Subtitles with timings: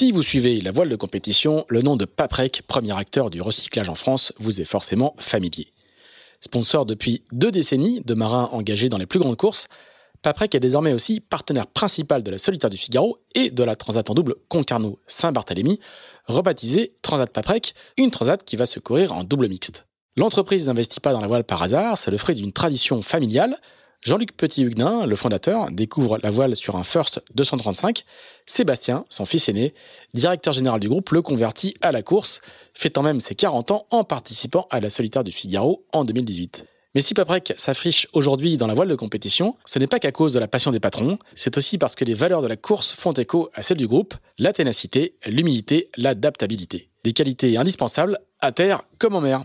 [0.00, 3.90] Si vous suivez la voile de compétition, le nom de Paprec, premier acteur du recyclage
[3.90, 5.68] en France, vous est forcément familier.
[6.40, 9.66] Sponsor depuis deux décennies de marins engagés dans les plus grandes courses,
[10.22, 14.08] Paprec est désormais aussi partenaire principal de la Solitaire du Figaro et de la Transat
[14.08, 15.80] en double Concarneau-Saint-Barthélemy,
[16.28, 19.84] rebaptisée Transat Paprec, une transat qui va se courir en double mixte.
[20.16, 23.58] L'entreprise n'investit pas dans la voile par hasard, c'est le fruit d'une tradition familiale.
[24.02, 28.04] Jean-Luc Petit-Huguenin, le fondateur, découvre la voile sur un First 235.
[28.46, 29.74] Sébastien, son fils aîné,
[30.14, 32.40] directeur général du groupe, le convertit à la course,
[32.72, 36.64] fêtant même ses 40 ans en participant à la solitaire du Figaro en 2018.
[36.94, 40.32] Mais si Paprec s'affiche aujourd'hui dans la voile de compétition, ce n'est pas qu'à cause
[40.32, 43.12] de la passion des patrons, c'est aussi parce que les valeurs de la course font
[43.12, 46.88] écho à celles du groupe, la ténacité, l'humilité, l'adaptabilité.
[47.04, 49.44] Des qualités indispensables à terre comme en mer.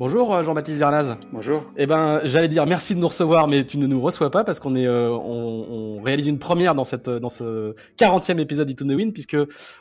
[0.00, 1.18] Bonjour euh, Jean-Baptiste Vernaz.
[1.30, 1.62] Bonjour.
[1.76, 4.58] Eh ben, j'allais dire merci de nous recevoir, mais tu ne nous reçois pas parce
[4.58, 8.86] qu'on est, euh, on, on, réalise une première dans cette, dans ce 40e épisode d'Ito
[8.86, 9.36] Wind puisque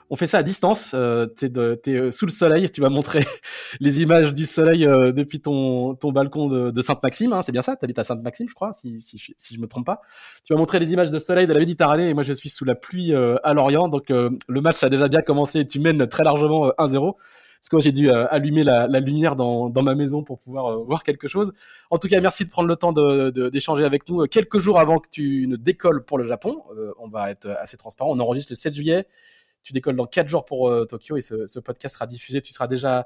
[0.10, 0.92] on fait ça à distance.
[0.94, 2.70] Euh, t'es, de, es euh, sous le soleil.
[2.70, 3.22] Tu vas montrer
[3.80, 7.32] les images du soleil depuis ton, ton balcon de, de Sainte-Maxime.
[7.32, 7.78] Hein, c'est bien ça.
[7.78, 10.02] T'habites à Sainte-Maxime, je crois, si, si, si je me trompe pas.
[10.44, 12.66] Tu vas montrer les images de soleil de la Méditerranée et moi je suis sous
[12.66, 13.88] la pluie à Lorient.
[13.88, 15.60] Donc le match a déjà bien commencé.
[15.60, 17.16] Et tu mènes très largement 1-0
[17.60, 20.84] parce que moi j'ai dû euh, allumer la, lumière dans, ma maison pour pouvoir euh,
[20.84, 21.52] voir quelque chose.
[21.90, 25.00] En tout cas, merci de prendre le temps d'échanger avec nous euh, quelques jours avant
[25.00, 26.64] que tu ne décolles pour le Japon.
[27.00, 28.12] on va être assez transparent.
[28.12, 29.08] On enregistre le 7 juillet.
[29.64, 32.42] Tu décolles dans 4 jours pour Tokyo et ce, podcast sera diffusé.
[32.42, 33.06] Tu seras déjà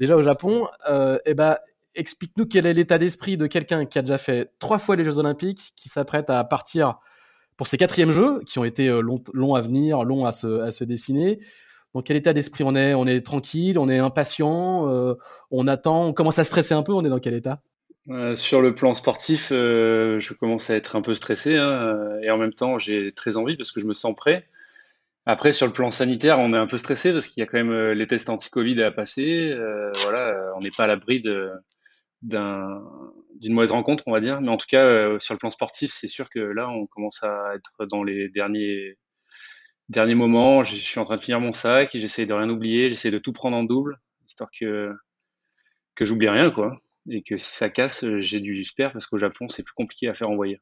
[0.00, 0.66] déjà au Japon.
[0.88, 1.56] et eh ben
[1.94, 5.18] explique-nous quel est l'état d'esprit de quelqu'un qui a déjà fait trois fois les Jeux
[5.18, 6.98] Olympiques, qui s'apprête à partir
[7.56, 10.72] pour ses quatrièmes Jeux, qui ont été longs, longs à venir, longs à se, à
[10.72, 11.38] se dessiner
[11.94, 12.94] dans quel état d'esprit on est?
[12.94, 15.14] On est tranquille, on est impatient, euh,
[15.50, 17.60] on attend, on commence à stresser un peu, on est dans quel état?
[18.08, 22.30] Euh, Sur le plan sportif, euh, je commence à être un peu stressé hein, et
[22.30, 24.48] en même temps j'ai très envie parce que je me sens prêt.
[25.24, 27.58] Après, sur le plan sanitaire, on est un peu stressé parce qu'il y a quand
[27.58, 29.54] même les tests anti-Covid à passer.
[30.02, 31.20] voilà, on n'est pas à l'abri
[32.22, 32.42] d'une
[33.44, 34.40] mauvaise rencontre, on va dire.
[34.40, 37.54] Mais en tout cas, sur le plan sportif, c'est sûr que là, on commence à
[37.54, 38.98] être dans les derniers
[39.92, 42.90] dernier moment, je, suis en train de finir mon sac et j'essaie de rien oublier,
[42.90, 44.92] j'essaie de tout prendre en double, histoire que,
[45.94, 46.80] que j'oublie rien, quoi.
[47.08, 50.14] Et que si ça casse, j'ai du spare parce qu'au Japon, c'est plus compliqué à
[50.14, 50.60] faire envoyer.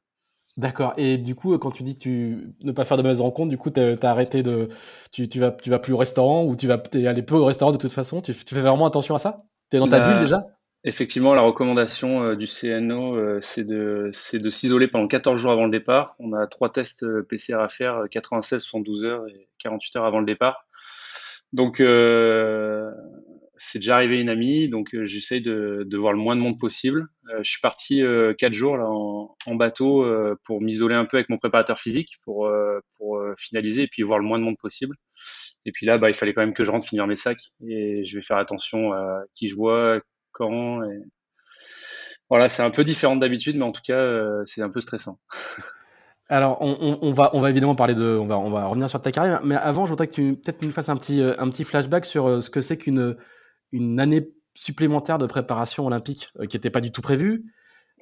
[0.56, 0.94] D'accord.
[0.96, 3.58] Et du coup, quand tu dis que tu ne pas faire de mauvaises rencontres, du
[3.58, 4.68] coup, tu as, arrêté de.
[5.12, 7.72] Tu, tu, vas, tu vas plus au restaurant ou tu vas aller peu au restaurant
[7.72, 8.20] de toute façon?
[8.20, 9.38] Tu, tu fais vraiment attention à ça?
[9.70, 10.44] Tu es dans ta bah, bulle déjà?
[10.82, 15.66] Effectivement, la recommandation euh, du CNO, euh, c'est de, de s'isoler pendant 14 jours avant
[15.66, 16.16] le départ.
[16.18, 20.20] On a trois tests euh, PCR à faire, 96, 72 heures et 48 heures avant
[20.20, 20.64] le départ.
[21.52, 21.82] Donc,
[23.56, 27.08] c'est déjà arrivé une amie, donc j'essaye de, de, voir le moins de monde possible.
[27.42, 28.02] je suis parti
[28.38, 30.06] quatre jours là, en, en bateau
[30.44, 32.48] pour m'isoler un peu avec mon préparateur physique, pour,
[32.96, 34.94] pour finaliser et puis voir le moins de monde possible.
[35.66, 38.04] Et puis là, bah, il fallait quand même que je rentre finir mes sacs et
[38.04, 40.00] je vais faire attention à qui je vois,
[40.32, 40.82] quand.
[40.84, 41.02] Et...
[42.30, 45.18] Voilà, c'est un peu différent d'habitude, mais en tout cas, euh, c'est un peu stressant.
[46.28, 49.10] Alors, on, va, on va évidemment parler de, on va, on va revenir sur ta
[49.10, 51.64] carrière, mais avant, je voudrais que tu peut-être nous fasses un petit, euh, un petit
[51.64, 53.16] flashback sur euh, ce que c'est qu'une
[53.72, 57.46] une année supplémentaire de préparation olympique qui n'était pas du tout prévue.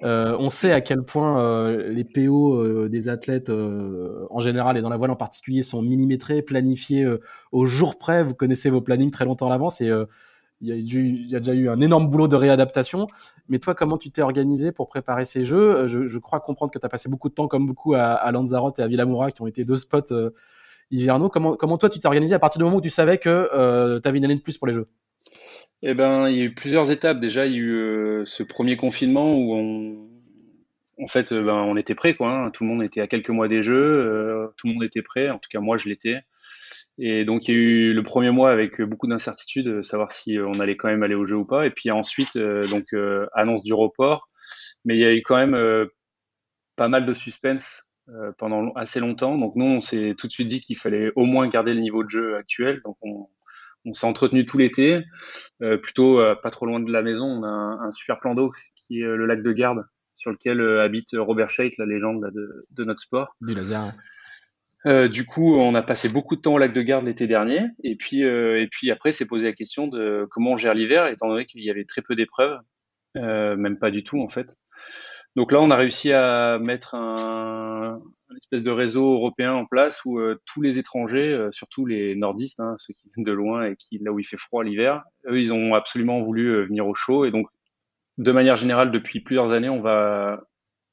[0.03, 5.11] on sait à quel point les PO des athlètes en général et dans la voile
[5.11, 7.07] en particulier sont millimétrés, planifiés
[7.53, 8.25] au jour près.
[8.25, 9.91] Vous connaissez vos plannings très longtemps à l'avance et
[10.61, 13.07] il y, a déjà eu un énorme boulot de réadaptation.
[13.49, 15.87] Mais toi, comment tu t'es organisé pour préparer ces jeux?
[15.87, 18.79] Je, je, crois comprendre que tu as passé beaucoup de temps, comme beaucoup, à, Lanzarote
[18.81, 20.31] et à Villamoura, qui ont été deux spots euh,
[20.91, 21.29] hivernaux.
[21.29, 24.01] Comment, comment toi, tu t'es organisé à partir du moment où tu savais que euh,
[24.01, 24.89] tu avais une année de plus pour les jeux?
[25.83, 27.21] Eh ben, il y a eu plusieurs étapes.
[27.21, 31.77] Déjà, il y a eu euh, ce premier confinement où on, en fait, ben, on
[31.77, 32.31] était prêt, quoi.
[32.31, 32.51] Hein.
[32.51, 34.51] Tout le monde était à quelques mois des jeux.
[34.57, 35.31] tout le monde était prêt.
[35.31, 36.23] En tout cas, moi, je l'étais.
[36.99, 40.37] Et donc il y a eu le premier mois avec beaucoup d'incertitudes, euh, savoir si
[40.37, 41.67] euh, on allait quand même aller au jeu ou pas.
[41.67, 42.87] Et puis ensuite, euh, donc
[43.35, 44.29] annonce du report.
[44.85, 45.89] Mais il y a eu quand même
[46.77, 47.85] pas mal de suspense
[48.39, 49.37] pendant assez longtemps.
[49.37, 52.03] Donc nous, on s'est tout de suite dit qu'il fallait au moins garder le niveau
[52.03, 52.81] de jeu actuel.
[52.85, 53.29] Donc on,
[53.93, 55.03] s'est entretenu tout l'été,
[55.83, 57.27] plutôt pas trop loin de la maison.
[57.27, 59.85] On a un, super plan d'eau qui est le lac de Garde,
[60.15, 63.37] sur lequel habite Robert Scheidt, la légende de, de, notre sport.
[63.43, 63.93] Du laser.
[64.89, 67.67] Euh, du coup, on a passé beaucoup de temps au lac de Garde l'été dernier,
[67.85, 71.07] et puis, euh, et puis après, s'est posé la question de comment on gère l'hiver,
[71.09, 72.59] étant donné qu'il y avait très peu d'épreuves,
[73.17, 74.57] euh, même pas du tout en fait.
[75.37, 78.01] Donc là, on a réussi à mettre un,
[78.37, 82.95] espèce de réseau européen en place où tous les étrangers, surtout les nordistes, hein, ceux
[82.95, 85.75] qui viennent de loin et qui là où il fait froid l'hiver, eux, ils ont
[85.75, 87.49] absolument voulu venir au chaud, et donc
[88.17, 90.41] de manière générale, depuis plusieurs années, on va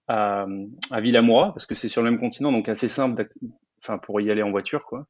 [0.08, 0.46] à,
[0.92, 3.26] à parce que c'est sur le même continent, donc assez simple
[3.86, 5.08] enfin pour y aller en voiture quoi.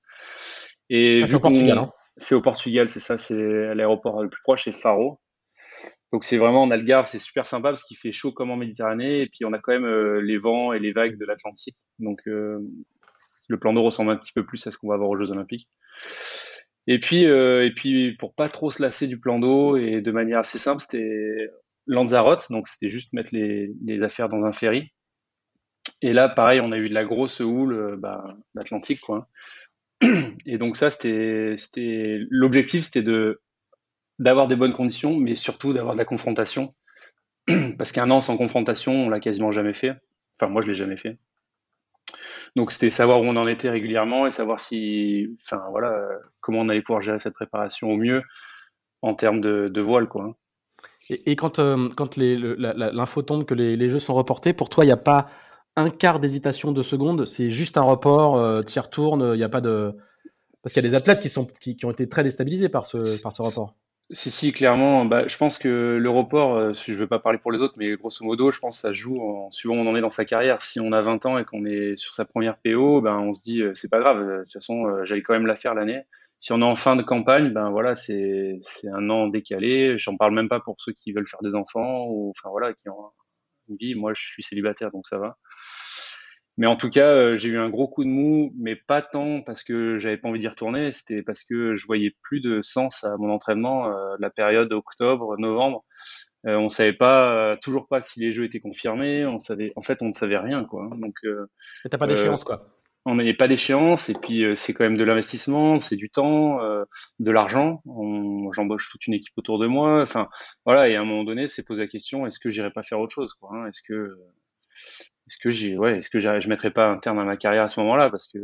[0.90, 1.78] Et ah, c'est au Portugal.
[1.78, 1.92] Hein.
[2.18, 5.20] C'est au Portugal, c'est ça, c'est l'aéroport le plus proche, c'est Faro.
[6.14, 9.22] Donc c'est vraiment en Algarve, c'est super sympa parce qu'il fait chaud comme en Méditerranée
[9.22, 11.76] et puis on a quand même euh, les vents et les vagues de l'Atlantique.
[12.00, 12.60] Donc euh,
[13.50, 15.32] le plan d'eau ressemble un petit peu plus à ce qu'on va voir aux Jeux
[15.32, 15.68] Olympiques.
[16.88, 20.12] Et puis euh, et puis pour pas trop se lasser du plan d'eau et de
[20.12, 21.50] manière assez simple, c'était
[21.88, 24.92] Lanzarote, donc c'était juste mettre les, les affaires dans un ferry
[26.02, 29.28] et là, pareil, on a eu de la grosse houle euh, bah, d'Atlantique, quoi.
[30.46, 31.56] Et donc ça, c'était,
[32.30, 33.10] l'objectif, c'était
[34.20, 36.76] d'avoir des bonnes conditions, mais surtout d'avoir de la confrontation,
[37.78, 39.94] parce qu'un an sans confrontation, on l'a quasiment jamais fait.
[40.38, 41.18] Enfin, moi, je l'ai jamais fait.
[42.56, 46.08] Donc, c'était savoir où on en était régulièrement et savoir si, enfin, voilà,
[46.40, 48.22] comment on allait pouvoir gérer cette préparation au mieux
[49.02, 50.36] en termes de, voile, quoi.
[51.10, 51.88] Et, quand, euh,
[52.58, 55.30] l'info tombe que les, les, jeux sont reportés, pour toi, il n'y a pas
[55.76, 59.44] un quart d'hésitation de seconde, c'est juste un report, euh, tu y retournes, il n'y
[59.44, 59.94] a pas de...
[60.62, 63.22] Parce qu'il y a des athlètes qui, sont, qui, ont été très déstabilisés par ce,
[63.22, 63.76] par ce report.
[64.12, 65.04] Si, si, clairement.
[65.06, 67.74] Bah, je pense que le report, euh, je ne veux pas parler pour les autres,
[67.78, 70.12] mais grosso modo, je pense que ça joue en suivant où on en est dans
[70.12, 70.62] sa carrière.
[70.62, 73.42] Si on a 20 ans et qu'on est sur sa première PO, ben, on se
[73.44, 76.04] dit, euh, c'est pas grave, de toute façon, euh, j'allais quand même la faire l'année.
[76.38, 78.60] Si on est en fin de campagne, ben voilà, c'est
[78.94, 79.98] un an décalé.
[79.98, 82.90] J'en parle même pas pour ceux qui veulent faire des enfants ou, enfin voilà, qui
[82.90, 83.10] ont
[83.70, 83.96] une vie.
[83.96, 85.38] Moi, je suis célibataire, donc ça va.
[86.58, 89.42] Mais en tout cas, euh, j'ai eu un gros coup de mou, mais pas tant
[89.42, 93.04] parce que j'avais pas envie d'y retourner, c'était parce que je voyais plus de sens
[93.04, 93.90] à mon entraînement.
[93.90, 95.84] Euh, la période octobre, novembre,
[96.48, 99.26] euh, on savait pas, toujours pas si les jeux étaient confirmés.
[99.26, 100.90] On savait, en fait, on ne savait rien, quoi.
[100.98, 101.16] Donc,
[101.90, 102.75] t'as pas d'échéance, quoi.
[103.06, 106.60] On n'avait pas d'échéance, et puis c'est quand même de l'investissement, c'est du temps,
[107.20, 107.84] de l'argent.
[108.54, 110.02] J'embauche toute une équipe autour de moi.
[110.02, 110.28] Enfin,
[110.66, 110.90] voilà.
[110.90, 113.14] Et à un moment donné, c'est poser la question est-ce que j'irai pas faire autre
[113.14, 113.68] chose, hein?
[113.68, 114.18] Est-ce que
[115.28, 117.70] est-ce que j'ai ouais est-ce que je mettrais pas un terme à ma carrière à
[117.70, 118.10] ce moment-là?
[118.10, 118.40] Parce que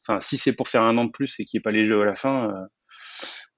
[0.00, 1.84] enfin si c'est pour faire un an de plus et qu'il n'y ait pas les
[1.84, 2.66] jeux à la fin euh,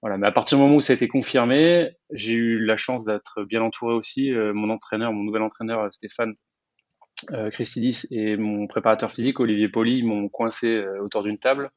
[0.02, 3.04] voilà mais à partir du moment où ça a été confirmé j'ai eu la chance
[3.04, 6.34] d'être bien entouré aussi euh, mon entraîneur mon nouvel entraîneur euh, Stéphane
[7.32, 11.70] euh, Christidis et mon préparateur physique Olivier Poli m'ont coincé autour d'une table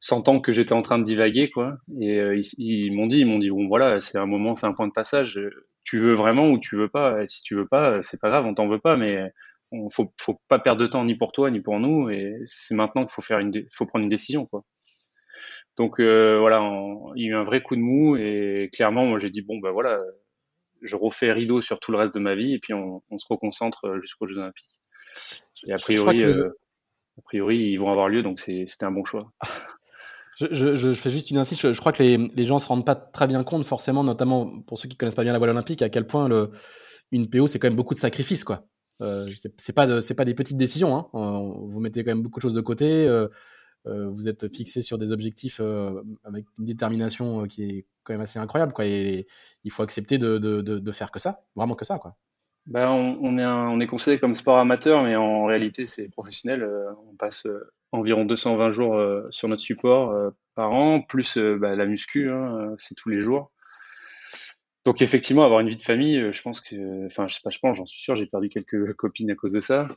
[0.00, 1.76] sentant que j'étais en train de divaguer quoi.
[2.00, 4.72] Et ils, ils m'ont dit ils m'ont dit bon voilà c'est un moment c'est un
[4.74, 5.40] point de passage.
[5.84, 7.26] Tu veux vraiment ou tu veux pas?
[7.28, 9.30] Si tu veux pas c'est pas grave on t'en veut pas mais
[9.70, 12.74] on faut, faut pas perdre de temps ni pour toi ni pour nous et c'est
[12.74, 14.64] maintenant qu'il faut faire une faut prendre une décision quoi.
[15.78, 16.60] Donc euh, voilà
[17.16, 19.58] il y a eu un vrai coup de mou et clairement moi j'ai dit bon
[19.58, 19.98] ben voilà
[20.82, 23.98] je refais rideau sur tout le reste de ma vie et puis on, se reconcentre
[24.00, 24.76] jusqu'aux Jeux Olympiques
[25.66, 26.48] et a priori euh,
[27.18, 29.32] a priori ils vont avoir lieu donc c'était un bon choix
[30.40, 31.72] Je, fais juste une insiste.
[31.72, 34.78] Je, crois que les, les gens se rendent pas très bien compte, forcément, notamment pour
[34.78, 36.50] ceux qui connaissent pas bien la voile olympique, à quel point le,
[37.12, 38.64] une PO c'est quand même beaucoup de sacrifices, quoi.
[39.00, 40.96] Euh, c'est pas c'est pas des petites décisions.
[40.96, 41.08] Hein.
[41.12, 43.06] Vous mettez quand même beaucoup de choses de côté.
[43.06, 43.28] Euh, euh,
[43.84, 45.60] vous êtes fixé sur des objectifs
[46.24, 48.72] avec une détermination qui est quand même assez incroyable.
[48.72, 48.84] Quoi.
[48.84, 51.98] Il faut accepter de, faire que ça, vraiment que ça.
[51.98, 52.16] Quoi.
[52.66, 56.68] Ben, on, est considéré comme sport amateur, mais en réalité, c'est professionnel.
[57.10, 57.46] on passe
[57.90, 63.08] environ 220 jours sur notre support par an, plus bah, la muscu, hein, c'est tous
[63.08, 63.52] les jours.
[64.84, 67.50] Donc effectivement, avoir une vie de famille, euh, je pense que, enfin, je sais pas,
[67.50, 69.88] je pense, j'en suis sûr, j'ai perdu quelques copines à cause de ça.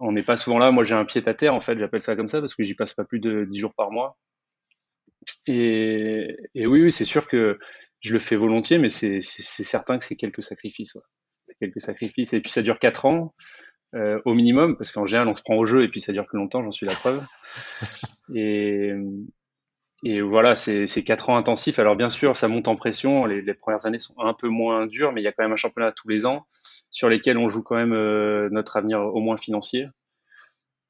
[0.00, 0.70] On n'est pas souvent là.
[0.70, 2.74] Moi, j'ai un pied à terre, en fait, j'appelle ça comme ça parce que j'y
[2.74, 4.18] passe pas plus de 10 jours par mois.
[5.46, 7.58] Et, oui, oui, c'est sûr que
[8.00, 10.98] je le fais volontiers, mais c'est certain que c'est quelques sacrifices.
[11.46, 12.32] C'est quelques sacrifices.
[12.32, 13.34] Et puis ça dure 4 ans
[13.94, 16.26] euh, au minimum, parce qu'en général, on se prend au jeu et puis ça dure
[16.26, 17.24] plus longtemps, j'en suis la preuve.
[18.34, 18.92] Et,
[20.06, 21.78] et voilà, c'est quatre ans intensifs.
[21.78, 23.24] Alors bien sûr, ça monte en pression.
[23.24, 25.52] Les, les, premières années sont un peu moins dures, mais il y a quand même
[25.52, 26.46] un championnat tous les ans
[26.90, 29.88] sur lesquels on joue quand même euh, notre avenir au moins financier.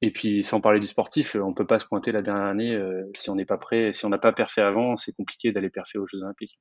[0.01, 3.09] Et puis sans parler du sportif, on peut pas se pointer la dernière année euh,
[3.15, 5.97] si on n'est pas prêt, si on n'a pas perfait avant, c'est compliqué d'aller parfait
[5.97, 6.59] aux Jeux Olympiques.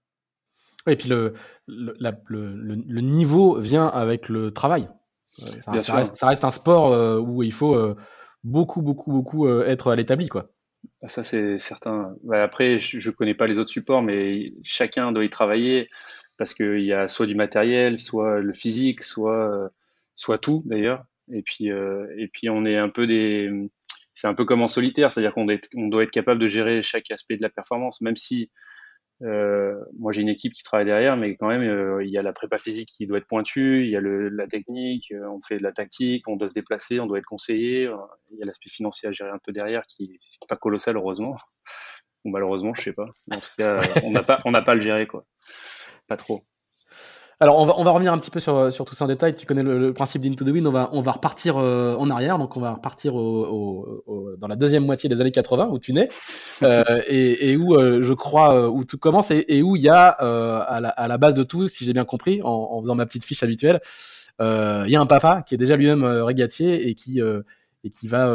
[0.86, 1.34] et puis le,
[1.66, 1.96] le,
[2.28, 4.88] le, le, niveau vient avec le travail.
[5.32, 7.96] Ça, ça, reste, ça reste, un sport euh, où il faut
[8.44, 10.53] beaucoup, beaucoup, beaucoup être à l'établi, quoi.
[11.02, 12.14] Ah, ça, c'est certain.
[12.22, 15.88] Bah, après, je ne connais pas les autres supports, mais chacun doit y travailler
[16.36, 19.70] parce qu'il y a soit du matériel, soit le physique, soit,
[20.14, 21.04] soit tout d'ailleurs.
[21.32, 23.50] Et puis, euh, et puis on est un peu des,
[24.12, 27.36] c'est un peu comme en solitaire, c'est-à-dire qu'on doit, être, capable de gérer chaque aspect
[27.36, 28.48] de la performance, même si euh,
[29.20, 32.32] moi j'ai une équipe qui travaille derrière, mais quand même euh, il y a la
[32.32, 35.58] prépa physique qui doit être pointue, il y a le, la technique, euh, on fait
[35.58, 37.96] de la tactique, on doit se déplacer, on doit être conseillé, euh,
[38.32, 41.36] il y a l'aspect financier à gérer un peu derrière qui n'est pas colossal heureusement,
[42.24, 44.80] ou malheureusement je sais pas, en tout cas on n'a pas on n'a pas le
[44.80, 45.24] gérer quoi,
[46.08, 46.44] pas trop.
[47.40, 49.34] Alors, on va, on va revenir un petit peu sur, sur tout ça en détail.
[49.34, 50.66] Tu connais le, principe d'Into the Wind.
[50.66, 52.38] On va, on va repartir euh, en arrière.
[52.38, 55.92] Donc, on va repartir au, au, dans la deuxième moitié des années 80 où tu
[55.92, 56.08] nais
[56.62, 59.82] euh, et, et, où euh, je crois euh, où tout commence et, et où il
[59.82, 62.80] y a à la, à, la, base de tout, si j'ai bien compris, en, en,
[62.80, 63.80] faisant ma petite fiche habituelle,
[64.40, 67.20] il y a un papa qui est déjà lui-même régatier et qui
[67.86, 68.28] et qui va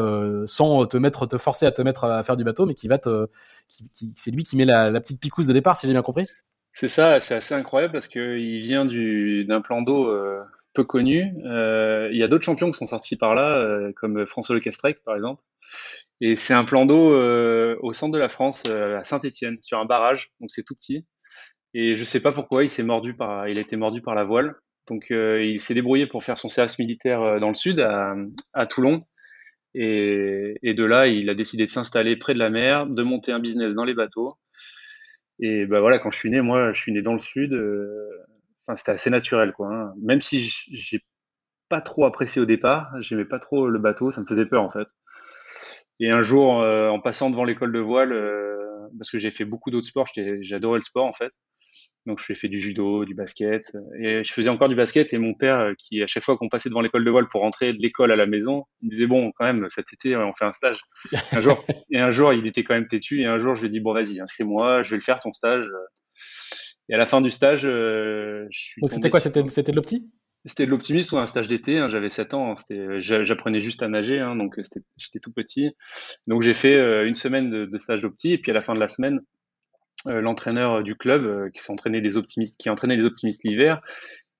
[0.46, 2.98] sans te mettre, te forcer à te mettre à faire du bateau, mais qui va
[2.98, 3.28] te,
[3.68, 6.02] qui, qui, c'est lui qui met la, la petite picouse de départ, si j'ai bien
[6.02, 6.28] compris.
[6.80, 10.40] C'est ça, c'est assez incroyable parce qu'il vient d'un plan d'eau euh,
[10.74, 11.30] peu connu.
[11.44, 14.62] Euh, il y a d'autres champions qui sont sortis par là, euh, comme François Le
[14.62, 15.44] Castrec par exemple.
[16.22, 17.18] Et c'est un plan d'eau
[17.82, 21.06] au centre de la France, à Saint-Étienne, sur un barrage, donc c'est tout petit.
[21.74, 24.24] Et je sais pas pourquoi il s'est mordu par, il a été mordu par la
[24.24, 24.56] voile.
[24.88, 29.00] Donc il s'est débrouillé pour faire son service militaire dans le sud, à, Toulon.
[29.76, 33.40] Et, de là, il a décidé de s'installer près de la mer, de monter un
[33.40, 34.38] business dans les bateaux.
[35.40, 37.54] Et bah voilà, quand je suis né, moi, je suis né dans le sud.
[37.54, 38.10] Euh,
[38.68, 39.74] enfin, c'était assez naturel, quoi.
[39.74, 39.94] Hein.
[40.02, 41.00] Même si j'ai
[41.70, 44.70] pas trop apprécié au départ, j'aimais pas trop le bateau, ça me faisait peur en
[44.70, 44.88] fait.
[46.00, 48.58] Et un jour, euh, en passant devant l'école de voile, euh,
[48.98, 50.08] parce que j'ai fait beaucoup d'autres sports,
[50.42, 51.32] j'adorais le sport en fait.
[52.06, 53.72] Donc, je fait du judo, du basket.
[54.02, 55.14] Et je faisais encore du basket.
[55.14, 57.42] Et mon père, euh, qui, à chaque fois qu'on passait devant l'école de voile pour
[57.42, 60.34] rentrer de l'école à la maison, il me disait, bon, quand même, cet été, on
[60.34, 60.82] fait un stage.
[61.32, 63.22] Un jour, et un jour, il était quand même têtu.
[63.22, 65.34] Et un jour, je lui ai dit, bon, vas-y, inscris-moi, je vais le faire, ton
[65.34, 65.68] stage.
[66.90, 68.82] Et à la fin du stage, euh, je suis.
[68.82, 70.10] Donc, c'était quoi C'était de l'opti?
[70.46, 71.78] C'était de l'optimiste ou un stage d'été.
[71.78, 72.54] Hein, j'avais 7 ans.
[72.54, 75.72] Hein, j'apprenais juste à nager, hein, donc j'étais tout petit.
[76.28, 78.74] Donc j'ai fait euh, une semaine de, de stage d'opti, et puis à la fin
[78.74, 79.22] de la semaine, euh,
[80.06, 83.82] l'entraîneur du club euh, qui s'entraînait des optimistes, qui entraînait les optimistes l'hiver.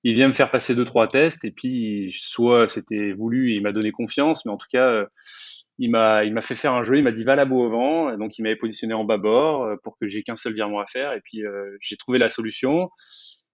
[0.02, 3.62] Il vient me faire passer deux trois tests et puis soit c'était voulu et il
[3.62, 5.06] m'a donné confiance, mais en tout cas euh,
[5.78, 6.96] il m'a il m'a fait faire un jeu.
[6.96, 9.68] Il m'a dit va la bout au vent, donc il m'avait positionné en bas bord
[9.82, 11.42] pour que j'ai qu'un seul virement à faire et puis
[11.80, 12.88] j'ai trouvé la solution.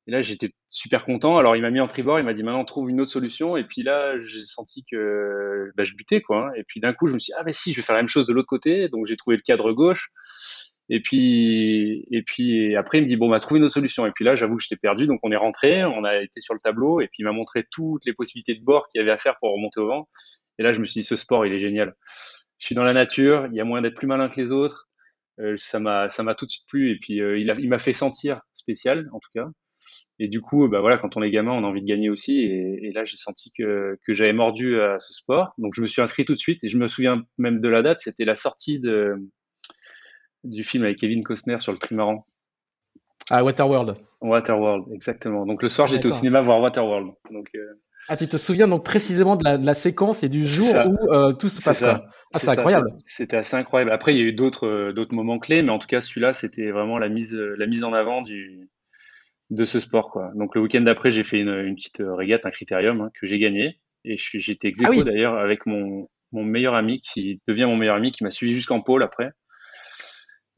[0.08, 1.36] Et là, j'étais super content.
[1.36, 3.56] Alors, il m'a mis en tribord, il m'a dit maintenant trouve une autre solution.
[3.56, 6.50] Et puis là, j'ai senti que bah, je butais quoi.
[6.56, 8.02] Et puis d'un coup, je me suis dit, ah ben si, je vais faire la
[8.02, 8.88] même chose de l'autre côté.
[8.88, 10.10] Donc j'ai trouvé le cadre gauche.
[10.88, 14.06] Et puis, et puis après, il me dit bon, on va trouver une autre solution.
[14.06, 15.06] Et puis là, j'avoue que j'étais perdu.
[15.06, 17.64] Donc on est rentré, on a été sur le tableau, et puis il m'a montré
[17.70, 20.08] toutes les possibilités de bord qu'il y avait à faire pour remonter au vent.
[20.58, 21.94] Et là, je me suis dit ce sport, il est génial.
[22.58, 24.88] Je suis dans la nature, il y a moyen d'être plus malin que les autres.
[25.40, 26.90] Euh, ça m'a, ça m'a tout de suite plu.
[26.92, 29.48] Et puis euh, il m'a fait sentir spécial, en tout cas.
[30.18, 32.40] Et du coup, bah voilà, quand on est gamin, on a envie de gagner aussi.
[32.40, 35.52] Et, et là, j'ai senti que, que j'avais mordu à ce sport.
[35.58, 36.64] Donc je me suis inscrit tout de suite.
[36.64, 37.98] Et je me souviens même de la date.
[38.00, 39.16] C'était la sortie de
[40.50, 42.26] du film avec Kevin Costner sur le trimaran.
[43.30, 43.96] Ah, Waterworld.
[44.20, 45.46] Waterworld, exactement.
[45.46, 47.12] Donc le soir, j'étais au cinéma voir Waterworld.
[47.30, 50.46] Donc, euh, Ah, tu te souviens donc précisément de la, de la séquence et du
[50.46, 51.82] jour où euh, tout se passe.
[51.82, 52.92] Ah, c'est incroyable.
[53.04, 53.90] C'était assez incroyable.
[53.90, 56.32] Après, il y a eu d'autres euh, d'autres moments clés, mais en tout cas, celui-là,
[56.32, 58.68] c'était vraiment la mise la mise en avant du
[59.50, 60.30] de ce sport, quoi.
[60.34, 63.38] Donc le week-end d'après, j'ai fait une, une, petite régate, un critérium hein, que j'ai
[63.38, 67.96] gagné, et j'étais ex ah d'ailleurs avec mon mon meilleur ami qui devient mon meilleur
[67.96, 69.30] ami, qui m'a suivi jusqu'en pôle après.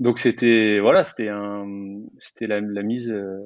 [0.00, 1.67] Donc c'était voilà, c'était un,
[2.19, 3.38] c'était la, la, mise, euh,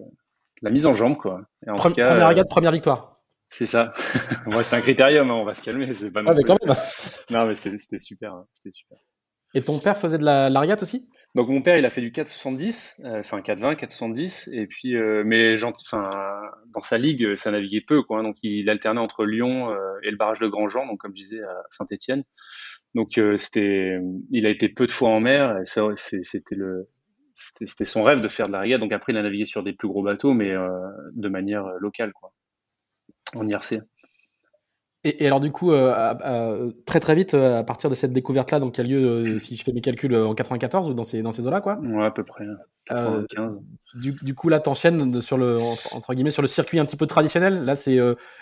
[0.61, 1.42] la mise en jambe quoi.
[1.66, 3.21] Et en tout cas, première regate, première victoire.
[3.49, 3.92] C'est ça.
[4.47, 5.92] Moi, c'est un critérium, hein, on va se calmer.
[5.92, 6.23] C'est pas.
[6.26, 6.75] Ah, mais quand même.
[7.30, 8.99] non, mais c'était super, hein, c'était super.
[9.54, 11.09] Et ton père faisait de la, la aussi?
[11.35, 15.23] Donc mon père, il a fait du 4,70, euh, enfin 4,20, 4,70, et puis euh,
[15.25, 16.11] mais gentil, enfin
[16.73, 18.19] dans sa ligue, ça naviguait peu quoi.
[18.19, 21.23] Hein, donc il alternait entre Lyon euh, et le barrage de Grandjean, donc comme je
[21.23, 22.25] disais à Saint-Étienne.
[22.95, 23.99] Donc euh, c'était,
[24.31, 25.59] il a été peu de fois en mer.
[25.59, 26.88] Et ça, c'était le,
[27.35, 28.81] c'était son rêve de faire de la régate.
[28.81, 30.69] Donc après, il a navigué sur des plus gros bateaux, mais euh,
[31.14, 32.33] de manière locale, quoi,
[33.35, 33.83] en IRC.
[35.04, 35.73] Et, alors du coup,
[36.87, 39.73] très très vite, à partir de cette découverte-là, donc qui a lieu, si je fais
[39.73, 42.44] mes calculs, en 94 ou dans ces, dans ces eaux-là, quoi Ouais, à peu près.
[42.87, 43.59] 95.
[43.94, 45.59] Du, du, coup, là, t'enchaînes sur le
[45.92, 47.64] entre, guillemets sur le circuit un petit peu traditionnel.
[47.64, 47.99] Là, c'est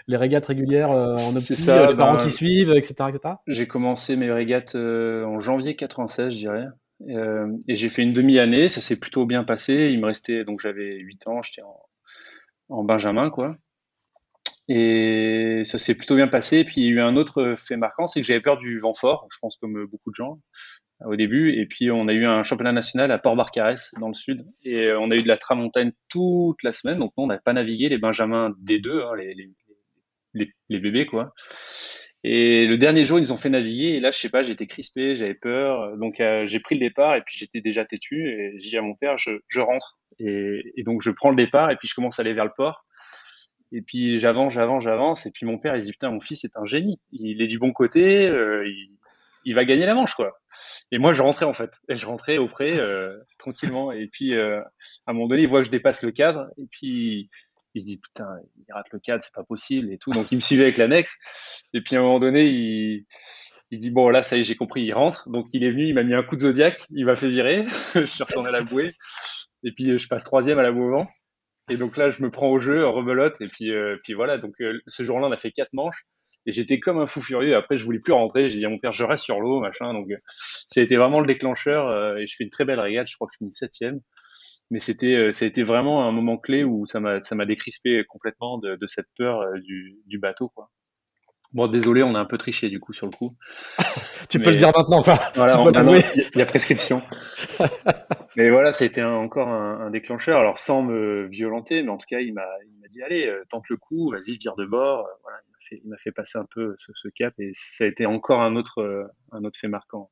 [0.06, 3.34] les régates régulières en opti, ça, les parents ben, qui suivent, etc., etc.
[3.46, 6.66] J'ai commencé mes régates en janvier 96, je dirais.
[7.08, 9.90] Euh, et j'ai fait une demi-année, ça s'est plutôt bien passé.
[9.92, 11.76] Il me restait, donc j'avais 8 ans, j'étais en,
[12.68, 13.56] en, Benjamin, quoi.
[14.72, 16.58] Et ça s'est plutôt bien passé.
[16.58, 18.78] Et puis il y a eu un autre fait marquant, c'est que j'avais peur du
[18.78, 20.38] vent fort, je pense comme beaucoup de gens.
[21.04, 21.50] au début.
[21.58, 24.46] Et puis, on a eu un championnat national à Port-Barcarès, dans le sud.
[24.62, 26.98] Et on a eu de la tramontagne toute la semaine.
[27.00, 29.34] Donc, on n'a pas navigué les Benjamins des deux, hein, les,
[30.34, 31.34] les, les, bébés, quoi.
[32.22, 33.96] Et le dernier jour, ils nous ont fait naviguer.
[33.96, 35.96] Et là, je sais pas, j'étais crispé, j'avais peur.
[35.96, 38.28] Donc, euh, j'ai pris le départ et puis j'étais déjà têtu.
[38.28, 39.98] Et j'ai dit à mon père, je, je rentre.
[40.20, 42.84] Et, donc, je prends le départ et puis je commence à aller vers le port.
[43.72, 45.26] Et puis, j'avance, j'avance, j'avance.
[45.26, 46.98] Et puis, mon père, il se dit, putain, mon fils est un génie.
[47.12, 48.28] Il est du bon côté.
[48.28, 48.90] Euh, il,
[49.44, 50.40] il, va gagner la manche, quoi.
[50.90, 51.80] Et moi, je rentrais, en fait.
[51.88, 53.92] Et je rentrais au près, euh, tranquillement.
[53.92, 54.60] Et puis, euh,
[55.06, 56.48] à un moment donné, il voit que je dépasse le cadre.
[56.58, 57.30] Et puis,
[57.74, 60.10] il se dit putain, il rate le cadre, c'est pas possible et tout.
[60.10, 61.18] Donc il me suivait avec l'annexe.
[61.72, 63.06] Et puis à un moment donné, il,
[63.70, 65.28] il dit bon là ça y est, j'ai compris, il rentre.
[65.28, 67.64] Donc il est venu, il m'a mis un coup de zodiaque, il m'a fait virer.
[67.94, 68.92] je suis retourné à la bouée.
[69.62, 71.06] Et puis je passe troisième à la bouée au vent.
[71.70, 73.40] Et donc là, je me prends au jeu, rebelote.
[73.40, 74.38] Et puis, euh, puis voilà.
[74.38, 76.04] Donc euh, ce jour-là, on a fait quatre manches.
[76.46, 77.54] Et j'étais comme un fou furieux.
[77.54, 78.48] Après, je voulais plus rentrer.
[78.48, 79.92] J'ai dit à mon père, je reste sur l'eau, machin.
[79.92, 82.16] Donc, euh, ça a vraiment le déclencheur.
[82.18, 83.08] et je fais une très belle régate.
[83.08, 84.00] Je crois que je finis septième
[84.70, 87.44] mais c'était euh, ça a été vraiment un moment clé où ça m'a ça m'a
[87.44, 90.70] décrispé complètement de, cette peur euh, du, du, bateau quoi.
[91.52, 93.36] Bon désolé, on a un peu triché du coup sur le coup.
[94.30, 97.02] tu peux le dire maintenant enfin, Voilà, il y, a prescription.
[98.36, 100.38] mais voilà, ça a été encore un, un, déclencheur.
[100.38, 102.46] Alors sans me violenter, mais en tout cas, il m'a
[102.90, 105.08] dit allez, euh, tente le coup, vas-y, vire de bord.
[105.22, 105.38] Voilà,
[105.72, 108.54] il m'a fait passer un peu ce, ce, cap et ça a été encore un
[108.54, 110.10] autre un autre fait marquant.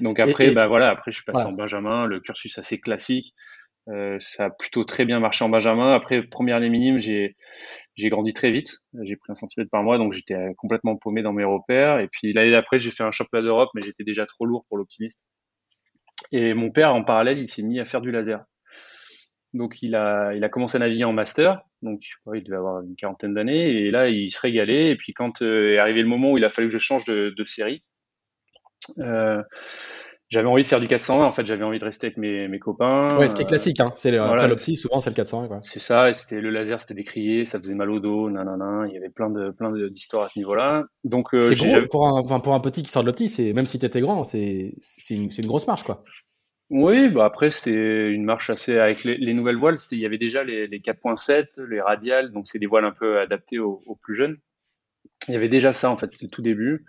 [0.00, 3.34] Donc après, bah voilà, après je suis passé en Benjamin, le cursus assez classique.
[3.88, 5.92] Euh, ça a plutôt très bien marché en Benjamin.
[5.92, 7.36] Après, première année minime, j'ai
[7.94, 8.78] j'ai grandi très vite.
[9.02, 12.00] J'ai pris un centimètre par mois, donc j'étais complètement paumé dans mes repères.
[12.00, 14.78] Et puis l'année d'après, j'ai fait un championnat d'Europe, mais j'étais déjà trop lourd pour
[14.78, 15.22] l'optimiste.
[16.30, 18.44] Et mon père, en parallèle, il s'est mis à faire du laser.
[19.54, 21.62] Donc il a commencé à naviguer en master.
[21.82, 23.82] Donc je pas, il devait avoir une quarantaine d'années.
[23.82, 24.90] Et là, il se régalait.
[24.90, 27.04] Et puis quand euh, est arrivé le moment où il a fallu que je change
[27.04, 27.82] de, de série,
[28.98, 29.42] euh,
[30.32, 31.26] j'avais envie de faire du 401.
[31.26, 33.06] En fait, j'avais envie de rester avec mes, mes copains.
[33.18, 33.92] Ouais, ce qui est classique, hein.
[33.96, 35.58] C'est le, voilà, souvent, c'est le 401, quoi.
[35.60, 36.08] C'est ça.
[36.08, 38.84] Et c'était le laser, c'était décrié, ça faisait mal au dos, nanana.
[38.88, 40.84] Il y avait plein de, plein d'histoires à ce niveau-là.
[41.04, 43.28] Donc, euh, c'est gros pour un, enfin, pour un petit qui sort de l'opti.
[43.28, 46.02] C'est, même si t'étais grand, c'est, c'est une, une, grosse marche, quoi.
[46.70, 50.16] Oui, bah après, c'était une marche assez, avec les, les nouvelles voiles, il y avait
[50.16, 52.32] déjà les, les 4.7, les radiales.
[52.32, 54.38] Donc, c'est des voiles un peu adaptées aux, aux plus jeunes.
[55.28, 56.10] Il y avait déjà ça, en fait.
[56.10, 56.86] C'était le tout début.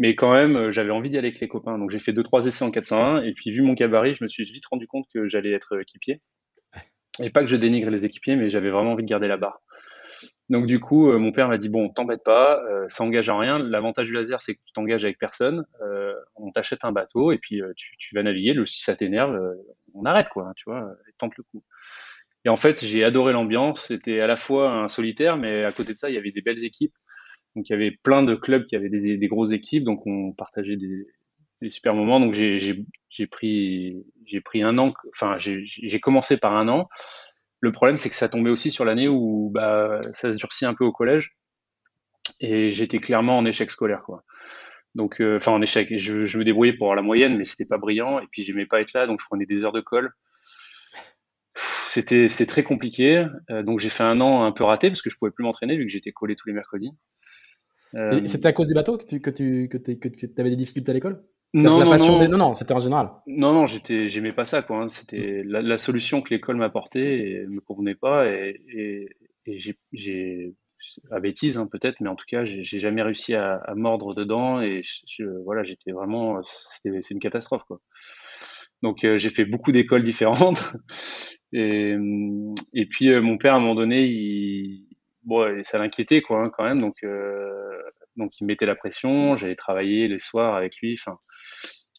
[0.00, 1.78] Mais quand même, euh, j'avais envie d'y aller avec les copains.
[1.78, 4.28] Donc j'ai fait deux trois essais en 401 et puis vu mon gabarit, je me
[4.28, 6.22] suis vite rendu compte que j'allais être équipier.
[7.22, 9.60] Et pas que je dénigre les équipiers, mais j'avais vraiment envie de garder la barre.
[10.48, 13.38] Donc du coup, euh, mon père m'a dit bon, t'embête pas, euh, ça engage à
[13.38, 13.58] rien.
[13.58, 15.64] L'avantage du laser, c'est que tu t'engages avec personne.
[15.82, 18.54] Euh, on t'achète un bateau et puis euh, tu, vas naviguer.
[18.54, 19.38] Le, si ça t'énerve,
[19.94, 21.62] on arrête quoi, tu vois, tente le coup.
[22.44, 23.86] Et en fait, j'ai adoré l'ambiance.
[23.88, 26.40] C'était à la fois un solitaire, mais à côté de ça, il y avait des
[26.40, 26.94] belles équipes.
[27.56, 30.76] Donc il y avait plein de clubs qui avaient des, grosses équipes, donc on partageait
[30.76, 31.06] des,
[31.70, 32.20] super moments.
[32.20, 34.04] Donc j'ai pris
[34.62, 36.88] un an, enfin j'ai commencé par un an.
[37.60, 40.74] Le problème c'est que ça tombait aussi sur l'année où bah, ça se durcit un
[40.74, 41.36] peu au collège
[42.40, 44.24] et j'étais clairement en échec scolaire quoi.
[44.94, 47.78] Donc euh, enfin en échec, je, me débrouillais pour avoir la moyenne, mais c'était pas
[47.78, 50.12] brillant et puis j'aimais pas être là, donc je prenais des heures de colle
[51.90, 53.26] c'était c'était très compliqué.
[53.50, 55.76] Euh, donc j'ai fait un an un peu raté parce que je pouvais plus m'entraîner
[55.76, 56.92] vu que j'étais collé tous les mercredis.
[57.94, 58.20] Euh...
[58.26, 60.90] C'était à cause du bateau que tu que tu que, que tu avais des difficultés
[60.90, 61.24] à l'école?
[61.52, 62.18] Non, non, non.
[62.20, 62.28] Des...
[62.28, 63.10] non, non, c'était en général.
[63.26, 64.82] Non, non, j'étais, j'aimais pas ça, quoi.
[64.82, 64.88] Hein.
[64.88, 69.08] C'était la, la, solution que l'école m'apportait me convenait pas et, et,
[69.46, 70.54] et j'ai,
[71.10, 74.60] à bêtise hein, peut-être, mais en tout cas, j'ai jamais réussi à, à, mordre dedans
[74.60, 77.80] et je, voilà, j'étais vraiment, c'est une catastrophe, quoi.
[78.82, 80.74] Donc euh, j'ai fait beaucoup d'écoles différentes
[81.52, 81.94] et,
[82.72, 84.86] et puis euh, mon père à un moment donné, il,
[85.30, 87.80] bon, ça l'inquiétait quoi hein, quand même, donc euh,
[88.16, 89.36] donc il mettait la pression.
[89.36, 91.00] J'allais travailler les soirs avec lui.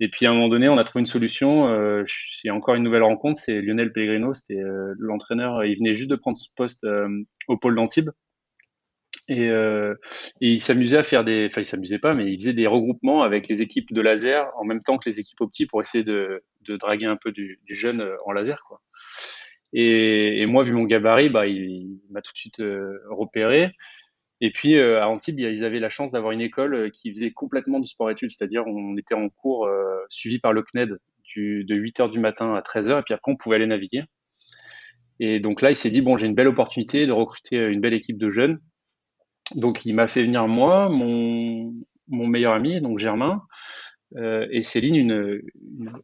[0.02, 1.70] Et puis à un moment donné, on a trouvé une solution.
[1.70, 3.40] Euh, c'est encore une nouvelle rencontre.
[3.40, 5.64] C'est Lionel Pellegrino, c'était euh, l'entraîneur.
[5.64, 6.86] Il venait juste de prendre ce poste
[7.48, 8.12] au pôle d'Antibes.
[9.30, 9.96] Et, et,
[10.42, 13.48] il s'amusait à faire des, enfin il s'amusait pas, mais il faisait des regroupements avec
[13.48, 16.76] les équipes de laser en même temps que les équipes opti pour essayer de, de
[16.76, 18.82] draguer un peu du, du jeune en laser, quoi.
[19.74, 23.72] Et, moi, vu mon gabarit, bah, il, m'a tout de suite euh, repéré.
[24.44, 27.32] Et puis euh, à Antibes, ils avaient la chance d'avoir une école euh, qui faisait
[27.32, 29.70] complètement du sport-études, c'est-à-dire on était en cours
[30.10, 30.98] suivi par le CNED
[31.38, 34.04] de 8 heures du matin à 13 heures, et puis après on pouvait aller naviguer.
[35.20, 37.94] Et donc là, il s'est dit bon, j'ai une belle opportunité de recruter une belle
[37.94, 38.60] équipe de jeunes.
[39.54, 41.72] Donc il m'a fait venir moi, mon
[42.10, 43.44] meilleur ami, donc Germain,
[44.18, 45.42] euh, et Céline, une,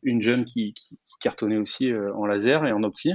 [0.04, 3.12] une, jeune qui, qui, cartonnait aussi euh, en laser et en opti.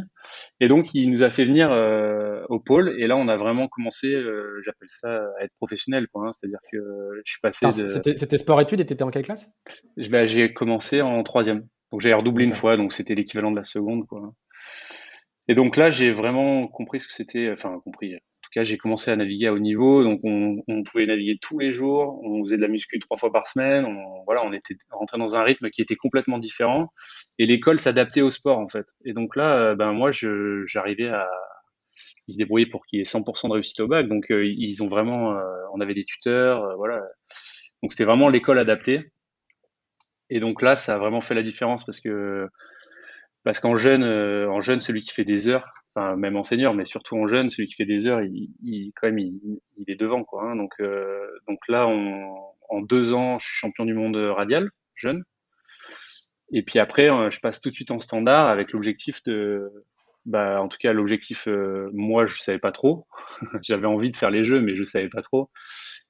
[0.61, 2.95] Et donc, il nous a fait venir euh, au pôle.
[2.99, 4.11] Et là, on a vraiment commencé,
[4.65, 6.07] j'appelle ça, à être professionnel.
[6.15, 6.31] Hein.
[6.33, 6.79] C'est-à-dire que
[7.25, 7.87] je suis passé de...
[7.87, 9.49] C'était sport-études et t'étais en quelle classe?
[10.11, 11.67] Bah, J'ai commencé en troisième.
[11.91, 12.77] Donc, j'ai redoublé une fois.
[12.77, 14.07] Donc, c'était l'équivalent de la seconde.
[14.07, 14.33] Quoi.
[15.49, 18.15] Et donc là, j'ai vraiment compris ce que c'était, enfin, compris,
[18.53, 22.21] cas, j'ai commencé à naviguer à haut niveau, donc on, pouvait naviguer tous les jours,
[22.25, 25.37] on faisait de la muscu trois fois par semaine, on, voilà, on était rentré dans
[25.37, 26.93] un rythme qui était complètement différent,
[27.39, 28.87] et l'école s'adaptait au sport en fait.
[29.05, 31.29] Et donc là, euh, ben moi, j'arrivais à
[32.27, 34.83] ils se débrouillaient pour qu'il y ait 100% de réussite au bac, donc euh, ils
[34.83, 35.43] ont vraiment, euh,
[35.75, 37.03] on avait des tuteurs, voilà,
[37.83, 39.13] donc c'était vraiment l'école adaptée.
[40.31, 42.49] Et donc là, ça a vraiment fait la différence parce que
[43.45, 47.17] parce qu'en jeune, en jeune, celui qui fait des heures, même en senior, mais surtout
[47.17, 50.45] en jeune, celui qui fait des heures, il, quand même il, est devant quoi.
[50.45, 50.57] Hein.
[50.57, 55.25] Donc euh, donc là, en deux ans, je suis champion du monde radial jeune.
[56.53, 59.71] Et puis après, euh, je passe tout de suite en standard avec l'objectif de,
[60.27, 63.07] bah en tout cas l'objectif, euh, moi je savais pas trop.
[63.63, 65.51] J'avais envie de faire les jeux, mais je savais pas trop.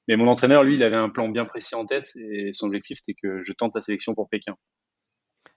[0.08, 2.98] Mais mon entraîneur, lui, il avait un plan bien précis en tête et son objectif
[2.98, 4.56] c'était que je tente la sélection pour Pékin.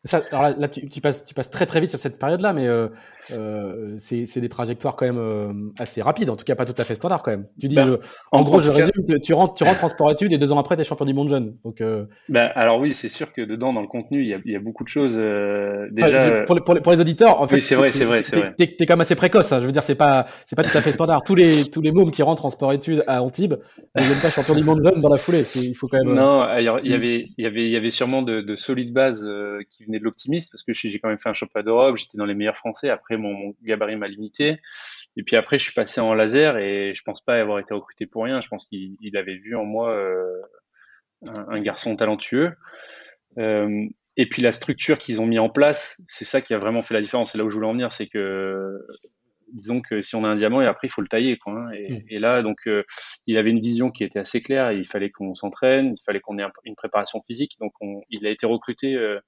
[0.05, 2.67] Ça, alors là, tu, tu, passes, tu passes très très vite sur cette période-là, mais
[2.67, 2.89] euh,
[3.31, 6.83] euh, c'est des trajectoires quand même euh, assez rapides, en tout cas pas tout à
[6.83, 7.47] fait standard quand même.
[7.59, 7.97] Tu dis, ben,
[8.31, 8.91] en, gros, je résume,
[9.23, 11.29] tu, rentres, tu rentres en sport-études et deux ans après, tu es champion du monde
[11.29, 11.55] jeune.
[11.65, 11.81] Donc,
[12.29, 14.59] ben, alors oui, c'est sûr que dedans, dans le contenu, il y a, y a
[14.59, 15.15] beaucoup de choses.
[15.15, 18.35] Déjà, pour, les, pour, les, pour, les, auditeurs, en fait, c'est vrai, c'est vrai, c'est
[18.35, 18.53] vrai.
[18.55, 19.51] T'es es quand même assez précoce.
[19.51, 21.23] Hein, je veux dire, c'est pas, c'est pas tout à fait standard.
[21.23, 23.55] tous les tous les mômes qui rentrent en sport-études à Antibes
[23.95, 25.43] ne viennent pas champion du monde jeune dans la foulée.
[25.55, 26.13] Il faut quand même.
[26.13, 29.27] Non, il y avait, il y avait, il y avait sûrement de, de solides bases
[29.71, 32.25] qui venaient de l'optimiste parce que j'ai quand même fait un championnat d'Europe, j'étais dans
[32.25, 32.89] les meilleurs français.
[32.89, 34.61] Après, mon, gabarit m'a limité.
[35.17, 38.05] Et puis après, je suis passé en laser et je pense pas avoir été recruté
[38.05, 38.41] pour rien.
[38.41, 40.41] Je pense qu'il avait vu en moi euh,
[41.27, 42.53] un, garçon talentueux.
[43.37, 46.83] Euh, et puis la structure qu'ils ont mis en place, c'est ça qui a vraiment
[46.83, 47.31] fait la différence.
[47.31, 48.85] C'est là où je voulais en venir, c'est que
[49.53, 51.53] disons que si on a un diamant et après il faut le tailler quoi.
[51.53, 51.69] Hein.
[51.71, 52.01] Mm.
[52.09, 52.83] Et, là donc euh,
[53.27, 54.71] il avait une vision qui était assez claire.
[54.71, 57.57] il fallait qu'on s'entraîne, il fallait qu'on ait une préparation physique.
[57.59, 57.73] Donc
[58.09, 59.19] il a été recruté euh,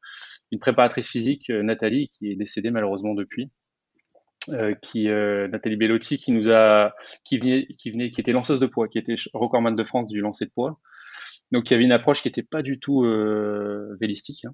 [0.52, 3.50] une préparatrice physique euh, Nathalie qui est décédée malheureusement depuis.
[4.82, 6.94] qui Nathalie Bellotti qui nous a
[7.26, 10.22] qui venait qui venait qui était lanceuse de poids qui était recordman de France du
[10.22, 10.80] lancer de poids
[11.52, 14.46] donc il y avait une approche qui n'était pas du tout euh, vélistique.
[14.46, 14.54] Hein.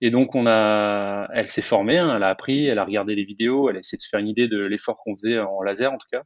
[0.00, 3.24] Et donc on a, elle s'est formée, hein, elle a appris, elle a regardé les
[3.24, 5.92] vidéos, elle a essayé de se faire une idée de l'effort qu'on faisait en laser
[5.92, 6.22] en tout cas.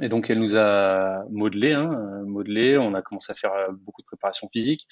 [0.00, 1.90] Et donc elle nous a modelé, hein,
[2.26, 2.78] modelé.
[2.78, 4.86] On a commencé à faire euh, beaucoup de préparation physique.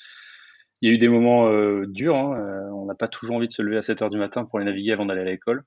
[0.83, 2.17] Il y a eu des moments euh, durs.
[2.17, 4.45] Hein, euh, on n'a pas toujours envie de se lever à 7 heures du matin
[4.45, 5.65] pour aller naviguer avant d'aller à l'école.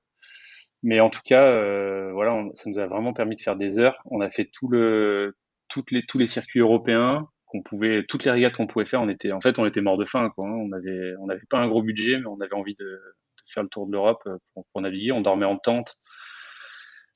[0.84, 4.02] Mais en tout cas, euh, voilà, ça nous a vraiment permis de faire des heures.
[4.06, 5.36] On a fait tout le,
[5.69, 7.30] toutes les, tous les circuits européens
[7.62, 10.06] pouvait, toutes les régates qu'on pouvait faire, on était, en fait, on était mort de
[10.06, 10.26] faim.
[10.26, 10.32] Hein.
[10.38, 13.00] On avait, n'avait pas un gros budget, mais on avait envie de,
[13.48, 14.38] faire le tour de l'Europe euh,
[14.72, 15.12] pour, naviguer.
[15.12, 15.96] On dormait en tente.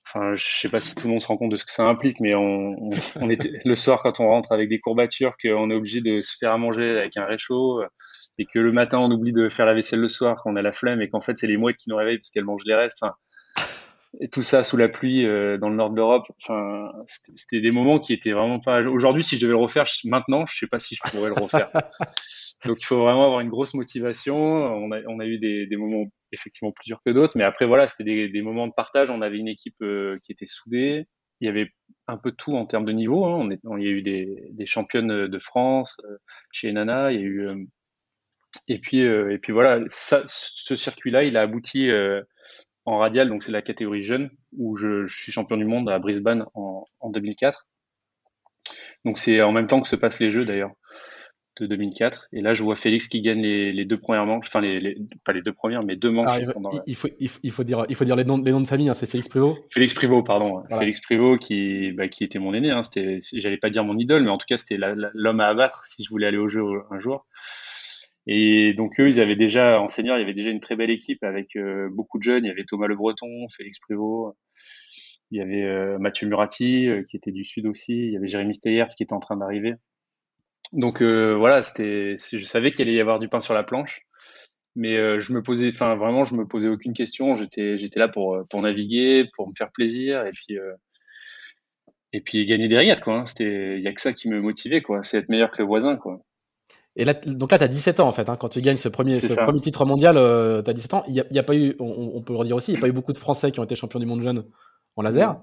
[0.08, 1.84] Enfin, je sais pas si tout le monde se rend compte de ce que ça
[1.84, 2.90] implique, mais on,
[3.30, 6.54] était le soir quand on rentre avec des courbatures, qu'on est obligé de se faire
[6.54, 7.84] à manger avec un réchaud,
[8.38, 10.72] et que le matin on oublie de faire la vaisselle le soir, qu'on a la
[10.72, 13.04] flemme, et qu'en fait c'est les mouettes qui nous réveillent parce qu'elles mangent les restes.
[14.20, 16.26] Et tout ça sous la pluie euh, dans le nord de l'Europe.
[16.42, 18.82] Enfin, c'était des moments qui étaient vraiment pas.
[18.84, 21.70] Aujourd'hui, si je devais le refaire maintenant, je sais pas si je pourrais le refaire.
[22.66, 24.36] Donc, il faut vraiment avoir une grosse motivation.
[24.38, 27.66] On a, on a eu des, des moments effectivement plus durs que d'autres, mais après
[27.66, 29.12] voilà, c'était des, des, moments de partage.
[29.12, 31.06] On avait une équipe euh, qui était soudée.
[31.40, 31.70] Il y avait
[32.08, 33.26] un peu tout en termes de niveau.
[33.26, 33.36] Hein.
[33.40, 36.18] On est, il y a eu des, des championnes de France euh,
[36.52, 37.12] chez Nana.
[37.12, 37.68] Il y a eu
[38.68, 41.92] et puis et puis voilà, ça, ce circuit-là, il a abouti
[42.88, 46.46] en radial, donc c'est la catégorie jeune, où je, suis champion du monde à Brisbane
[46.54, 47.68] en, 2004.
[49.04, 50.72] Donc c'est en même temps que se passent les Jeux d'ailleurs
[51.60, 52.30] de 2004.
[52.32, 55.42] Et là, je vois Félix qui gagne les, deux premières manches, enfin les, pas les
[55.42, 56.40] deux premières, mais deux manches.
[56.86, 58.88] il, faut, il, faut, dire, il faut dire les noms, les noms de famille.
[58.88, 59.58] Hein, c'est Félix Privot.
[59.70, 60.64] Félix Privot, pardon.
[60.80, 62.72] Félix Privot qui, bah, qui était mon aîné.
[62.72, 65.84] Hein, c'était, j'allais pas dire mon idole, mais en tout cas c'était l'homme à abattre
[65.84, 67.26] si je voulais aller au jeu un jour.
[68.28, 70.90] Et donc eux, ils avaient déjà, en senior, il y avait déjà une très belle
[70.90, 72.44] équipe avec euh, beaucoup de jeunes.
[72.44, 74.38] Il y avait Thomas Le Breton, Félix Prévost,
[75.32, 78.28] il y avait euh, Mathieu Murati euh, qui était du sud aussi, il y avait
[78.28, 79.76] Jérémy Steyers qui était en train d'arriver.
[80.74, 84.02] Donc voilà, c'était, je savais qu'il allait y avoir du pain sur la planche,
[84.76, 87.38] mais je me posais, enfin vraiment, je me posais aucune question.
[87.38, 90.58] J'étais, j'étais là pour pour naviguer, pour me faire plaisir et puis
[92.12, 93.20] et puis gagner des régates quoi.
[93.20, 93.26] Hein.
[93.26, 95.68] C'était, il y a que ça qui me motivait quoi, c'est être meilleur que le
[95.68, 96.22] voisin quoi.
[97.00, 98.90] Et là, donc là, tu as 17 ans en fait, hein, quand tu gagnes ce
[98.90, 101.04] premier, ce premier titre mondial, euh, tu as 17 ans.
[101.08, 102.88] Il n'y a, a, pas eu, on, peut le redire aussi, il n'y a pas
[102.88, 104.44] eu beaucoup de Français qui ont été champions du monde jeune
[104.96, 105.40] en laser.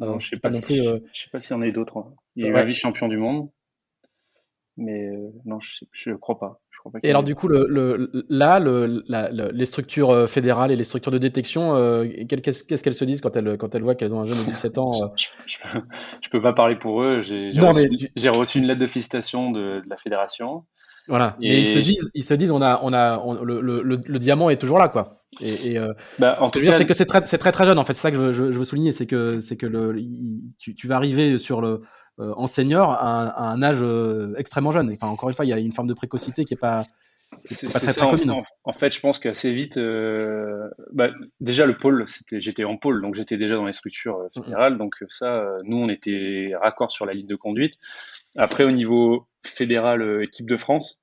[0.00, 0.98] Non, je sais pas, plus, euh...
[1.12, 1.98] je sais pas s'il y en a eu d'autres.
[1.98, 2.14] Hein.
[2.36, 3.50] Il y a eu un vice-champion du monde.
[4.78, 5.10] mais
[5.44, 6.58] non, je ne crois pas.
[7.02, 9.02] Et alors du coup, le, le, là, le,
[9.52, 11.74] les structures fédérales et les structures de détection,
[12.28, 14.78] qu'est-ce qu'elles se disent quand elles, quand elles voient qu'elles ont un jeune de 17
[14.78, 14.92] ans
[15.46, 17.20] je, ne peux pas parler pour eux.
[17.22, 20.64] J'ai reçu, reçu, une lettre de félicitation de, de la fédération.
[21.08, 21.36] Voilà.
[21.40, 21.48] Et...
[21.48, 24.50] Mais ils se disent, ils se disent, on a, on a, le, le, le, diamant
[24.50, 25.22] est toujours là, quoi.
[25.40, 27.52] Et, et euh, bah, ce que je veux dire, c'est que c'est très, c'est très
[27.52, 27.78] très jeune.
[27.78, 29.96] En fait, c'est ça que je, je, je veux souligner, c'est que, c'est que le,
[30.58, 31.82] tu, tu vas arriver sur le
[32.20, 34.90] euh, en senior à, à un âge euh, extrêmement jeune.
[34.92, 36.84] Enfin, encore une fois, il y a une forme de précocité qui est pas,
[37.44, 38.30] c'est pas très, très commune.
[38.30, 43.02] En, en, fait, je pense qu'assez vite, euh, bah, déjà le pôle, j'étais en pôle,
[43.02, 44.78] donc j'étais déjà dans les structures fédérales.
[44.78, 47.74] Donc ça, nous, on était raccord sur la ligne de conduite.
[48.36, 51.00] Après, au niveau fédéral, équipe de France,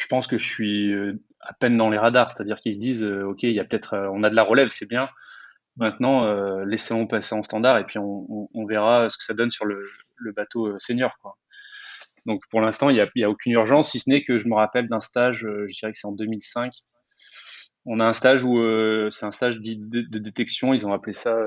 [0.00, 3.04] je pense que je suis euh, à peine dans les radars, c'est-à-dire qu'ils se disent,
[3.04, 5.08] euh, ok, il y a peut-être, euh, on a de la relève, c'est bien.
[5.76, 6.26] Maintenant,
[6.64, 9.88] laissons passer en standard et puis on, verra ce que ça donne sur le,
[10.36, 11.16] bateau senior.
[12.26, 14.54] Donc pour l'instant, il n'y a, a, aucune urgence, si ce n'est que je me
[14.54, 16.74] rappelle d'un stage, je dirais que c'est en 2005.
[17.86, 18.58] On a un stage où
[19.10, 21.38] c'est un stage de, détection, ils ont appelé ça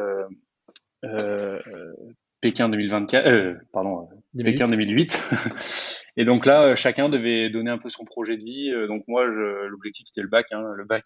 [2.43, 4.51] Pékin 2024, euh, pardon, 2008.
[4.51, 5.29] Pékin 2008.
[6.17, 8.69] et donc là, euh, chacun devait donner un peu son projet de vie.
[8.69, 10.47] Euh, donc moi, l'objectif c'était le bac.
[10.51, 10.61] Hein.
[10.75, 11.05] Le bac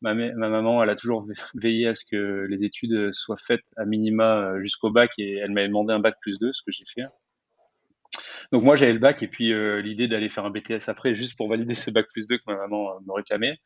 [0.00, 4.54] ma, maman, elle a toujours veillé à ce que les études soient faites à minima
[4.62, 7.06] jusqu'au bac et elle m'avait demandé un bac plus 2, ce que j'ai fait.
[8.52, 11.48] Donc moi j'avais le bac et puis l'idée d'aller faire un BTS après juste pour
[11.48, 13.58] valider ce bac plus 2 que ma maman me réclamait.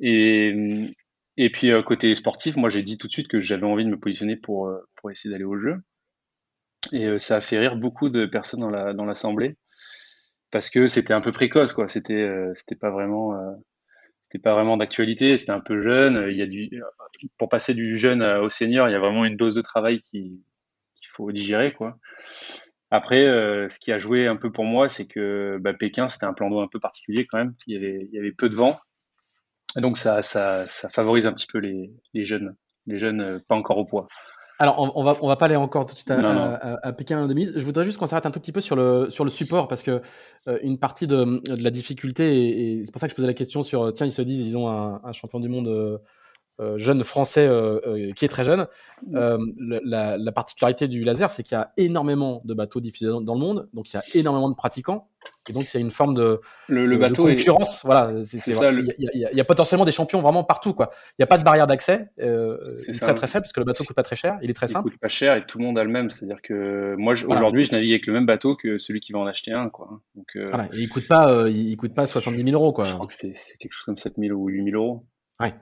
[0.00, 0.92] Et,
[1.38, 3.90] et puis euh, côté sportif, moi j'ai dit tout de suite que j'avais envie de
[3.90, 5.76] me positionner pour, euh, pour essayer d'aller au jeu.
[6.92, 9.56] Et euh, ça a fait rire beaucoup de personnes dans la l'assemblée
[10.50, 11.88] parce que c'était un peu précoce quoi.
[11.88, 12.28] C'était
[12.80, 13.34] pas vraiment
[14.22, 15.36] c'était pas vraiment d'actualité.
[15.36, 16.26] C'était un peu jeune.
[16.30, 16.70] Il y a du
[17.38, 20.42] pour passer du jeune au senior, il y a vraiment une dose de travail qui
[20.96, 21.98] qu'il faut digérer quoi.
[22.90, 23.24] Après,
[23.68, 26.48] ce qui a joué un peu pour moi, c'est que bah, Pékin, c'était un plan
[26.50, 27.54] d'eau un peu particulier quand même.
[27.66, 28.78] Il y avait, il y avait peu de vent
[29.76, 32.54] donc ça, ça, ça, favorise un petit peu les, les jeunes,
[32.86, 34.08] les jeunes euh, pas encore au poids.
[34.60, 37.22] Alors, on, on, va, on va pas aller encore tout de suite à, à, Pékin
[37.22, 37.48] en demi.
[37.54, 39.84] Je voudrais juste qu'on s'arrête un tout petit peu sur le, sur le support, parce
[39.84, 40.02] que
[40.48, 43.34] euh, une partie de, de la difficulté, et, c'est pour ça que je posais la
[43.34, 45.98] question sur, tiens, ils se disent, ils ont un, un champion du monde euh, euh
[46.76, 48.66] jeune français euh, qui est très jeune.
[49.10, 53.34] La, la, particularité du laser, c'est qu'il y a énormément de bateaux diffusés dans, dans,
[53.34, 55.08] le monde, donc il y a énormément de pratiquants.
[55.48, 57.84] Et donc, il y a une forme de, le, bateau concurrence.
[57.84, 60.74] Voilà, il y, a potentiellement des champions vraiment partout.
[60.74, 60.90] Quoi.
[61.12, 62.10] Il n'y a pas de barrière d'accès.
[62.20, 64.38] Euh, il très très faible parce que le bateau coûte pas très cher.
[64.42, 64.88] Il est très simple.
[64.88, 66.10] Il coûte pas cher et tout le monde a le même.
[66.10, 69.26] C'est-à-dire que moi, aujourd'hui, je navigue avec le même bateau que celui qui va en
[69.26, 69.70] acheter un.
[69.70, 70.00] Quoi.
[70.14, 70.66] Donc, euh, voilà.
[70.66, 72.72] et il coûte pas, euh, il coûte pas 70 000 euros.
[72.72, 72.84] Quoi.
[72.84, 75.06] Je crois que c'est quelque chose comme 7 000 ou 8 000 euros.
[75.40, 75.54] Ouais.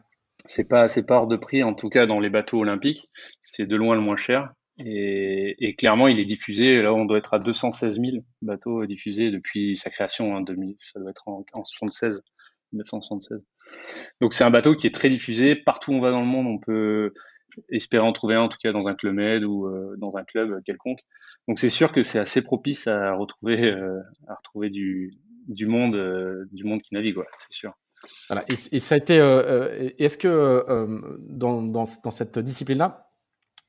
[0.44, 3.08] C'est pas, pas hors de prix, en tout cas dans les bateaux olympiques.
[3.42, 4.52] C'est de loin le moins cher.
[4.78, 6.82] Et, clairement, il est diffusé.
[6.82, 10.76] Là, on doit être à 216 000 bateaux diffusés depuis sa création en 2000.
[10.78, 12.22] Ça doit être en, en 76,
[12.72, 13.46] 1976.
[14.20, 15.56] Donc, c'est un bateau qui est très diffusé.
[15.56, 17.14] Partout où on va dans le monde, on peut
[17.70, 20.24] espérer en trouver un, en tout cas dans un club med ou euh, dans un
[20.24, 21.00] club quelconque.
[21.48, 24.00] Donc, c'est sûr que c'est assez propice à retrouver, euh,
[24.68, 27.72] du, monde, euh, du monde qui navigue, c'est sûr.
[28.28, 28.44] Voilà.
[28.48, 29.14] Et, et, ça a été.
[29.98, 30.64] Est-ce que
[31.28, 33.10] dans, dans, dans cette discipline-là,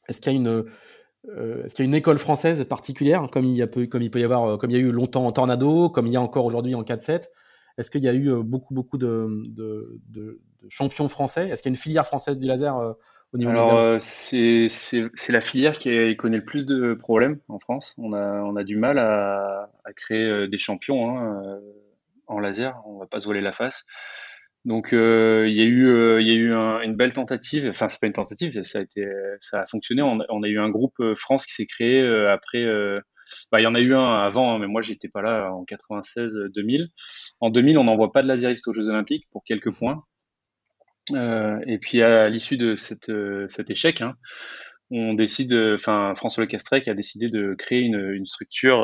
[0.08, 0.66] est-ce qu'il y a une
[1.30, 4.02] euh, est-ce qu'il y a une école française particulière, comme il, y a peu, comme
[4.02, 6.14] il peut y avoir, euh, comme il y a eu longtemps en Tornado, comme il
[6.14, 7.26] y a encore aujourd'hui en 4-7
[7.78, 11.50] Est-ce qu'il y a eu euh, beaucoup, beaucoup de, de, de, de champions français?
[11.50, 12.76] Est-ce qu'il y a une filière française du laser
[13.34, 14.68] au niveau Alors, c'est
[15.30, 17.94] la filière qui, connaît le plus de problèmes en France.
[17.98, 21.60] On a, on a du mal à, à créer des champions hein,
[22.28, 23.86] en laser, on va pas se voiler la face.
[24.68, 26.54] Donc euh, il y a eu, euh, il y a eu
[26.84, 27.68] une belle tentative.
[27.70, 29.08] Enfin c'est pas une tentative, ça a été,
[29.40, 30.02] ça a fonctionné.
[30.02, 32.66] On, a eu un groupe euh, France qui s'est créé après.
[33.52, 35.64] Bah, il y en a eu un avant, hein, mais moi j'étais pas là en
[35.64, 36.90] 96-2000.
[37.40, 40.04] En 2000, on n'envoie pas de laseriste aux Jeux Olympiques pour quelques points.
[41.16, 43.12] et puis à l'issue de cette,
[43.48, 44.16] cet échec, hein,
[44.92, 48.80] on décide, enfin François Le Castrec a décidé de créer une, une structure,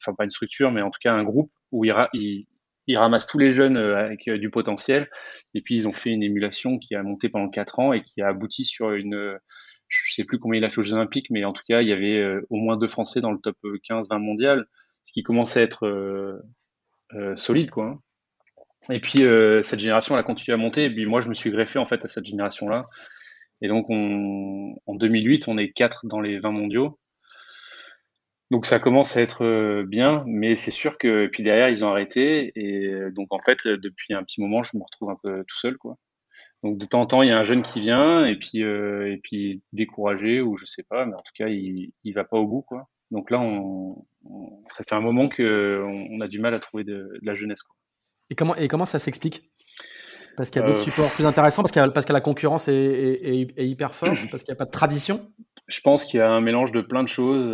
[0.00, 2.46] enfin pas une structure, mais en tout cas un groupe où il, il,
[2.86, 5.08] ils ramassent tous les jeunes euh, avec euh, du potentiel.
[5.54, 8.20] Et puis, ils ont fait une émulation qui a monté pendant quatre ans et qui
[8.20, 9.38] a abouti sur une,
[9.88, 11.88] je sais plus combien il a fait aux Jeux Olympiques, mais en tout cas, il
[11.88, 14.66] y avait euh, au moins deux Français dans le top 15-20 mondial,
[15.04, 17.98] ce qui commençait à être euh, solide, quoi.
[18.90, 19.20] Et puis,
[19.62, 20.84] cette génération, elle a continué à monter.
[20.84, 22.86] Et puis, moi, je me suis greffé, en fait, à cette génération-là.
[23.62, 26.98] Et donc, on, en 2008, on est quatre dans les 20 mondiaux.
[28.50, 31.88] Donc ça commence à être euh, bien, mais c'est sûr que puis derrière ils ont
[31.88, 35.44] arrêté et euh, donc en fait depuis un petit moment je me retrouve un peu
[35.48, 35.96] tout seul quoi.
[36.62, 39.12] Donc de temps en temps il y a un jeune qui vient et puis euh,
[39.12, 42.36] et puis découragé ou je sais pas, mais en tout cas il il va pas
[42.36, 42.88] au bout quoi.
[43.10, 44.04] Donc là on,
[44.68, 47.62] ça fait un moment qu'on on a du mal à trouver de, la jeunesse.
[47.62, 47.74] Quoi.
[48.30, 49.50] Et comment, et comment ça s'explique?
[50.36, 52.74] Parce qu'il y a d'autres supports plus intéressants, parce, que parce que la concurrence est,
[52.74, 55.30] est, hyper forte, parce qu'il n'y a pas de tradition?
[55.66, 57.44] Je pense qu'il y a un mélange de plein de choses.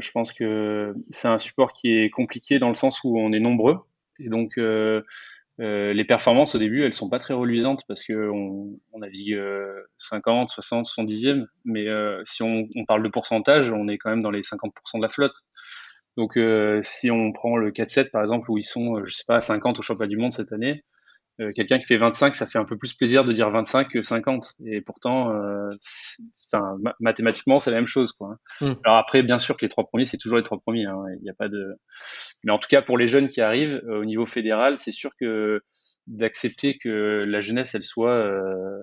[0.00, 3.40] je pense que c'est un support qui est compliqué dans le sens où on est
[3.40, 3.78] nombreux.
[4.18, 4.58] Et donc,
[5.60, 9.40] euh, les performances au début, elles sont pas très reluisantes parce que on, on navigue
[9.98, 14.22] 50, 60, 70e, mais euh, si on, on, parle de pourcentage, on est quand même
[14.22, 15.36] dans les 50% de la flotte.
[16.16, 19.36] Donc euh, si on prend le 4-7 par exemple où ils sont, je sais pas,
[19.36, 20.84] à 50 au championnat du monde cette année,
[21.40, 24.02] euh, quelqu'un qui fait 25, ça fait un peu plus plaisir de dire 25 que
[24.02, 24.54] 50.
[24.66, 25.70] Et pourtant, euh,
[27.00, 28.12] mathématiquement, c'est la même chose.
[28.12, 28.36] Quoi.
[28.60, 28.74] Hmm.
[28.84, 30.86] Alors après, bien sûr que les trois premiers, c'est toujours les trois premiers.
[30.86, 31.02] Hein.
[31.18, 31.74] Il n'y a pas de.
[32.44, 35.10] Mais en tout cas, pour les jeunes qui arrivent euh, au niveau fédéral, c'est sûr
[35.20, 35.60] que
[36.06, 38.78] d'accepter que la jeunesse, elle soit euh,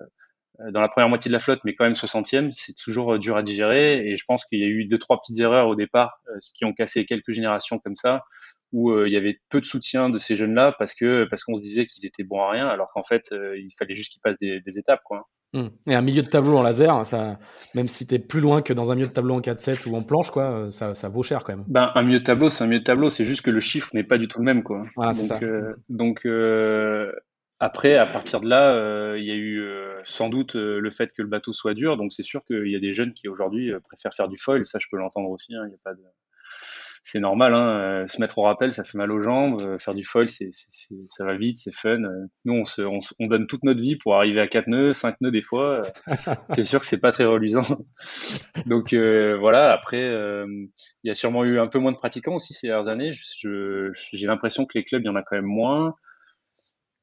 [0.71, 3.43] dans la première moitié de la flotte, mais quand même 60e, c'est toujours dur à
[3.43, 4.05] digérer.
[4.07, 6.19] Et je pense qu'il y a eu deux, trois petites erreurs au départ,
[6.53, 8.23] qui ont cassé quelques générations comme ça
[8.71, 11.55] où euh, il y avait peu de soutien de ces jeunes-là parce que parce qu'on
[11.55, 14.21] se disait qu'ils étaient bons à rien, alors qu'en fait, euh, il fallait juste qu'ils
[14.21, 15.01] passent des, étapes.
[15.03, 15.27] Quoi.
[15.53, 15.67] Mmh.
[15.87, 17.37] Et un milieu de tableau en laser, ça,
[17.75, 19.95] même si tu es plus loin que dans un milieu de tableau en 4-7 ou
[19.95, 21.65] en planche, quoi, euh, ça, ça, vaut cher quand même.
[21.67, 23.89] Ben, un milieu de tableau, c'est un milieu de tableau, c'est juste que le chiffre
[23.93, 24.63] n'est pas du tout le même.
[24.63, 24.85] Quoi.
[24.95, 25.39] Voilà, donc, ça.
[25.89, 26.25] donc
[27.59, 29.61] après, à partir de là, il y a eu
[30.05, 31.97] sans doute le fait que le bateau soit dur.
[31.97, 34.65] Donc c'est sûr qu'il y a des jeunes qui aujourd'hui préfèrent faire du foil.
[34.65, 35.53] Ça, je peux l'entendre aussi.
[35.53, 36.01] Hein, il n'y a pas de
[37.03, 37.53] c'est normal.
[37.53, 39.61] Hein, euh, se mettre au rappel, ça fait mal aux jambes.
[39.61, 42.03] Euh, faire du foil, c'est, ça va vite, c'est fun.
[42.03, 45.19] Euh, nous, on, se, on, donne toute notre vie pour arriver à 4 nœuds, 5
[45.21, 45.81] nœuds des fois.
[46.51, 47.61] c'est sûr que c'est pas très reluisant.
[48.67, 49.71] Donc voilà.
[49.71, 53.11] Après, il y a sûrement eu un peu moins de pratiquants aussi ces dernières années.
[53.13, 55.95] J'ai l'impression que les clubs, il y en a quand même moins.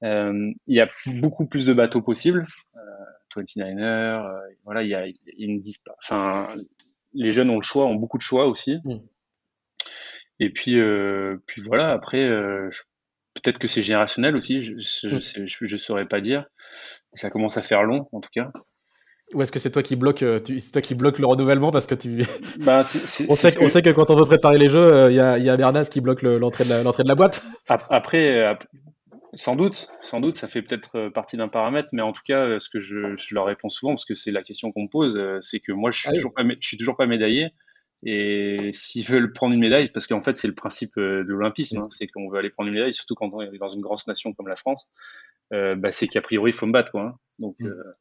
[0.03, 2.47] il y a beaucoup plus de bateaux possibles.
[3.37, 5.63] 29er, voilà, il y a, il y a une
[6.03, 6.49] enfin,
[7.13, 8.79] les jeunes ont le choix, ont beaucoup de choix aussi.
[8.85, 8.99] Mm.
[10.41, 12.71] Et puis, euh, puis voilà, après, euh,
[13.35, 14.73] peut-être que c'est générationnel aussi, je
[15.09, 15.79] ne mm.
[15.79, 16.47] saurais pas dire.
[17.15, 18.51] Ça commence à faire long, en tout cas.
[19.35, 21.87] Ou est-ce que c'est toi qui bloque, euh, c'est toi qui bloque le renouvellement parce
[21.87, 22.23] que tu.
[22.65, 23.69] Bah, on, sait, que...
[23.69, 26.01] sait que quand on veut préparer les jeux, il y, a, y a Bernas qui
[26.01, 27.43] bloque l'entrée de, la, de la boîte.
[27.91, 28.57] Après,
[29.35, 32.69] sans doute, sans doute, ça fait peut-être partie d'un paramètre, mais en tout cas, ce
[32.71, 35.61] que je, je leur réponds souvent, parce que c'est la question qu'on me pose, c'est
[35.61, 37.51] que moi, je suis, ah toujours pas, je suis toujours pas médaillé.
[38.05, 41.79] Et s'ils veulent prendre une médaille, parce qu'en fait c'est le principe euh, de l'olympisme,
[41.79, 44.07] hein, c'est qu'on veut aller prendre une médaille, surtout quand on est dans une grosse
[44.07, 44.89] nation comme la France,
[45.53, 47.03] euh, bah, c'est qu'a priori il faut me battre, quoi.
[47.03, 47.19] Hein.
[47.41, 47.67] Donc, mm.
[47.67, 47.95] euh...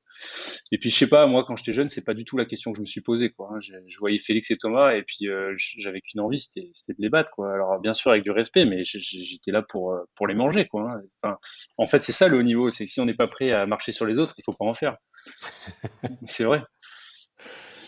[0.71, 2.71] et puis je sais pas, moi quand j'étais jeune, c'est pas du tout la question
[2.71, 3.49] que je me suis posée, quoi.
[3.51, 3.59] Hein.
[3.59, 7.09] Je, je, voyais Félix et Thomas, et puis euh, j'avais qu'une envie, c'était de les
[7.09, 7.51] battre, quoi.
[7.51, 11.01] Alors bien sûr avec du respect, mais j'étais là pour pour les manger, quoi.
[11.23, 11.37] Enfin,
[11.77, 13.65] en fait c'est ça le haut niveau, c'est que si on n'est pas prêt à
[13.65, 14.97] marcher sur les autres, il faut pas en faire.
[16.23, 16.61] c'est vrai.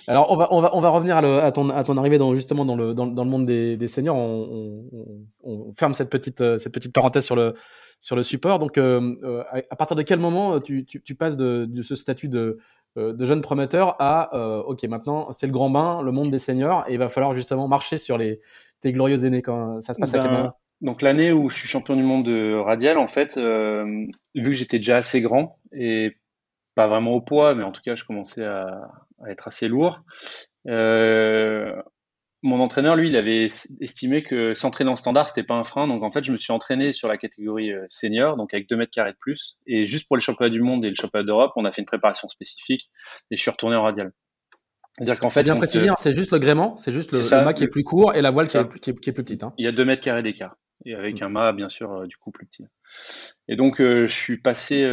[0.10, 2.66] Alors, on va, on va, on va revenir à, ton, à ton arrivée dans, justement
[2.66, 4.16] dans le, dans, dans le monde des, des seniors.
[4.16, 7.54] On, on, on, ferme cette petite, euh, cette petite parenthèse sur le,
[8.00, 8.58] sur le support.
[8.58, 11.96] Donc, euh, euh, à partir de quel moment tu, tu, tu passes de, de, ce
[11.96, 12.58] statut de,
[12.96, 16.94] de jeune prometteur à OK, maintenant c'est le grand bain, le monde des seniors, et
[16.94, 18.42] il va falloir justement marcher sur les,
[18.82, 20.54] tes glorieux aînés quand ça se passe à quel ben, moment?
[20.82, 24.12] donc l'année où je suis champion du monde de radial, en fait, vu
[24.44, 26.16] que j'étais déjà assez grand et
[26.80, 28.90] pas vraiment au poids, mais en tout cas je commençais à,
[29.22, 30.00] à être assez lourd.
[30.66, 31.74] Euh,
[32.42, 33.50] mon entraîneur, lui, il avait
[33.82, 35.90] estimé que s'entraîner en standard, c'était pas un frein.
[35.90, 38.78] Donc, en fait, je me suis entraîné sur la catégorie euh, senior, donc avec 2
[38.78, 39.58] mètres carrés de plus.
[39.68, 41.86] Et juste pour les championnats du monde et le championnat d'Europe, on a fait une
[41.86, 42.90] préparation spécifique
[43.30, 44.14] et je suis retourné en radial.
[44.94, 45.44] C'est-à-dire qu'en fait.
[45.44, 47.84] Bien préciser, euh, hein, c'est juste le gréement, c'est juste le, mât qui est plus
[47.84, 49.44] court et la voile qui est, qui, est, plus petite.
[49.44, 49.54] Hein.
[49.58, 50.56] Il y a 2 mètres carrés d'écart.
[50.86, 51.26] Et avec mm.
[51.26, 52.64] un mât, bien sûr, du coup, plus petit.
[53.48, 54.84] Et donc, je suis passé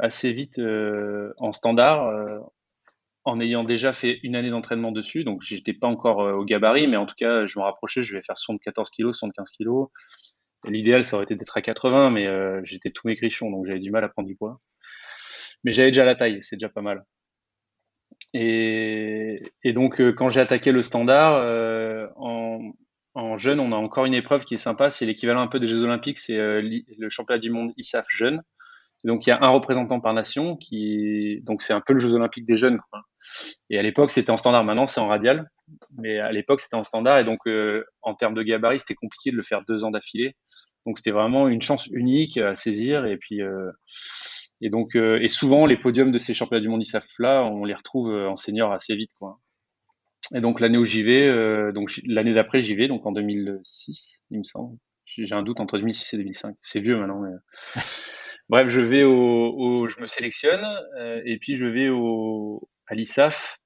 [0.00, 0.60] assez vite
[1.38, 2.40] en standard
[3.24, 5.24] en ayant déjà fait une année d'entraînement dessus.
[5.24, 8.02] Donc, j'étais pas encore euh, au gabarit, mais en tout cas, je me rapprochais.
[8.02, 9.68] Je vais faire 74 kg, 75 kg.
[10.66, 13.90] L'idéal, ça aurait été d'être à 80, mais euh, j'étais tout maigrichon, donc j'avais du
[13.90, 14.60] mal à prendre du poids.
[15.64, 17.04] Mais j'avais déjà la taille, c'est déjà pas mal.
[18.34, 21.42] Et, donc, euh, quand j'ai attaqué le standard,
[22.16, 22.72] en,
[23.14, 24.90] en, jeune, on a encore une épreuve qui est sympa.
[24.90, 28.42] C'est l'équivalent un peu des Jeux Olympiques, c'est le championnat du monde ISAF jeune.
[29.04, 32.14] donc, il y a un représentant par nation qui, donc c'est un peu le Jeux
[32.14, 32.80] Olympiques des jeunes.
[33.68, 34.64] Et à l'époque, c'était en standard.
[34.64, 35.50] Maintenant, c'est en radial.
[35.98, 37.18] Mais à l'époque, c'était en standard.
[37.18, 40.34] Et donc, euh, en termes de gabarit, c'était compliqué de le faire deux ans d'affilée.
[40.86, 43.06] Donc, c'était vraiment une chance unique à saisir.
[43.06, 43.70] Et puis, euh,
[44.60, 47.64] et donc, euh, et souvent, les podiums de ces championnats du monde ISAF là, on
[47.64, 49.10] les retrouve en senior assez vite.
[50.34, 54.38] Et donc, l'année où j'y vais, donc l'année d'après, j'y vais, donc en 2006, il
[54.38, 54.76] me semble.
[55.04, 56.56] J'ai un doute entre 2006 et 2005.
[56.62, 57.20] C'est vieux maintenant.
[57.20, 57.32] Mais...
[58.48, 60.64] Bref, je vais au, au, je me sélectionne
[61.24, 63.60] et puis je vais au, à l'ISAF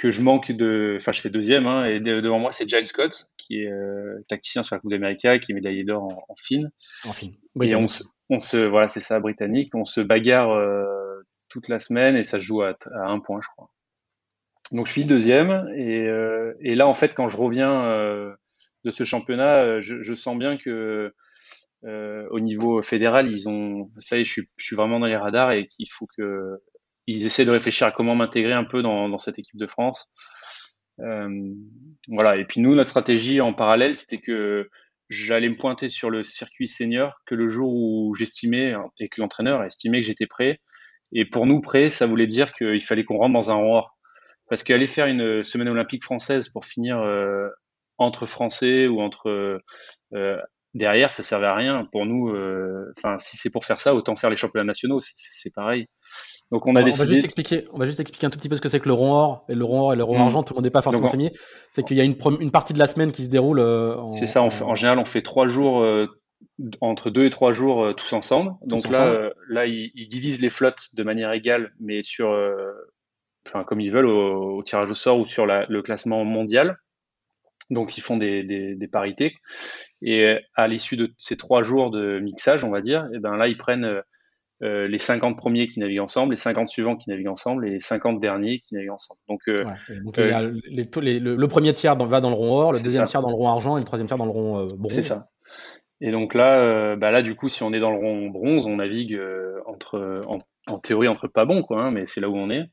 [0.00, 0.96] que je manque de.
[0.96, 4.62] Enfin, je fais deuxième, hein, et devant moi, c'est Giles Scott, qui est euh, tacticien
[4.62, 6.72] sur la Coupe d'Amérique, qui est médaillé d'or en, en fine.
[7.06, 7.34] En fine.
[7.62, 9.74] Et on se, on se, voilà, c'est ça, britannique.
[9.74, 11.20] On se bagarre euh,
[11.50, 13.70] toute la semaine et ça se joue à, à, un point, je crois.
[14.72, 15.68] Donc, je finis deuxième.
[15.76, 18.32] Et, euh, et là, en fait, quand je reviens euh,
[18.84, 21.12] de ce championnat, je, je, sens bien que
[21.84, 23.90] au niveau fédéral, ils ont.
[23.98, 26.60] Ça y est, je suis, je suis vraiment dans les radars et qu'il faut que
[27.06, 30.08] ils essaient de réfléchir à comment m'intégrer un peu dans, dans, cette équipe de France.
[31.00, 31.28] Euh,
[32.08, 32.36] voilà.
[32.36, 34.68] Et puis nous, notre stratégie en parallèle, c'était que
[35.08, 39.64] j'allais me pointer sur le circuit senior que le jour où j'estimais et que l'entraîneur
[39.64, 40.60] estimait que j'étais prêt.
[41.12, 43.86] Et pour nous, prêt, ça voulait dire qu'il fallait qu'on rentre dans un rang
[44.50, 47.48] Parce qu'aller faire une semaine olympique française pour finir euh,
[47.98, 49.30] entre Français ou entre
[50.12, 50.36] euh,
[50.74, 51.86] derrière, ça servait à rien.
[51.92, 55.54] Pour nous, euh, enfin, si c'est pour faire ça, autant faire les championnats nationaux, c'est
[55.54, 55.86] pareil.
[56.50, 57.04] Donc on a on, décidé...
[57.04, 58.80] on va juste expliquer, on va juste expliquer un tout petit peu ce que c'est
[58.80, 60.22] que le rond or et le rond or et le rond mmh.
[60.22, 60.42] argent.
[60.42, 61.32] Tout le monde n'est pas forcément familier.
[61.70, 63.60] C'est qu'il y a une, une, partie de la semaine qui se déroule.
[63.60, 64.42] Euh, c'est ça.
[64.42, 65.80] En, en, général, on fait trois jours.
[65.82, 66.06] Euh,
[66.80, 68.52] entre deux et trois jours euh, tous ensemble.
[68.64, 69.18] Donc tous là, ensemble.
[69.18, 72.72] Euh, là, ils, ils, divisent les flottes de manière égale, mais sur, euh,
[73.46, 76.76] enfin comme ils veulent au, au, tirage au sort ou sur la, le classement mondial.
[77.70, 79.36] Donc ils font des, des, des parités.
[80.02, 83.48] Et à l'issue de ces trois jours de mixage, on va dire, et ben là
[83.48, 84.02] ils prennent
[84.62, 87.80] euh, les 50 premiers qui naviguent ensemble, les 50 suivants qui naviguent ensemble et les
[87.80, 89.18] 50 derniers qui naviguent ensemble.
[89.28, 92.34] Donc, euh, ouais, donc euh, les, les, le, le, premier tiers dans, va dans le
[92.34, 93.10] rond or, le deuxième ça.
[93.10, 94.92] tiers dans le rond argent et le troisième tiers dans le rond euh, bronze.
[94.92, 95.28] C'est ça.
[96.02, 98.66] Et donc là, euh, bah là, du coup, si on est dans le rond bronze,
[98.66, 99.18] on navigue
[99.66, 102.64] entre, en, en, théorie entre pas bons, quoi, hein, mais c'est là où on est.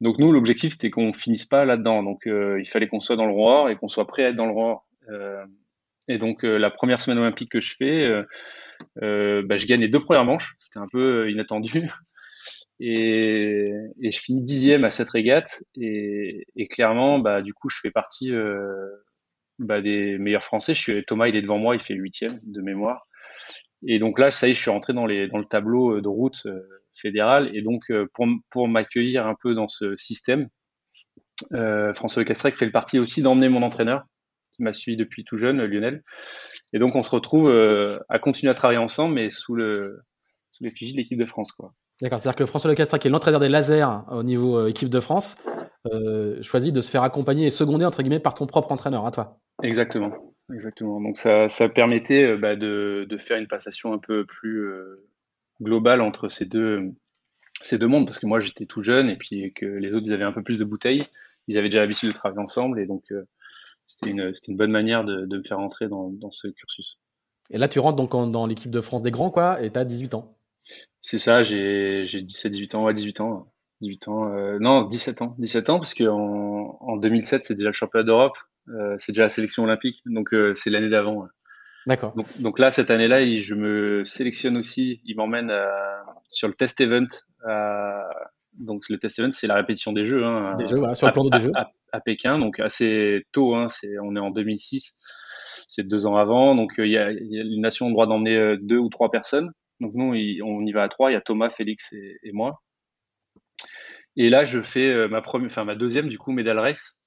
[0.00, 2.02] Donc nous, l'objectif, c'était qu'on finisse pas là-dedans.
[2.02, 4.36] Donc il fallait qu'on soit dans le rond or et qu'on soit prêt à être
[4.36, 4.86] dans le rond or.
[6.08, 8.24] et donc la première semaine olympique que je fais
[9.02, 11.70] euh, bah, je gagne les deux premières manches, c'était un peu euh, inattendu.
[12.80, 13.64] Et,
[14.02, 15.62] je finis dixième à cette régate.
[15.76, 18.88] Et, clairement, bah, du coup, je fais partie euh,
[19.58, 20.74] bah, des meilleurs Français.
[20.74, 23.06] Je suis, Thomas, il est devant moi, il fait huitième de mémoire.
[23.86, 26.08] Et donc là, ça y est, je suis rentré dans, les, dans le tableau de
[26.08, 26.60] route euh,
[26.94, 27.50] fédéral.
[27.54, 30.48] Et donc, euh, pour, pour m'accueillir un peu dans ce système,
[31.52, 34.04] euh, François Lecastrec fait le parti aussi d'emmener mon entraîneur,
[34.54, 36.02] qui m'a suivi depuis tout jeune, Lionel.
[36.72, 40.00] Et donc, on se retrouve euh, à continuer à travailler ensemble, mais sous le
[40.50, 41.72] sous l'effigie de l'équipe de France, quoi.
[42.00, 45.00] D'accord, c'est-à-dire que François Lecastre, qui est l'entraîneur des lasers au niveau euh, équipe de
[45.00, 45.36] France,
[45.92, 49.10] euh, choisit de se faire accompagner et seconder entre guillemets par ton propre entraîneur, à
[49.10, 49.38] toi.
[49.62, 50.10] Exactement,
[50.52, 51.00] exactement.
[51.00, 55.04] Donc ça, ça permettait euh, bah, de, de, faire une passation un peu plus euh,
[55.60, 56.92] globale entre ces deux
[57.60, 60.12] ces deux mondes, parce que moi j'étais tout jeune et puis que les autres ils
[60.12, 61.04] avaient un peu plus de bouteilles,
[61.46, 63.12] ils avaient déjà l'habitude de travailler ensemble et donc
[63.86, 66.98] c'était une, une, bonne manière de, de, me faire entrer dans, dans, ce cursus.
[67.50, 69.78] Et là, tu rentres donc en, dans l'équipe de France des grands, quoi, et tu
[69.78, 70.36] as 18 ans.
[71.00, 73.52] C'est ça, j'ai 17-18 ans, ouais, 18 ans.
[73.80, 75.34] 18 ans, euh, non, 17 ans.
[75.38, 78.51] 17 ans, parce qu'en en 2007, c'est déjà le championnat d'Europe, euh,
[78.98, 81.26] c'est déjà la sélection olympique, donc euh, c'est l'année d'avant.
[81.86, 82.14] D'accord.
[82.14, 85.52] Donc, donc, là, cette année-là, je me sélectionne aussi, il m'emmène
[86.30, 87.08] sur le test event
[88.58, 90.22] donc le test event, c'est la répétition des jeux.
[90.22, 91.52] Hein, des jeux, voilà, sur le plan à, des jeux.
[91.54, 93.54] À, à, Pékin, donc assez tôt.
[93.54, 93.68] Hein,
[94.02, 94.98] on est en 2006,
[95.68, 96.54] c'est deux ans avant.
[96.54, 99.10] Donc il y, a, y a une nation le droit d'emmener euh, deux ou trois
[99.10, 99.50] personnes.
[99.80, 101.10] Donc nous, on y va à trois.
[101.10, 102.62] Il y a Thomas, Félix et, et, moi.
[104.16, 106.98] Et là, je fais euh, ma première, enfin ma deuxième du coup medal race.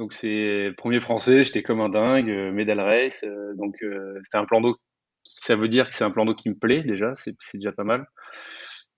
[0.00, 3.24] Donc c'est premier français, j'étais comme un dingue, euh, medal race.
[3.56, 3.76] donc
[4.22, 4.76] c'était un plan d'eau.
[5.22, 7.84] Ça veut dire que c'est un plan d'eau qui me plaît déjà, c'est, déjà pas
[7.84, 8.06] mal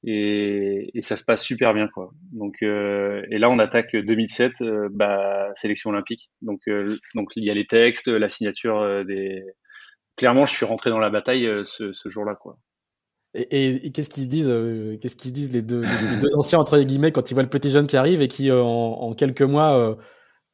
[0.04, 2.10] et, ça se passe super bien quoi.
[2.32, 6.30] Donc euh, et là on attaque 2007 euh, bah, sélection olympique.
[6.40, 9.42] Donc euh, donc il y a les textes, la signature euh, des
[10.16, 12.58] clairement je suis rentré dans la bataille euh, ce, jour-là quoi.
[13.34, 15.82] Et, qu'est-ce qu'ils se disent euh, qu'est-ce qu'ils se disent les deux,
[16.34, 19.42] anciens entre guillemets quand ils voient le petit jeune qui arrive et qui en, quelques
[19.42, 19.96] mois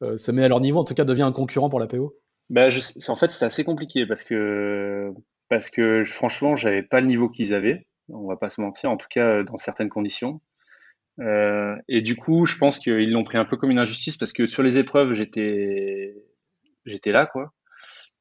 [0.01, 2.15] se met à leur niveau en tout cas devient un concurrent pour la PO
[2.49, 2.69] bah,
[3.07, 5.11] en fait c'était assez compliqué parce que
[5.49, 8.97] parce que franchement j'avais pas le niveau qu'ils avaient on va pas se mentir, en
[8.97, 10.41] tout cas euh, dans certaines conditions.
[11.19, 14.33] Euh, et du coup, je pense qu'ils l'ont pris un peu comme une injustice parce
[14.33, 16.15] que sur les épreuves, j'étais
[16.85, 17.53] j'étais là, quoi.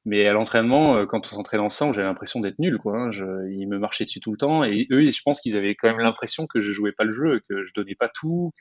[0.04, 2.98] Mais à l'entraînement, euh, quand on s'entraînait ensemble, j'avais l'impression d'être nul, quoi.
[2.98, 3.10] Hein.
[3.50, 6.00] Ils me marchaient dessus tout le temps, et eux, je pense qu'ils avaient quand même
[6.00, 8.52] l'impression que je jouais pas le jeu, que je donnais pas tout,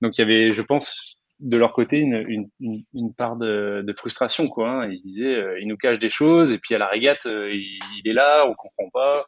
[0.00, 3.92] donc il y avait, je pense, de leur côté, une, une, une part de, de,
[3.92, 4.70] frustration, quoi.
[4.70, 4.88] Hein.
[4.90, 7.78] Ils disaient, euh, ils nous cachent des choses, et puis à la régate, euh, il,
[7.98, 9.24] il, est là, on comprend pas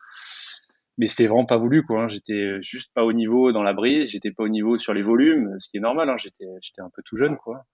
[0.98, 2.02] mais c'était vraiment pas voulu quoi.
[2.02, 2.08] Hein.
[2.08, 5.54] J'étais juste pas au niveau dans la brise, j'étais pas au niveau sur les volumes,
[5.58, 6.08] ce qui est normal.
[6.08, 6.16] Hein.
[6.16, 7.64] J'étais j'étais un peu tout jeune quoi.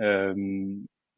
[0.00, 0.34] Euh,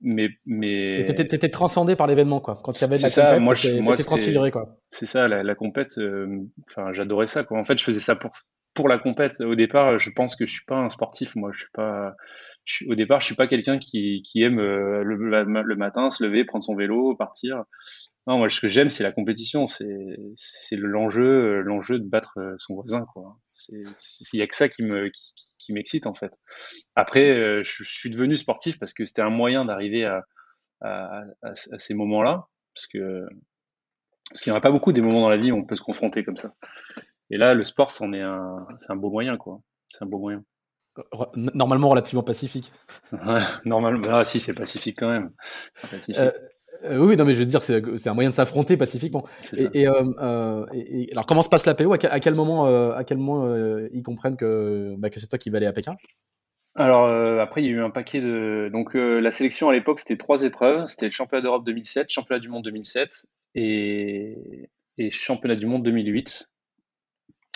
[0.01, 2.59] mais mais t'étais, t'étais transcendé par l'événement quoi.
[2.64, 4.76] Quand il y avait de la ça, compète, moi, je, moi, transfiguré quoi.
[4.88, 5.93] C'est ça la, la compète.
[6.68, 7.59] Enfin, j'adorais ça quoi.
[7.59, 8.32] En fait, je faisais ça pour
[8.74, 9.40] pour la compète.
[9.40, 11.34] Au départ, je pense que je suis pas un sportif.
[11.36, 12.14] Moi, je suis pas
[12.86, 16.76] au départ, je suis pas quelqu'un qui, aime le, le, matin se lever, prendre son
[16.76, 17.64] vélo, partir.
[18.26, 22.74] Non, moi, ce que j'aime, c'est la compétition, c'est c'est l'enjeu, l'enjeu de battre son
[22.74, 23.38] voisin, quoi.
[23.52, 23.82] C'est
[24.32, 25.10] il y a que ça qui me
[25.58, 26.32] qui, m'excite en fait.
[26.94, 30.24] Après, je, suis devenu sportif parce que c'était un moyen d'arriver à,
[30.80, 33.26] à, à, à ces moments-là, parce que
[34.30, 35.74] parce qu'il n'y en a pas beaucoup des moments dans la vie où on peut
[35.74, 36.54] se confronter comme ça.
[37.31, 39.61] Et là, le sport, c'en est un, c'est un beau moyen, quoi.
[39.89, 40.45] C'est un beau moyen.
[41.55, 42.72] Normalement relativement pacifique.
[43.64, 45.31] normalement, ah, si, c'est pacifique quand même.
[46.11, 46.33] Euh,
[46.85, 49.24] euh, oui, non, mais je veux dire, c'est un moyen de s'affronter pacifiquement.
[49.72, 53.18] Et, euh, et, et, alors, comment se passe l'APO à, à quel moment, à quel
[53.18, 53.55] moment
[53.93, 55.97] ils comprennent que, bah, que c'est toi qui vas aller à Pékin?
[56.76, 57.07] Alors
[57.41, 58.70] après, il y a eu un paquet de.
[58.72, 60.87] Donc la sélection à l'époque, c'était trois épreuves.
[60.89, 64.68] C'était le championnat d'Europe 2007, championnat du monde 2007 et,
[64.99, 66.49] et championnat du monde 2008.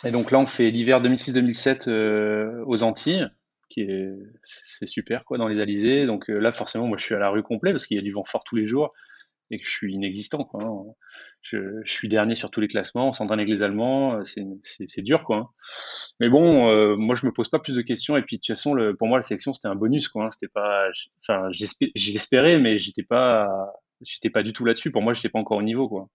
[0.05, 3.29] Et donc là, on fait l'hiver 2006-2007 euh, aux Antilles,
[3.69, 4.11] qui est
[4.43, 6.07] c'est super quoi dans les Alizés.
[6.07, 8.03] Donc euh, là, forcément, moi, je suis à la rue complet parce qu'il y a
[8.03, 8.93] du vent fort tous les jours
[9.51, 10.45] et que je suis inexistant.
[10.45, 10.93] Quoi, hein.
[11.43, 15.25] je, je, suis dernier sur tous les classements, on s'entraîne avec les Allemands, c'est dur
[15.25, 15.37] quoi.
[15.37, 15.49] Hein.
[16.21, 18.17] Mais bon, euh, moi, je me pose pas plus de questions.
[18.17, 20.25] Et puis de toute façon, le, pour moi, la sélection c'était un bonus quoi.
[20.25, 20.31] Hein.
[20.31, 20.89] C'était pas,
[21.23, 23.49] enfin, j'espérais, mais j'étais pas,
[24.03, 24.91] j'étais pas du tout là-dessus.
[24.91, 26.09] Pour moi, j'étais pas encore au niveau quoi.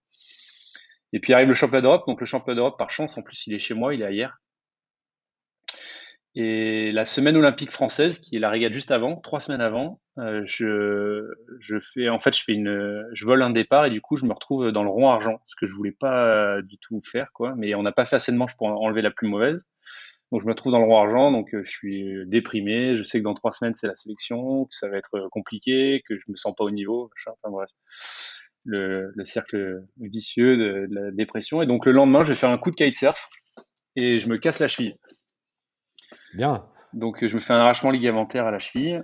[1.12, 2.06] Et puis arrive le championnat d'Europe.
[2.06, 4.40] Donc le championnat d'Europe, par chance, en plus, il est chez moi, il est hier.
[6.36, 10.42] Et la semaine olympique française, qui est la régate juste avant, trois semaines avant, euh,
[10.46, 14.14] je, je fais, en fait, je fais une, je vole un départ et du coup,
[14.14, 17.00] je me retrouve dans le rond argent, ce que je voulais pas euh, du tout
[17.00, 17.54] faire, quoi.
[17.56, 19.66] Mais on n'a pas fait assez de manches pour enlever la plus mauvaise.
[20.30, 22.96] Donc je me trouve dans le rond argent, donc euh, je suis déprimé.
[22.96, 26.16] Je sais que dans trois semaines c'est la sélection, que ça va être compliqué, que
[26.16, 27.10] je me sens pas au niveau.
[27.26, 27.70] Enfin bref
[28.64, 31.62] le, cercle vicieux de, la dépression.
[31.62, 33.28] Et donc le lendemain, je vais faire un coup de kitesurf
[33.96, 34.96] et je me casse la cheville.
[36.34, 36.66] Bien.
[36.92, 39.02] Donc je me fais un arrachement ligamentaire à la cheville.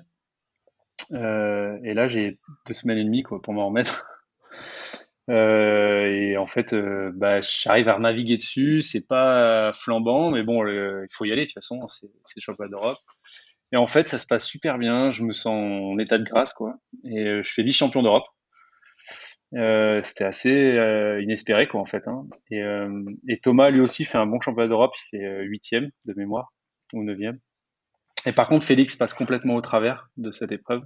[1.12, 4.06] Euh, et là, j'ai deux semaines et demie quoi, pour m'en remettre.
[5.28, 8.80] Euh, et en fait, euh, bah, j'arrive à naviguer dessus.
[8.80, 11.84] C'est pas flambant, mais bon, il faut y aller de toute façon.
[11.88, 12.98] C'est le championnat d'Europe.
[13.72, 15.10] Et en fait, ça se passe super bien.
[15.10, 16.76] Je me sens en état de grâce, quoi.
[17.02, 18.22] Et je fais vice-champion d'Europe.
[19.54, 22.08] Euh, c'était assez euh, inespéré quoi en fait.
[22.08, 22.26] Hein.
[22.50, 26.14] Et, euh, et, Thomas lui aussi fait un bon championnat d'Europe, il fait huitième de
[26.14, 26.52] mémoire
[26.92, 27.38] ou neuvième.
[28.26, 30.82] Et par contre Félix passe complètement au travers de cette épreuve.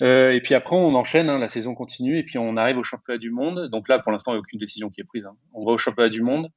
[0.00, 3.18] et puis après on enchaîne, hein, la saison continue et puis on arrive au championnat
[3.18, 3.68] du monde.
[3.70, 5.26] Donc là pour l'instant il n'y a aucune décision qui est prise.
[5.26, 5.36] Hein.
[5.52, 6.48] On va au championnat du monde.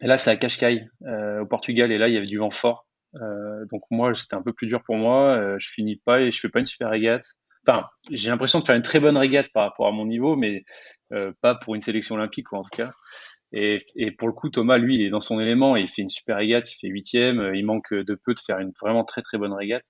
[0.00, 2.86] Et là c'est à Cascais au Portugal et là il y avait du vent fort.
[3.72, 5.58] donc moi c'était un peu plus dur pour moi.
[5.58, 7.34] je finis pas et je fais pas une super régate
[7.66, 10.64] enfin, j'ai l'impression de faire une très bonne régate par rapport à mon niveau, mais
[11.12, 12.92] euh, pas pour une sélection olympique, quoi, en tout cas.
[13.52, 13.80] Et,
[14.18, 16.36] pour le coup, Thomas, lui, il est dans son élément et il fait une super
[16.36, 17.40] régate, il fait huitième.
[17.40, 19.84] Euh, il manque de peu de faire une vraiment très très bonne régate.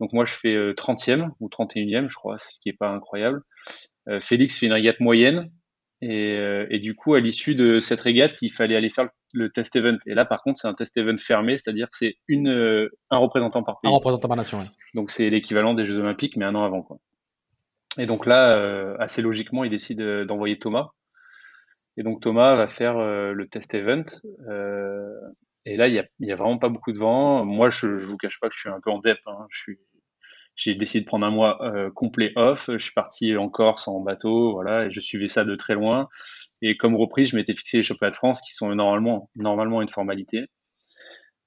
[0.00, 3.42] Donc moi, je fais euh, 30e ou 31e, je crois, ce qui est pas incroyable.
[4.08, 5.50] Euh, Félix fait une régate moyenne.
[6.02, 9.50] Et, euh, et du coup, à l'issue de cette régate, il fallait aller faire le,
[9.50, 9.98] test event.
[10.06, 13.18] Et là, par contre, c'est un test event fermé, c'est-à-dire que c'est une euh, un
[13.18, 13.88] représentant par pays.
[13.88, 14.58] Un représentant par nation.
[14.94, 16.82] Donc c'est l'équivalent des Jeux Olympiques, mais un an avant.
[16.82, 16.98] Quoi.
[17.98, 20.88] Et donc là, euh, assez logiquement, il décide d'envoyer Thomas.
[21.96, 24.04] Et donc Thomas va faire le test event.
[25.64, 27.44] et là, il y a, y a, vraiment pas beaucoup de vent.
[27.44, 29.18] Moi, je, je vous cache pas que je suis un peu en dep.
[29.26, 29.46] Hein.
[29.50, 29.78] Je suis
[30.54, 32.68] j'ai décidé de prendre un mois euh, complet off.
[32.70, 36.08] Je suis parti en Corse en bateau, voilà, je suivais ça de très loin.
[36.60, 39.88] Et comme reprise, je m'étais fixé les championnats de France qui sont normalement, normalement une
[39.88, 40.46] formalité.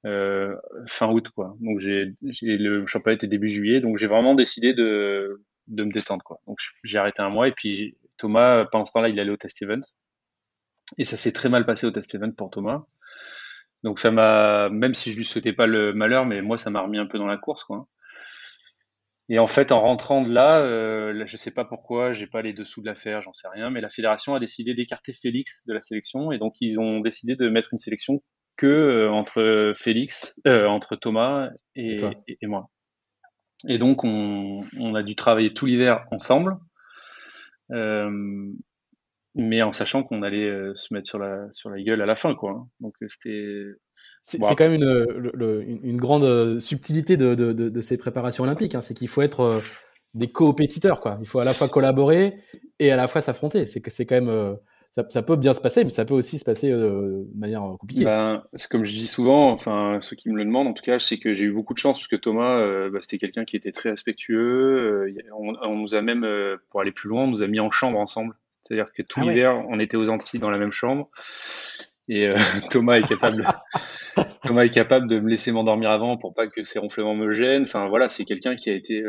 [0.06, 0.56] Euh,
[0.88, 1.56] fin août, quoi.
[1.62, 6.24] Donc j'ai, le championnat était début juillet, donc j'ai vraiment décidé de, de me détendre,
[6.24, 6.40] quoi.
[6.48, 9.62] Donc j'ai arrêté un mois et puis Thomas, pendant ce temps-là, il allait au test
[9.62, 9.82] event.
[10.98, 12.86] Et ça s'est très mal passé au test event pour Thomas.
[13.84, 16.82] Donc ça m'a, même si je lui souhaitais pas le malheur, mais moi ça m'a
[16.82, 17.88] remis un peu dans la course, quoi.
[19.28, 22.54] Et en fait, en rentrant de là, euh, je sais pas pourquoi, j'ai pas les
[22.54, 25.82] dessous de l'affaire, j'en sais rien, mais la fédération a décidé d'écarter Félix de la
[25.82, 28.22] sélection, et donc ils ont décidé de mettre une sélection
[28.56, 31.98] que euh, entre Félix, euh, entre Thomas et,
[32.28, 32.70] et, moi.
[33.68, 36.58] Et donc on, on, a dû travailler tout l'hiver ensemble,
[37.72, 38.12] euh,
[39.34, 42.36] mais en sachant qu'on allait se mettre sur la sur la gueule à la fin,
[42.36, 42.68] quoi.
[42.80, 43.64] Donc c'était
[44.26, 48.74] c'est quand même une, une, grande euh, subtilité de, de, de, ces préparations olympiques.
[48.74, 48.82] Hein.
[48.82, 49.62] C'est qu'il faut être euh,
[50.16, 51.00] des coopétiteurs.
[51.00, 51.18] Quoi.
[51.22, 52.34] Il faut à la fois collaborer
[52.80, 53.68] et à la fois s'affronter.
[53.68, 54.56] C'est que c'est quand même euh,
[54.90, 58.04] ça, ça, peut bien se passer, mais ça peut aussi se passer de manière compliquée.
[58.04, 60.98] Ben, c'est comme je dis souvent, enfin ceux qui me le demandent, en tout cas,
[60.98, 63.74] c'est que j'ai eu beaucoup de chance parce que Thomas, bah, c'était quelqu'un qui était
[63.74, 65.14] très respectueux.
[65.38, 66.26] On, on, nous a même,
[66.72, 68.36] pour aller plus loin, on nous a mis en chambre ensemble.
[68.64, 71.12] C'est-à-dire que tout ah l'hiver, on était aux Antilles dans la même chambre.
[72.08, 72.34] Et
[72.72, 73.48] Thomas est capable,
[74.44, 77.64] Thomas est capable de me laisser m'endormir avant pour pas que ces ronflements me gênent.
[77.64, 79.04] Enfin voilà, c'est quelqu'un qui a été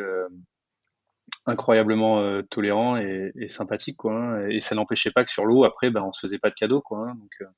[1.45, 4.15] incroyablement tolérant et, sympathique quoi.
[4.15, 4.49] Hein.
[4.49, 6.81] Et ça n'empêchait pas que sur l'eau après, ben on se faisait pas de cadeaux
[6.81, 7.09] quoi.
[7.09, 7.15] Hein.
[7.15, 7.49] donc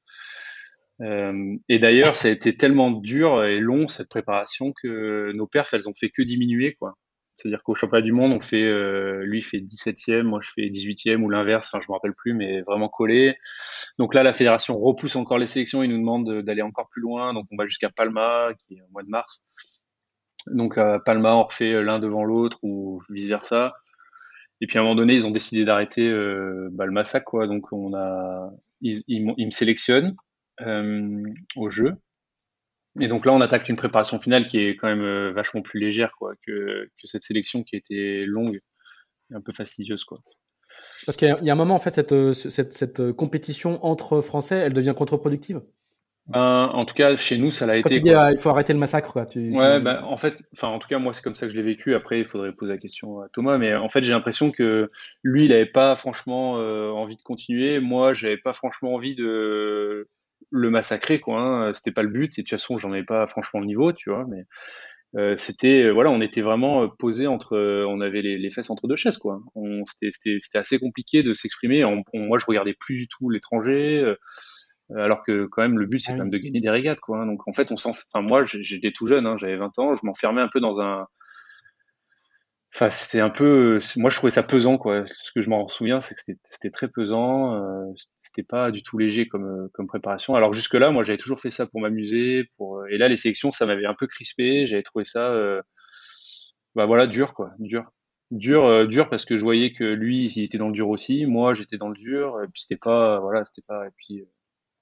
[1.00, 5.74] euh, et d'ailleurs, ça a été tellement dur et long cette préparation que nos perfs,
[5.74, 6.94] elles ont fait que diminuer, quoi.
[7.38, 11.22] C'est-à-dire qu'au championnat du monde, on fait, euh, lui fait 17e, moi je fais 18e
[11.22, 13.36] ou l'inverse, enfin je me rappelle plus, mais vraiment collé.
[13.96, 17.32] Donc là, la fédération repousse encore les sélections, ils nous demandent d'aller encore plus loin,
[17.34, 19.46] donc on va jusqu'à Palma, qui est au mois de mars.
[20.48, 23.72] Donc à Palma, on refait l'un devant l'autre ou vice versa.
[24.60, 27.46] Et puis à un moment donné, ils ont décidé d'arrêter euh, bah, le massacre.
[27.46, 30.16] Donc on a, ils, me sélectionnent
[30.62, 31.22] euh,
[31.56, 31.92] au jeu.
[33.00, 35.80] Et donc là, on attaque une préparation finale qui est quand même euh, vachement plus
[35.80, 38.60] légère quoi, que, que cette sélection qui était longue
[39.30, 40.04] et un peu fastidieuse.
[40.04, 40.20] Quoi.
[41.06, 44.56] Parce qu'il y, a un moment, en fait, cette, euh, cette, cette, compétition entre Français,
[44.56, 45.60] elle devient contre-productive?
[46.26, 47.94] Ben, en tout cas, chez nous, ça l'a été.
[47.94, 49.24] Tu dis, il faut arrêter le massacre, quoi.
[49.24, 51.56] Tu, ouais, Ben, en fait, enfin, en tout cas, moi, c'est comme ça que je
[51.56, 51.94] l'ai vécu.
[51.94, 54.90] Après, il faudrait poser la question à Thomas, mais en fait, j'ai l'impression que
[55.22, 57.80] lui, il n'avait pas franchement envie de continuer.
[57.80, 60.06] Moi, j'avais pas franchement envie de
[60.50, 61.40] le massacrer, quoi.
[61.40, 61.74] Hein.
[61.74, 62.38] C'était pas le but.
[62.38, 64.26] Et de toute façon, j'en ai pas franchement le niveau, tu vois.
[64.28, 64.44] Mais
[65.16, 68.88] euh, c'était, euh, voilà, on était vraiment euh, posé entre, on avait les, fesses entre
[68.88, 69.40] deux chaises, quoi.
[70.10, 71.84] C'était assez compliqué de s'exprimer.
[72.14, 74.14] Moi, je regardais plus du tout l'étranger.
[74.96, 77.18] alors que quand même le but c'est ah quand même de gagner des régates quoi.
[77.18, 77.26] Hein.
[77.26, 80.00] Donc en fait on s'en enfin moi j'étais tout jeune hein, j'avais 20 ans, je
[80.06, 81.06] m'enfermais un peu dans un
[82.74, 83.78] Enfin, c'était un peu.
[83.96, 85.04] Moi, je trouvais ça pesant, quoi.
[85.20, 87.54] Ce que je m'en souviens, c'est que c'était très pesant.
[87.54, 87.86] Euh,
[88.22, 90.34] c'était pas du tout léger comme, euh, comme préparation.
[90.34, 92.44] Alors jusque-là, moi, j'avais toujours fait ça pour m'amuser.
[92.56, 92.78] Pour...
[92.78, 94.66] Euh, et là, les sélections, ça m'avait un peu crispé.
[94.66, 95.62] J'avais trouvé ça, euh,
[96.74, 97.52] bah voilà, dur, quoi.
[97.58, 97.84] Dur.
[98.30, 101.26] Dur, euh, dur parce que je voyais que lui, il était dans le dur aussi.
[101.26, 102.42] Moi, j'étais dans le dur.
[102.44, 103.86] Et puis c'était pas, voilà, c'était pas.
[103.86, 104.24] Et puis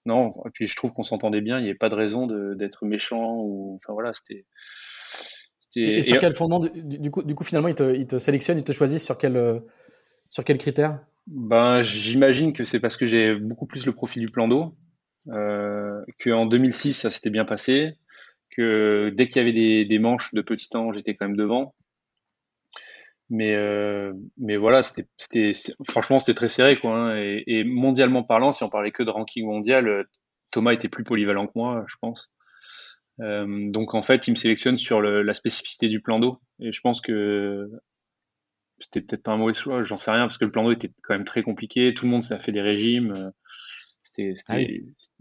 [0.07, 0.35] non.
[0.47, 1.59] Et puis je trouve qu'on s'entendait bien.
[1.59, 3.77] Il n'y avait pas de raison d'être méchant ou.
[3.77, 4.47] Enfin voilà, c'était
[5.77, 9.05] et, sur quel fondement, du, coup, du coup, finalement, ils te, sélectionnent, ils te choisissent
[9.05, 9.61] sur quel, euh,
[10.31, 11.01] sur quel critère?
[11.27, 14.75] Ben, J'imagine que c'est parce que j'ai beaucoup plus le profil du plan d'eau,
[15.29, 17.99] euh, qu'en 2006, ça s'était bien passé,
[18.57, 21.75] que dès qu'il y avait des, des, manches de petit temps, j'étais quand même devant.
[23.29, 25.51] Mais, euh, mais voilà, c'était,
[25.87, 26.77] franchement, c'était très serré.
[26.79, 27.17] Quoi, hein.
[27.19, 30.07] et, et, mondialement parlant, si on parlait que de ranking mondial,
[30.53, 32.31] Thomas était plus polyvalent que moi, je pense.
[33.21, 36.39] Euh, donc en fait, il me sélectionne sur le, la spécificité du plan d'eau.
[36.61, 37.71] Et je pense que
[38.79, 40.91] c'était peut-être pas un mauvais choix, j'en sais rien, parce que le plan d'eau était
[41.03, 41.95] quand même très compliqué.
[41.95, 43.13] Tout le monde a fait des régimes.
[43.13, 43.31] Euh,
[44.03, 44.57] c'était, ah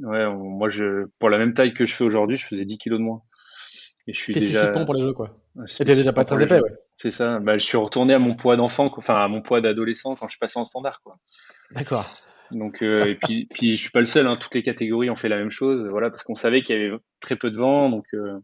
[0.07, 2.99] ouais, moi, je, pour la même taille que je fais aujourd'hui, je faisais 10 kilos
[2.99, 3.21] de moins.
[4.07, 5.37] Et je suis déjà pour les jeux, quoi.
[5.65, 6.77] C'était déjà pas très épais, ouais.
[6.95, 7.39] C'est ça.
[7.39, 10.33] Bah, je suis retourné à mon poids d'enfant, enfin à mon poids d'adolescent quand je
[10.33, 11.17] suis passé en standard, quoi.
[11.71, 12.05] D'accord.
[12.51, 15.15] Donc euh, et puis, puis je suis pas le seul, hein, toutes les catégories ont
[15.15, 17.89] fait la même chose, voilà, parce qu'on savait qu'il y avait très peu de vent,
[17.89, 18.39] donc euh,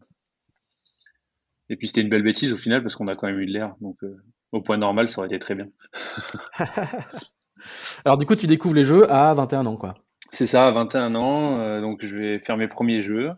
[1.68, 3.52] et puis c'était une belle bêtise au final parce qu'on a quand même eu de
[3.52, 4.16] l'air, donc euh,
[4.50, 5.68] au point normal ça aurait été très bien.
[8.04, 9.94] Alors du coup tu découvres les jeux à 21 ans quoi.
[10.30, 13.30] C'est ça, à 21 ans, donc je vais faire mes premiers jeux.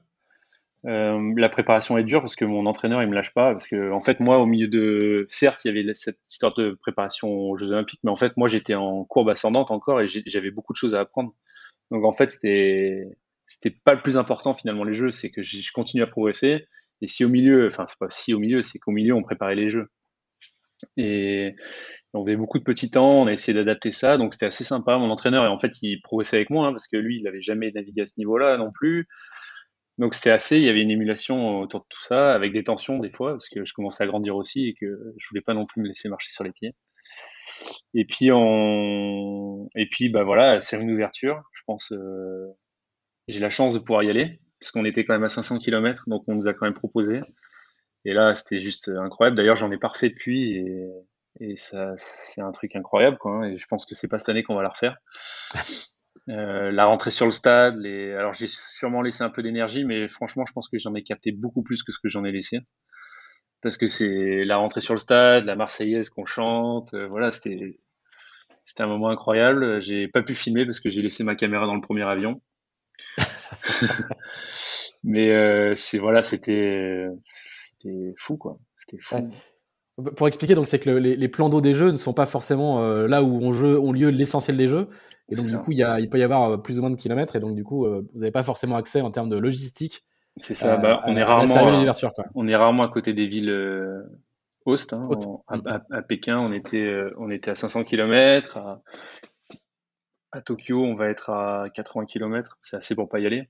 [0.86, 3.90] Euh, la préparation est dure parce que mon entraîneur il me lâche pas parce que
[3.90, 7.56] en fait moi au milieu de certes il y avait cette histoire de préparation aux
[7.56, 10.76] Jeux Olympiques mais en fait moi j'étais en courbe ascendante encore et j'avais beaucoup de
[10.76, 11.34] choses à apprendre.
[11.90, 13.06] Donc en fait c'était
[13.46, 16.66] c'était pas le plus important finalement les Jeux c'est que je continue à progresser.
[17.00, 19.54] Et si au milieu enfin c'est pas si au milieu c'est qu'au milieu on préparait
[19.56, 19.88] les Jeux.
[20.98, 21.54] Et
[22.12, 24.98] on faisait beaucoup de petits temps on a essayé d'adapter ça donc c'était assez sympa.
[24.98, 27.40] Mon entraîneur et en fait il progressait avec moi hein, parce que lui il avait
[27.40, 29.08] jamais navigué à ce niveau là non plus
[29.98, 32.98] donc c'était assez, il y avait une émulation autour de tout ça, avec des tensions
[32.98, 34.86] des fois, parce que je commençais à grandir aussi et que
[35.18, 36.74] je voulais pas non plus me laisser marcher sur les pieds.
[37.94, 41.42] Et puis on, et puis bah voilà, c'est une ouverture.
[41.52, 42.46] Je pense, euh...
[43.28, 46.04] j'ai la chance de pouvoir y aller, parce qu'on était quand même à 500 km,
[46.08, 47.20] donc on nous a quand même proposé.
[48.04, 49.36] Et là, c'était juste incroyable.
[49.36, 50.88] D'ailleurs, j'en ai pas refait depuis, et,
[51.40, 53.32] et ça, c'est un truc incroyable, quoi.
[53.32, 53.44] Hein.
[53.44, 54.98] Et je pense que c'est pas cette année qu'on va la refaire.
[56.30, 58.12] Euh, la rentrée sur le stade, les...
[58.12, 61.32] alors j'ai sûrement laissé un peu d'énergie, mais franchement, je pense que j'en ai capté
[61.32, 62.60] beaucoup plus que ce que j'en ai laissé.
[63.60, 67.78] Parce que c'est la rentrée sur le stade, la Marseillaise qu'on chante, euh, voilà, c'était
[68.64, 69.80] c'était un moment incroyable.
[69.82, 72.40] J'ai pas pu filmer parce que j'ai laissé ma caméra dans le premier avion.
[75.04, 77.06] mais euh, c'est voilà, c'était
[77.56, 79.30] c'était fou quoi, c'était fou.
[80.16, 83.22] Pour expliquer, donc c'est que les, plans d'eau des jeux ne sont pas forcément là
[83.22, 84.88] où on jeu, ont lieu l'essentiel des jeux.
[85.28, 86.90] Et donc, du coup, il, y a, il peut y avoir euh, plus ou moins
[86.90, 87.36] de kilomètres.
[87.36, 90.04] Et donc, du coup, euh, vous n'avez pas forcément accès en termes de logistique.
[90.36, 90.76] C'est ça.
[90.76, 91.54] bah, on, est rarement,
[92.34, 94.02] on est rarement à côté des villes euh,
[94.66, 94.92] host.
[94.92, 95.02] Hein,
[95.48, 98.58] à, Pékin, on était, on était à 500 km.
[100.32, 103.48] à Tokyo, on va être à 80 km, c'est assez pour pas y aller.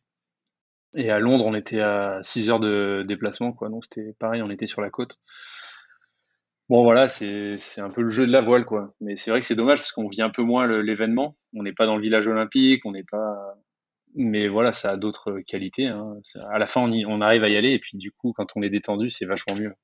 [0.94, 3.70] Et à Londres, on était à 6 heures de déplacement, quoi.
[3.70, 5.18] Donc c'était pareil, on était sur la côte.
[6.70, 8.94] Bon, voilà, c'est un peu le jeu de la voile, quoi.
[9.00, 11.36] Mais c'est vrai que c'est dommage parce qu'on vit un peu moins l'événement.
[11.54, 13.36] On n'est pas dans le village olympique, on n'est pas.
[14.14, 15.88] Mais voilà, ça a d'autres qualités.
[15.88, 16.16] Hein.
[16.52, 18.62] À la fin, on, on, arrive à y aller et puis du coup, quand on
[18.62, 19.74] est détendu, c'est vachement mieux.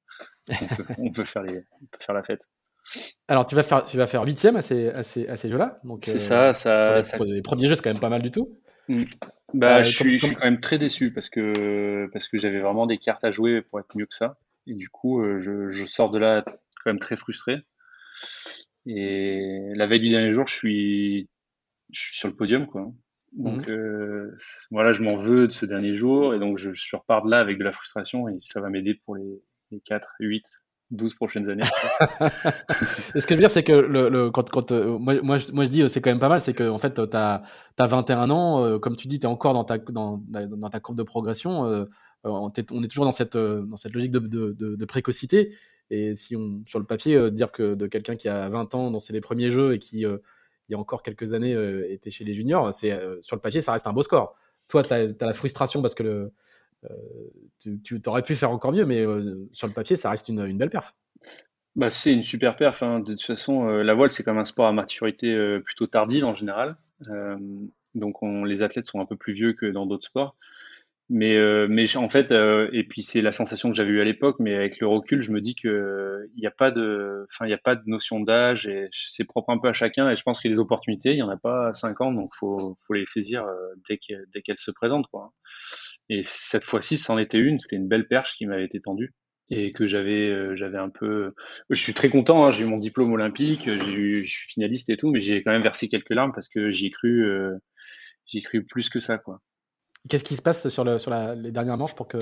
[0.98, 2.42] On peut, faire les, on peut faire la fête.
[3.28, 5.80] Alors, tu vas faire, tu vas faire huitième à ces, à ces, à ces jeux-là.
[6.00, 8.58] C'est ça, ça, les, premiers jeux, c'est quand même pas mal du tout.
[8.88, 9.04] Mm.
[9.54, 12.60] Bah, euh, je, suis, je, suis, quand même très déçu parce que, parce que j'avais
[12.60, 14.38] vraiment des cartes à jouer pour être mieux que ça.
[14.66, 16.44] Et du coup, euh, je, je, sors de là
[16.82, 17.62] quand même très frustré.
[18.86, 21.28] Et la veille du dernier jour, je suis,
[21.92, 22.90] je suis sur le podium, quoi.
[23.32, 23.74] Donc mhm.
[23.74, 24.36] euh,
[24.70, 27.38] voilà, je m'en veux de ce dernier jour et donc je, je, repars de là
[27.38, 30.44] avec de la frustration et ça va m'aider pour les, les 4, 8,
[30.90, 31.62] 12 prochaines années.
[33.14, 35.52] ce que je veux dire, c'est que le, le, quand, quand euh, moi, moi, je,
[35.52, 37.42] moi, je dis c'est quand même pas mal, c'est que en fait, tu as,
[37.78, 40.98] 21 ans, euh, comme tu dis, tu es encore dans ta, dans, dans, ta courbe
[40.98, 41.86] de progression.
[42.26, 45.54] Euh, on, est, toujours dans cette, dans cette logique de, précocité.
[45.90, 49.00] Et si on, sur le papier, dire que de quelqu'un qui a 20 ans, dont
[49.00, 50.18] c'est les premiers jeux et qui, il
[50.68, 51.56] y a encore quelques années,
[51.88, 54.36] était chez les juniors, c'est sur le papier, ça reste un beau score.
[54.68, 56.30] Toi, tu as, la frustration parce que
[57.58, 59.04] tu, aurais pu faire encore mieux, mais
[59.52, 60.94] sur le papier, ça reste une, une belle perf.
[61.76, 62.82] Bah, c'est une super perf.
[62.82, 63.00] Hein.
[63.00, 66.76] De toute façon, la voile, c'est comme un sport à maturité plutôt tardive en général.
[67.96, 70.36] donc, on, les athlètes sont un peu plus vieux que dans d'autres sports.
[71.12, 71.36] Mais,
[71.68, 74.78] mais en fait, et puis c'est la sensation que j'avais eue à l'époque, mais avec
[74.78, 77.74] le recul, je me dis que il n'y a pas de, enfin, il a pas
[77.74, 80.08] de notion d'âge et c'est propre un peu à chacun.
[80.08, 82.00] Et je pense qu'il y a des opportunités, il n'y en a pas à 5
[82.00, 83.44] ans, donc faut, faut les saisir
[83.88, 85.32] dès qu'elles se présentent, quoi.
[86.08, 87.58] Et cette fois-ci, c'en était une.
[87.58, 89.14] C'était une belle perche qui m'avait été tendue
[89.50, 91.34] et que j'avais, euh, j'avais un peu.
[91.70, 92.44] Je suis très content.
[92.44, 95.42] Hein, j'ai eu mon diplôme olympique, j'ai eu, je suis finaliste et tout, mais j'ai
[95.42, 97.56] quand même versé quelques larmes parce que j'y ai cru, euh,
[98.26, 99.40] j'y ai cru plus que ça, quoi.
[100.08, 102.18] Qu'est-ce qui se passe sur, le, sur la, les dernières manches pour que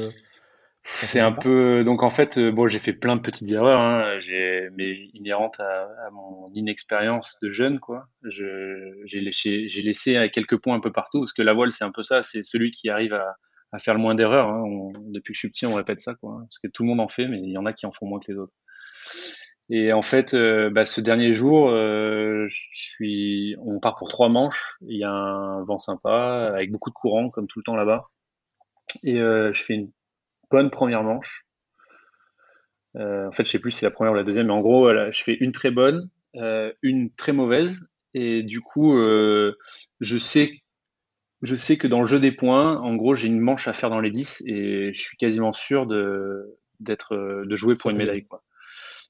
[0.85, 4.19] c'est un peu donc en fait euh, bon j'ai fait plein de petites erreurs hein,
[4.75, 10.29] mais inhérentes à, à, mon inexpérience de jeune quoi je j'ai laissé j'ai laissé à
[10.29, 12.71] quelques points un peu partout parce que la voile c'est un peu ça c'est celui
[12.71, 13.37] qui arrive à,
[13.73, 14.49] à faire le moins d'erreurs.
[14.49, 14.93] Hein.
[15.07, 17.09] Depuis que je suis petit, on répète ça, quoi, parce que tout le monde en
[17.09, 18.53] fait, mais il y en a qui en font moins que les autres.
[19.71, 24.31] Et en fait, euh, bah, ce dernier jour, euh, je suis, on part pour trois
[24.31, 24.79] manches.
[24.81, 28.09] Il y a un vent sympa, avec beaucoup de courant, comme tout le temps là-bas.
[29.05, 29.91] Et euh, je fais une
[30.51, 31.45] bonne première manche.
[32.95, 34.91] en fait, je sais plus si c'est la première ou la deuxième, mais en gros,
[34.91, 36.09] je fais une très bonne,
[36.83, 37.87] une très mauvaise.
[38.15, 40.63] Et du coup, je sais
[41.41, 43.91] je sais que dans le jeu des points, en gros, j'ai une manche à faire
[43.91, 47.15] dans les 10 et je suis quasiment sûr de, d'être,
[47.47, 48.43] de jouer pour une médaille, quoi.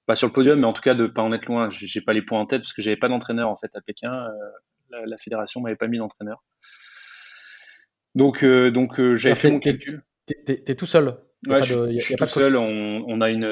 [0.09, 1.69] Pas sur le podium, mais en tout cas de pas en être loin.
[1.69, 4.11] J'ai pas les points en tête parce que j'avais pas d'entraîneur, en fait, à Pékin.
[4.11, 4.31] Euh,
[4.89, 6.43] la, la, fédération m'avait pas mis d'entraîneur.
[8.15, 10.03] Donc, euh, donc, euh, j'avais fait mon calcul.
[10.25, 11.15] T'es, es tout seul.
[11.47, 12.57] Ouais, je, suis tout seul.
[12.57, 13.45] On, on, a une,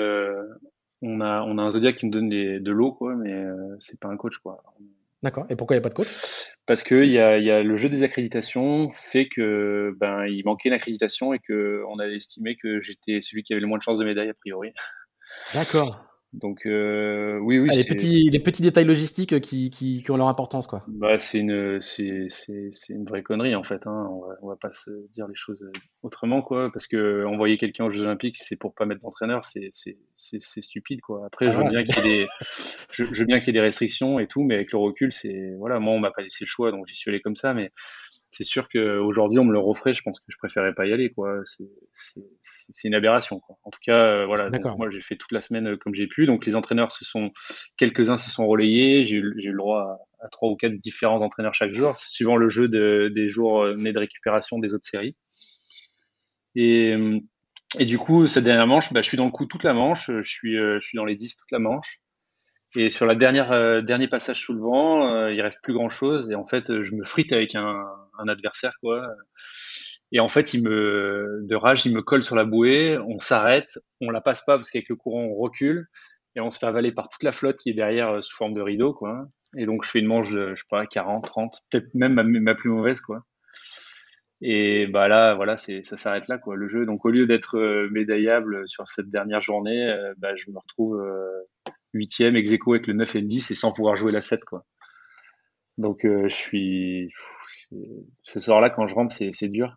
[1.03, 3.45] on a, on a un Zodiac qui me donne de l'eau, quoi, mais
[3.79, 4.63] c'est pas un coach, quoi.
[5.23, 5.45] D'accord.
[5.51, 6.09] Et pourquoi il n'y a pas de coach?
[6.65, 10.71] Parce que y a, y a le jeu des accréditations fait que ben il manquait
[10.71, 13.83] une accréditation et que on avait estimé que j'étais celui qui avait le moins de
[13.83, 14.73] chances de médaille a priori.
[15.55, 16.06] D'accord.
[16.37, 17.69] Donc euh, oui, oui.
[17.73, 20.81] Ah, les, petits, les petits détails logistiques qui, qui, qui ont leur importance, quoi.
[20.87, 22.29] Bah, c'est une, c'est,
[22.91, 23.87] une vraie connerie en fait.
[23.87, 24.07] Hein.
[24.11, 25.65] On, va, on va pas se dire les choses
[26.03, 26.71] autrement, quoi.
[26.71, 30.63] Parce que envoyer quelqu'un aux Jeux Olympiques, c'est pour pas mettre d'entraîneur, c'est, c'est, c'est,
[30.63, 31.25] stupide, quoi.
[31.25, 32.27] Après, je, veux ah, bien qu'il y ait des,
[32.93, 35.15] je, je, veux bien qu'il y ait des restrictions et tout, mais avec le recul,
[35.15, 35.81] c'est voilà.
[35.81, 37.73] Moi, on m'a pas laissé le choix, donc j'y suis allé comme ça, mais
[38.37, 41.11] c'est sûr qu'aujourd'hui, on me le referait, je pense que je préférerais pas y aller,
[41.11, 41.41] quoi.
[41.93, 43.57] C'est une aberration, quoi.
[43.65, 44.51] En tout cas, euh, voilà.
[44.77, 46.27] moi, j'ai fait toute la semaine euh, comme j'ai pu.
[46.27, 47.31] Donc, les entraîneurs se sont,
[47.79, 49.05] quelques-uns se sont relayés.
[49.05, 52.51] J'ai eu, eu, le droit à, trois ou quatre différents entraîneurs chaque jour, suivant le
[52.51, 55.17] jeu de, des jours euh, nés de récupération des autres séries.
[56.55, 56.95] Et,
[57.79, 60.11] et du coup, cette dernière manche, bah, je suis dans le coup toute la manche.
[60.11, 62.01] Je suis, je suis dans les 10 toute la manche.
[62.77, 65.89] Et sur la dernière euh, dernier passage sous le vent, euh, il reste plus grand
[65.89, 67.87] chose et en fait je me frite avec un,
[68.19, 69.07] un, adversaire quoi.
[70.13, 73.79] Et en fait il me de rage il me colle sur la bouée, on s'arrête,
[74.01, 75.87] on la passe pas parce qu'avec le courant on recule
[76.35, 78.55] et on se fait avaler par toute la flotte qui est derrière euh, sous forme
[78.55, 79.27] de rideau quoi.
[79.57, 82.71] Et donc je fais une manche je sais pas 40, 30, peut-être même ma, plus
[82.71, 83.25] mauvaise quoi.
[84.43, 86.85] Et bah là voilà ça s'arrête là quoi le jeu.
[86.87, 87.59] Donc au lieu d'être
[87.91, 91.03] médaillable sur cette dernière journée, bah, je me retrouve
[91.95, 94.45] huitième ex aequo avec le 9 et le 10 et sans pouvoir jouer la 7
[94.45, 94.65] quoi.
[95.79, 97.13] Donc euh, je suis
[98.23, 99.77] ce soir-là quand je rentre c'est dur.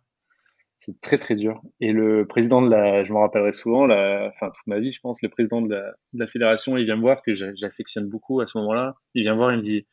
[0.78, 1.60] C'est très très dur.
[1.80, 5.00] Et le président de la, je me rappellerai souvent, la, enfin toute ma vie je
[5.00, 8.46] pense, le président de la, de fédération, il vient me voir que j'affectionne beaucoup à
[8.46, 8.94] ce moment-là.
[9.14, 9.86] Il vient me voir, il me dit,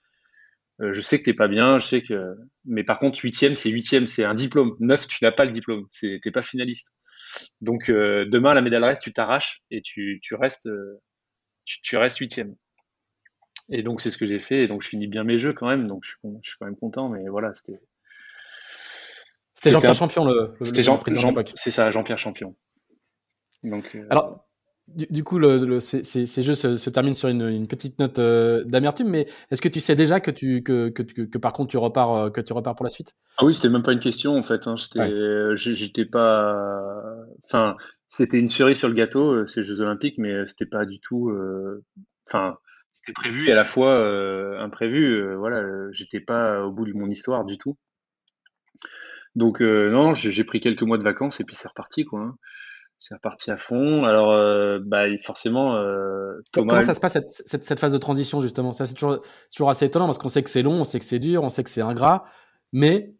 [0.80, 4.08] je sais que t'es pas bien, je sais que, mais par contre, huitième, c'est huitième,
[4.08, 4.78] c'est un diplôme.
[4.80, 6.95] Neuf, tu n'as pas le diplôme, t'es pas finaliste.
[7.60, 10.70] Donc demain, la médaille reste, tu t'arraches et tu, tu restes,
[11.66, 12.55] tu, tu restes huitième.
[13.70, 14.63] Et donc c'est ce que j'ai fait.
[14.63, 15.88] Et donc je finis bien mes jeux quand même.
[15.88, 17.09] Donc je suis, je suis quand même content.
[17.09, 17.80] Mais voilà, c'était.
[19.53, 22.55] C'était Jean-Pierre Champion le, C'était Jean, Jean, C'est ça, Jean-Pierre Champion.
[23.63, 23.95] Donc.
[23.95, 24.43] Euh, Alors.
[24.89, 29.09] Du, coup, le, ces, ces, jeux se, terminent sur une, une petite note euh, d'amertume,
[29.09, 32.13] mais est-ce que tu sais déjà que tu que, que, que, par contre tu repars
[32.13, 33.13] euh, que tu repars pour la suite?
[33.38, 34.65] Ah oui, c'était même pas une question en fait.
[34.65, 34.76] Hein.
[35.55, 36.55] J'étais pas.
[37.43, 37.76] Enfin,
[38.07, 41.34] c'était une cerise sur le gâteau ces Jeux Olympiques, mais c'était pas du tout.
[42.26, 42.57] Enfin,
[42.98, 45.22] c'était prévu et à la fois euh, imprévu.
[45.22, 47.78] Euh, voilà, j'étais pas au bout de mon histoire du tout.
[49.36, 52.22] Donc euh, non, j'ai pris quelques mois de vacances et puis c'est reparti quoi.
[52.22, 52.36] Hein.
[52.98, 54.04] C'est reparti à fond.
[54.04, 54.30] Alors
[54.82, 55.80] bah forcément.
[56.52, 58.74] Comment ça se passe cette, cette, phase de transition justement?
[58.74, 59.22] Ça c'est toujours,
[59.54, 61.50] toujours assez étonnant parce qu'on sait que c'est long, on sait que c'est dur, on
[61.50, 62.26] sait que c'est ingrat,
[62.72, 63.14] mais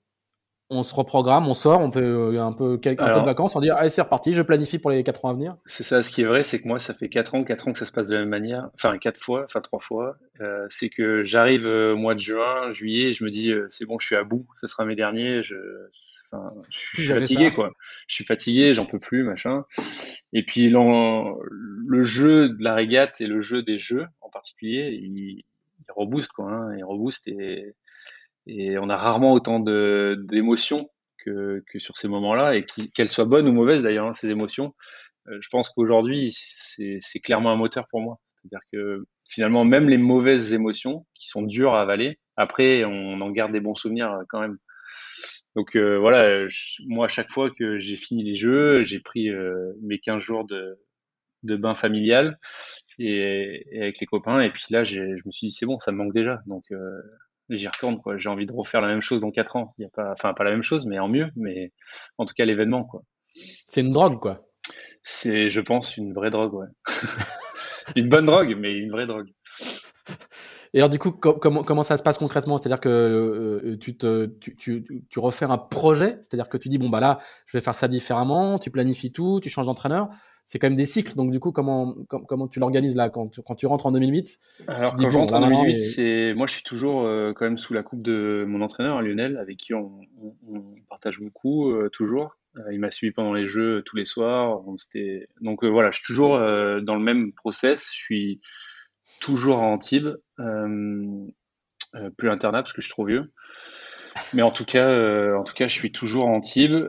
[0.70, 3.70] on se reprogramme, on sort, on fait euh, un peu quelques de vacances, on dit
[3.70, 5.56] allez c'est reparti, je planifie pour les 4 ans à venir.
[5.66, 7.72] C'est ça, ce qui est vrai, c'est que moi ça fait 4 ans, 4 ans
[7.72, 10.18] que ça se passe de la même manière, enfin 4 fois, enfin 3 fois.
[10.42, 13.98] Euh, c'est que j'arrive euh, au mois de juin, juillet, je me dis c'est bon,
[13.98, 15.56] je suis à bout, ce sera mes derniers, je,
[16.32, 17.72] enfin, je, suis fatigué quoi.
[18.08, 19.64] Je suis fatigué, j'en peux plus, machin.
[20.34, 25.18] Et puis le jeu de la régate et le jeu des jeux en particulier, il,
[25.18, 25.46] il
[25.96, 27.74] rebooste quoi, hein, il rebooste et
[28.48, 30.90] et on a rarement autant d'émotions
[31.24, 34.74] que, que, sur ces moments-là, et qu'elles soient bonnes ou mauvaises d'ailleurs, hein, ces émotions.
[35.28, 38.20] Euh, je pense qu'aujourd'hui, c'est clairement un moteur pour moi.
[38.30, 43.32] C'est-à-dire que finalement, même les mauvaises émotions, qui sont dures à avaler, après, on en
[43.32, 44.58] garde des bons souvenirs euh, quand même.
[45.56, 46.46] Donc euh, voilà,
[46.86, 49.30] moi, à chaque fois que j'ai fini les jeux, j'ai pris
[49.82, 50.80] mes 15 jours de,
[51.44, 52.38] de bain familial
[53.00, 54.40] et, avec les copains.
[54.42, 56.42] Et puis là, je me suis dit, c'est bon, ça me manque déjà.
[56.46, 56.66] Donc
[57.50, 58.18] j'y retourne quoi.
[58.18, 59.74] J'ai envie de refaire la même chose dans quatre ans.
[59.78, 61.30] Il y a pas, enfin pas la même chose, mais en mieux.
[61.36, 61.72] Mais
[62.18, 63.04] en tout cas l'événement quoi.
[63.68, 64.48] C'est une drogue quoi.
[65.04, 66.68] C'est, je pense, une vraie drogue, ouais.
[67.96, 69.30] une bonne drogue, mais une vraie drogue.
[70.74, 72.58] Et alors du coup, comment, comment ça se passe concrètement?
[72.58, 76.78] C'est-à-dire que euh, tu, te, tu, tu, tu refais un projet, c'est-à-dire que tu dis
[76.78, 80.10] bon bah là, je vais faire ça différemment, tu planifies tout, tu changes d'entraîneur
[80.48, 81.14] c'est quand même des cycles.
[81.14, 84.40] Donc du coup, comment comment tu l'organises là quand tu, quand tu rentres en 2008
[84.68, 87.74] Alors quand je rentre en 2008, c'est moi je suis toujours euh, quand même sous
[87.74, 90.00] la coupe de mon entraîneur Lionel, avec qui on,
[90.90, 92.38] partage beaucoup euh, toujours.
[92.56, 94.62] Euh, il m'a suivi pendant les jeux tous les soirs.
[95.42, 97.90] donc voilà, je suis toujours dans le même process.
[97.92, 98.42] Je suis
[99.20, 103.34] toujours à Antibes, plus internat parce que je suis trop vieux.
[104.34, 106.88] Mais en tout cas, en tout cas, je suis toujours à Antibes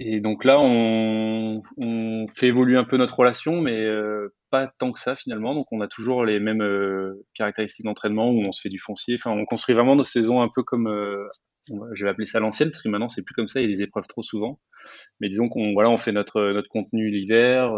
[0.00, 4.92] et donc là, on, on, fait évoluer un peu notre relation, mais euh, pas tant
[4.92, 5.54] que ça finalement.
[5.54, 9.16] Donc on a toujours les mêmes euh, caractéristiques d'entraînement où on se fait du foncier.
[9.18, 11.26] Enfin, on construit vraiment nos saisons un peu comme, euh,
[11.94, 13.60] je vais appeler ça l'ancienne, parce que maintenant c'est plus comme ça.
[13.60, 14.60] Il y a des épreuves trop souvent.
[15.20, 17.72] Mais disons qu'on voilà, on fait notre notre contenu l'hiver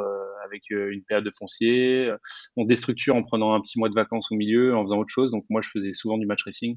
[0.44, 2.12] avec une période de foncier.
[2.56, 5.30] On déstructure en prenant un petit mois de vacances au milieu, en faisant autre chose.
[5.30, 6.76] Donc moi, je faisais souvent du match racing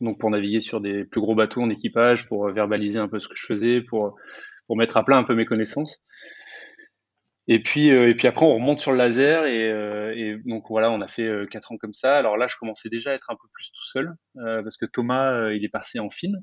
[0.00, 3.18] donc pour naviguer sur des plus gros bateaux en équipage, pour euh, verbaliser un peu
[3.18, 4.16] ce que je faisais, pour,
[4.66, 6.02] pour mettre à plat un peu mes connaissances.
[7.48, 10.64] Et puis, euh, et puis après, on remonte sur le laser et, euh, et donc
[10.68, 12.16] voilà, on a fait quatre ans comme ça.
[12.16, 15.50] Alors là, je commençais déjà à être un peu plus tout seul parce que Thomas,
[15.50, 16.36] il est passé en fine.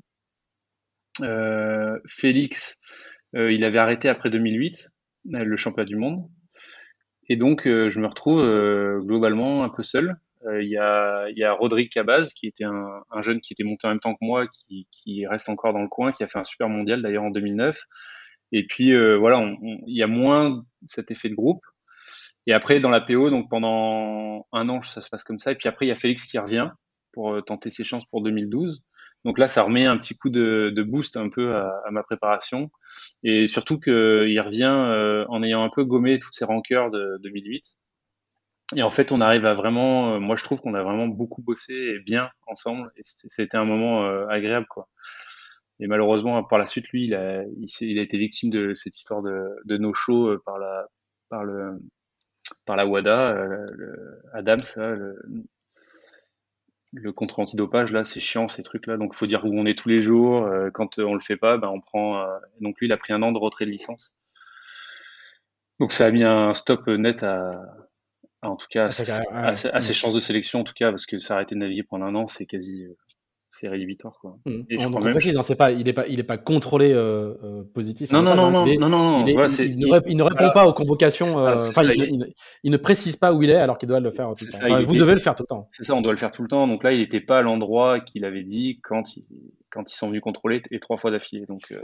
[2.08, 2.80] Félix,
[3.34, 4.90] il avait arrêté après 2008,
[5.26, 6.28] le championnat du monde.
[7.28, 8.42] Et donc, je me retrouve
[9.04, 10.16] globalement un peu seul.
[10.46, 13.90] Euh, il y, a, Rodrigue Cabaz, qui était un, un, jeune qui était monté en
[13.90, 16.68] même temps que moi, qui, reste encore dans le coin, qui a fait un super
[16.68, 17.78] mondial d'ailleurs en 2009.
[18.52, 21.64] Et puis euh, voilà, il y a moins cet effet de groupe.
[22.46, 25.50] Et après, dans la PO, donc pendant un an, ça se passe comme ça.
[25.50, 26.70] Et puis après, il y a Félix qui revient
[27.12, 28.82] pour euh, tenter ses chances pour 2012.
[29.24, 32.70] Donc là, ça remet un petit coup de, boost un peu à, ma préparation.
[33.24, 37.74] Et surtout qu'il revient en ayant un peu gommé toutes ses rancœurs de 2008.
[38.74, 41.40] Et en fait, on arrive à vraiment, euh, moi je trouve qu'on a vraiment beaucoup
[41.42, 42.90] bossé et bien ensemble.
[42.96, 44.88] Et c'était un moment euh, agréable, quoi.
[45.78, 47.44] Et malheureusement, par la suite, lui, il a,
[47.80, 50.88] il, a été victime de cette histoire de, de no-show euh, par la,
[51.28, 51.78] par le,
[52.64, 55.18] par la WADA, le Adams, le,
[56.92, 58.96] le contrôle antidopage, là, c'est chiant ces trucs-là.
[58.96, 60.48] Donc, il faut dire où on est tous les jours.
[60.72, 62.26] quand on le fait pas, ben, on prend.
[62.60, 64.14] donc, lui, il a pris un an de retrait de licence.
[65.78, 67.60] Donc, ça a mis un stop net à,
[68.42, 68.88] en tout cas,
[69.32, 72.14] à, ses chances de sélection, en tout cas, parce que s'arrêter de naviguer pendant un
[72.14, 72.86] an, c'est quasi,
[73.56, 74.36] c'est rédhibitoire quoi.
[74.44, 74.62] Mmh.
[74.68, 78.12] Et je précise, hein, pas, il est pas, il est pas contrôlé euh, euh positif.
[78.12, 81.28] Non, non, non, non, non, non, il, il, ne, répond pas aux convocations.
[81.28, 82.32] Enfin, il,
[82.62, 84.82] il, ne précise pas où il est alors qu'il doit le faire tout le temps.
[84.82, 85.68] vous devez le faire tout le temps.
[85.70, 86.66] C'est ça, on doit le faire tout le temps.
[86.66, 89.04] Donc là, il n'était pas à l'endroit qu'il avait dit quand,
[89.70, 91.46] quand ils sont venus contrôler et trois fois d'affilée.
[91.46, 91.80] Donc euh,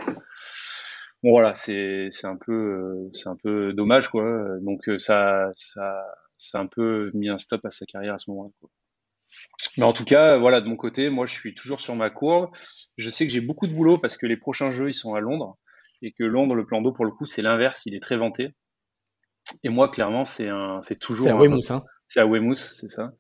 [1.23, 4.25] bon voilà, c'est un peu, c'est un peu dommage quoi.
[4.61, 6.05] Donc ça, ça,
[6.43, 8.51] ça a un peu mis un stop à sa carrière à ce moment-là.
[9.79, 12.51] Mais en tout cas, voilà, de mon côté, moi, je suis toujours sur ma courbe.
[12.97, 15.21] Je sais que j'ai beaucoup de boulot parce que les prochains jeux, ils sont à
[15.21, 15.57] Londres
[16.03, 18.51] et que Londres, le plan d'eau, pour le coup, c'est l'inverse, il est très vanté.
[19.63, 21.25] Et moi, clairement, c'est un, c'est toujours.
[21.25, 21.83] C'est à Weymouth, hein.
[22.07, 23.13] C'est à Weymouth, c'est ça.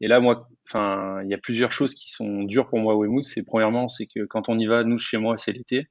[0.00, 2.96] Et là, moi, enfin, il y a plusieurs choses qui sont dures pour moi à
[2.96, 3.24] Weymouth.
[3.24, 5.88] C'est premièrement, c'est que quand on y va, nous, chez moi, c'est l'été.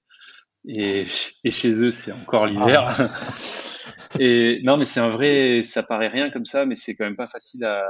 [0.67, 1.05] Et,
[1.43, 2.87] et, chez eux, c'est encore l'hiver.
[4.19, 7.15] Et non, mais c'est un vrai, ça paraît rien comme ça, mais c'est quand même
[7.15, 7.83] pas facile à,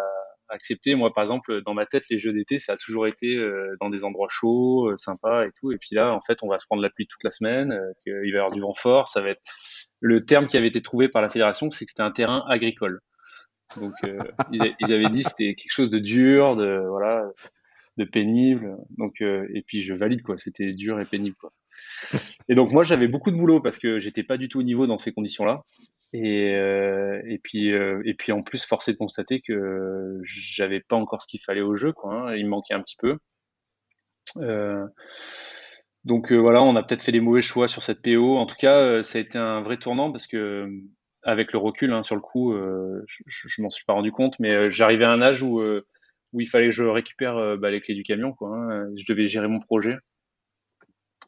[0.49, 0.95] accepter.
[0.95, 3.89] Moi, par exemple, dans ma tête, les jeux d'été, ça a toujours été euh, dans
[3.89, 5.71] des endroits chauds, euh, sympas et tout.
[5.71, 7.91] Et puis là, en fait, on va se prendre la pluie toute la semaine, euh,
[8.03, 9.07] qu'il va y avoir du vent fort.
[9.07, 9.41] Ça va être
[9.99, 12.99] le terme qui avait été trouvé par la fédération, c'est que c'était un terrain agricole.
[13.77, 13.93] Donc,
[14.51, 17.25] ils, avaient dit c'était quelque chose de dur, de voilà,
[17.97, 18.77] de pénible.
[18.97, 20.37] Donc, et puis je valide quoi.
[20.37, 21.35] C'était dur et pénible.
[22.49, 24.85] Et donc moi j'avais beaucoup de boulot parce que j'étais pas du tout au niveau
[24.85, 25.53] dans ces conditions-là.
[26.13, 30.95] Et, euh, et puis euh, et puis en plus forcé de constater que j'avais pas
[30.95, 32.13] encore ce qu'il fallait au jeu, quoi.
[32.13, 32.35] Hein.
[32.35, 33.17] il manquait un petit peu.
[34.37, 34.85] Euh,
[36.05, 38.37] donc voilà, on a peut-être fait des mauvais choix sur cette PO.
[38.37, 40.69] En tout cas, ça a été un vrai tournant parce que
[41.23, 42.53] avec le recul hein, sur le coup,
[43.07, 46.47] je, je, m'en suis pas rendu compte, mais j'arrivais à un âge où où il
[46.49, 48.49] fallait que je récupère bah, les clés du camion, quoi.
[48.55, 48.89] Hein.
[48.97, 49.97] Je devais gérer mon projet.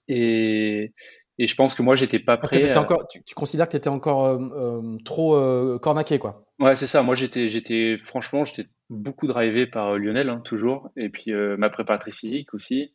[0.08, 0.94] Et,
[1.38, 2.76] et je pense que moi, j'étais pas prêt.
[2.78, 6.88] Encore, tu, considères que tu étais encore euh, euh, trop euh, cornaqué, quoi Ouais, c'est
[6.88, 7.04] ça.
[7.04, 10.92] Moi, j'étais, j'étais, franchement, j'étais beaucoup drivé par Lionel, hein, toujours.
[10.96, 12.94] Et puis ma préparatrice physique aussi,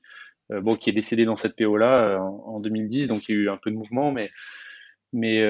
[0.49, 3.59] bon, qui est décédée dans cette PO-là en, 2010, donc il y a eu un
[3.59, 4.31] peu de mouvement, mais,
[5.13, 5.45] mais,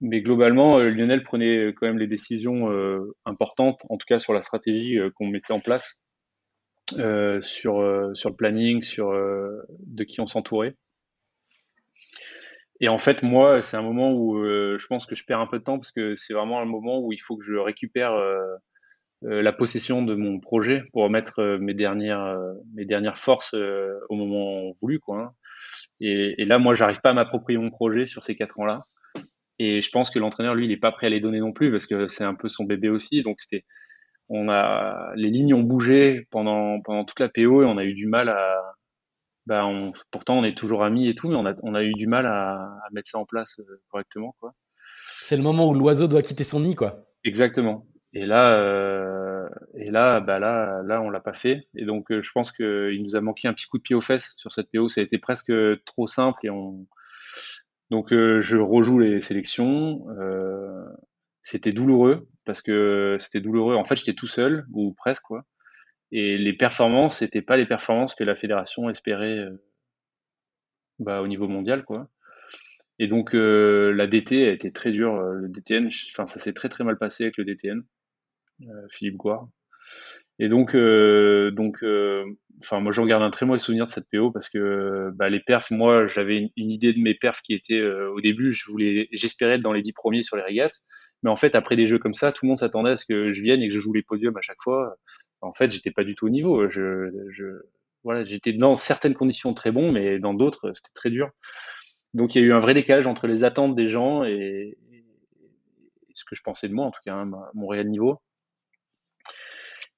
[0.00, 2.68] mais globalement, Lionel prenait quand même les décisions
[3.24, 6.00] importantes, en tout cas sur la stratégie qu'on mettait en place.
[6.88, 10.74] sur, sur le planning, sur de qui on s'entourait.
[12.84, 15.46] Et en fait, moi, c'est un moment où euh, je pense que je perds un
[15.46, 18.12] peu de temps parce que c'est vraiment un moment où il faut que je récupère
[18.12, 18.36] euh,
[19.24, 22.38] euh, la possession de mon projet pour mettre mes dernières
[22.74, 25.18] mes dernières forces au moment voulu, quoi.
[25.18, 25.32] Hein.
[26.00, 28.84] Et, là, moi, j'arrive pas à m'approprier mon projet sur ces quatre ans-là.
[29.58, 31.70] Et je pense que l'entraîneur, lui, il est pas prêt à les donner non plus
[31.70, 33.22] parce que c'est un peu son bébé aussi.
[33.22, 33.38] Donc
[34.28, 37.94] on a les lignes ont bougé pendant pendant toute la PO et on a eu
[37.94, 38.74] du mal à
[39.46, 41.92] bah on, pourtant on est toujours amis et tout, mais on a, on a eu
[41.92, 44.34] du mal à, à mettre ça en place euh, correctement.
[44.40, 44.54] Quoi.
[45.22, 47.06] C'est le moment où l'oiseau doit quitter son nid, quoi.
[47.24, 47.86] Exactement.
[48.12, 51.66] Et là, euh, et là, bah là, là, on l'a pas fait.
[51.74, 54.00] Et donc, euh, je pense qu'il nous a manqué un petit coup de pied aux
[54.00, 54.88] fesses sur cette PO.
[54.88, 55.52] Ça a été presque
[55.84, 56.86] trop simple et on.
[57.90, 60.00] Donc, euh, je rejoue les sélections.
[61.42, 63.74] c'était douloureux parce que c'était douloureux.
[63.74, 65.44] En fait, j'étais tout seul ou presque quoi.
[66.16, 69.60] Et les performances, c'était pas les performances que la fédération espérait euh,
[71.00, 72.08] bah, au niveau mondial, quoi.
[73.00, 75.16] Et donc euh, la DT a été très dure.
[75.16, 77.82] Euh, le DTN, enfin ça s'est très très mal passé avec le DTN,
[78.90, 79.48] Philippe Gouard.
[80.38, 81.84] Et donc, donc,
[82.60, 85.40] enfin moi j'en garde un très mauvais souvenir de cette PO parce que bah, les
[85.40, 89.54] perfs, moi j'avais une, idée de mes perfs qui était au début, je voulais, j'espérais
[89.54, 90.80] être dans les dix premiers sur les régates,
[91.24, 93.32] mais en fait après des jeux comme ça, tout le monde s'attendait à ce que
[93.32, 94.96] je vienne et que je joue les podiums à chaque fois
[95.44, 96.68] en fait, j'étais pas du tout au niveau.
[96.68, 97.62] Je,
[98.02, 101.30] voilà, j'étais dans certaines conditions très bon, mais dans d'autres, c'était très dur.
[102.14, 104.76] Donc, il y a eu un vrai décalage entre les attentes des gens et,
[106.14, 108.20] ce que je pensais de moi, en tout cas, hein, mon réel niveau.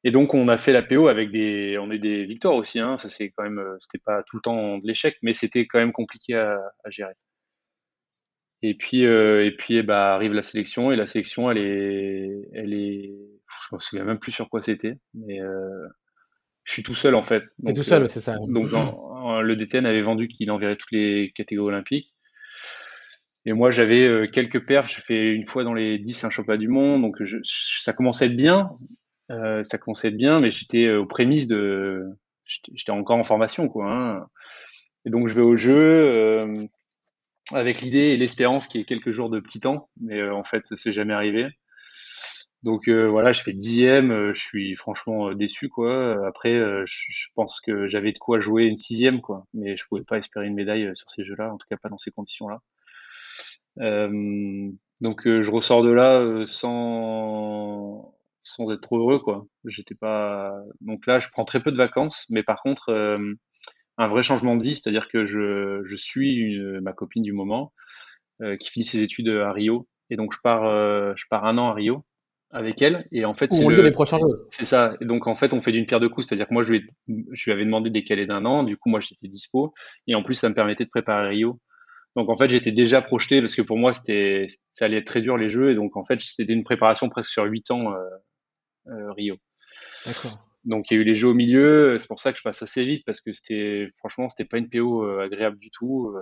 [0.03, 2.81] Et donc, on a fait la PO avec des, on a eu des victoires aussi.
[2.81, 5.79] Hein, ça, c'est quand même, c'était pas tout le temps de l'échec, mais c'était quand
[5.79, 7.15] même compliqué à, gérer.
[8.63, 12.73] Et puis, euh, et puis, bah, arrive la sélection et la sélection, elle est, elle
[12.73, 13.36] est,
[13.71, 15.87] je me souviens même plus sur quoi c'était, mais euh,
[16.67, 17.45] je suis tout seul en fait.
[17.65, 18.37] T'es tout seul, euh, c'est ça.
[18.49, 22.13] Donc, le DTN avait vendu qu'il enverrait toutes les catégories olympiques.
[23.45, 24.91] Et moi, j'avais euh, quelques perfs.
[24.93, 28.25] Je fais une fois dans les 10 un championnat du monde, donc je, ça commençait
[28.25, 28.71] à être bien.
[29.31, 32.05] Euh, ça commençait à être bien, mais j'étais aux prémices de,
[32.45, 33.89] j'étais encore en formation, quoi.
[33.89, 34.27] Hein.
[35.05, 36.57] Et donc, je vais au jeu
[37.53, 40.67] avec l'idée et l'espérance qu'il y ait quelques jours de petit temps, mais en fait,
[40.67, 41.47] ça s'est jamais arrivé.
[42.67, 46.27] Donc euh, voilà, je fais dixième, euh, je suis franchement euh, déçu quoi.
[46.27, 46.53] Après,
[46.85, 50.47] je, pense que j'avais de quoi jouer une sixième quoi, mais je pouvais pas espérer
[50.49, 52.61] une médaille sur ces jeux-là, en tout cas pas dans ces conditions-là.
[55.01, 58.13] donc je ressors de là sans
[58.43, 59.47] sans être trop heureux, quoi.
[59.65, 60.53] J'étais pas.
[60.81, 62.91] Donc là, je prends très peu de vacances, mais par contre,
[63.99, 67.73] un vrai changement de vie, c'est-à-dire que je, je suis ma copine du moment
[68.61, 71.75] qui finit ses études à Rio, et donc je pars, je pars un an à
[71.75, 72.05] Rio
[72.51, 73.07] avec elle.
[73.13, 73.83] Et en fait, c'est le...
[73.83, 74.47] les prochains jeux.
[74.49, 74.97] C'est ça.
[75.01, 76.27] Et donc en fait, on fait d'une pierre deux coups.
[76.27, 76.91] C'est-à-dire que moi, je lui,
[77.33, 78.63] je lui avais demandé de décaler d'un an.
[78.63, 79.75] Du coup, moi, j'étais dispo.
[80.07, 81.61] Et en plus, ça me permettait de préparer Rio.
[82.17, 85.21] Donc en fait, j'étais déjà projeté parce que pour moi, c'était, ça allait être très
[85.21, 85.71] dur les jeux.
[85.71, 87.99] Et donc en fait, c'était une préparation presque sur huit ans euh,
[88.89, 89.37] euh, Rio.
[90.07, 90.39] D'accord.
[90.65, 91.99] Donc il y a eu les jeux au milieu.
[91.99, 94.71] C'est pour ça que je passe assez vite parce que c'était, franchement, c'était pas une
[94.71, 96.15] PO euh, agréable du tout.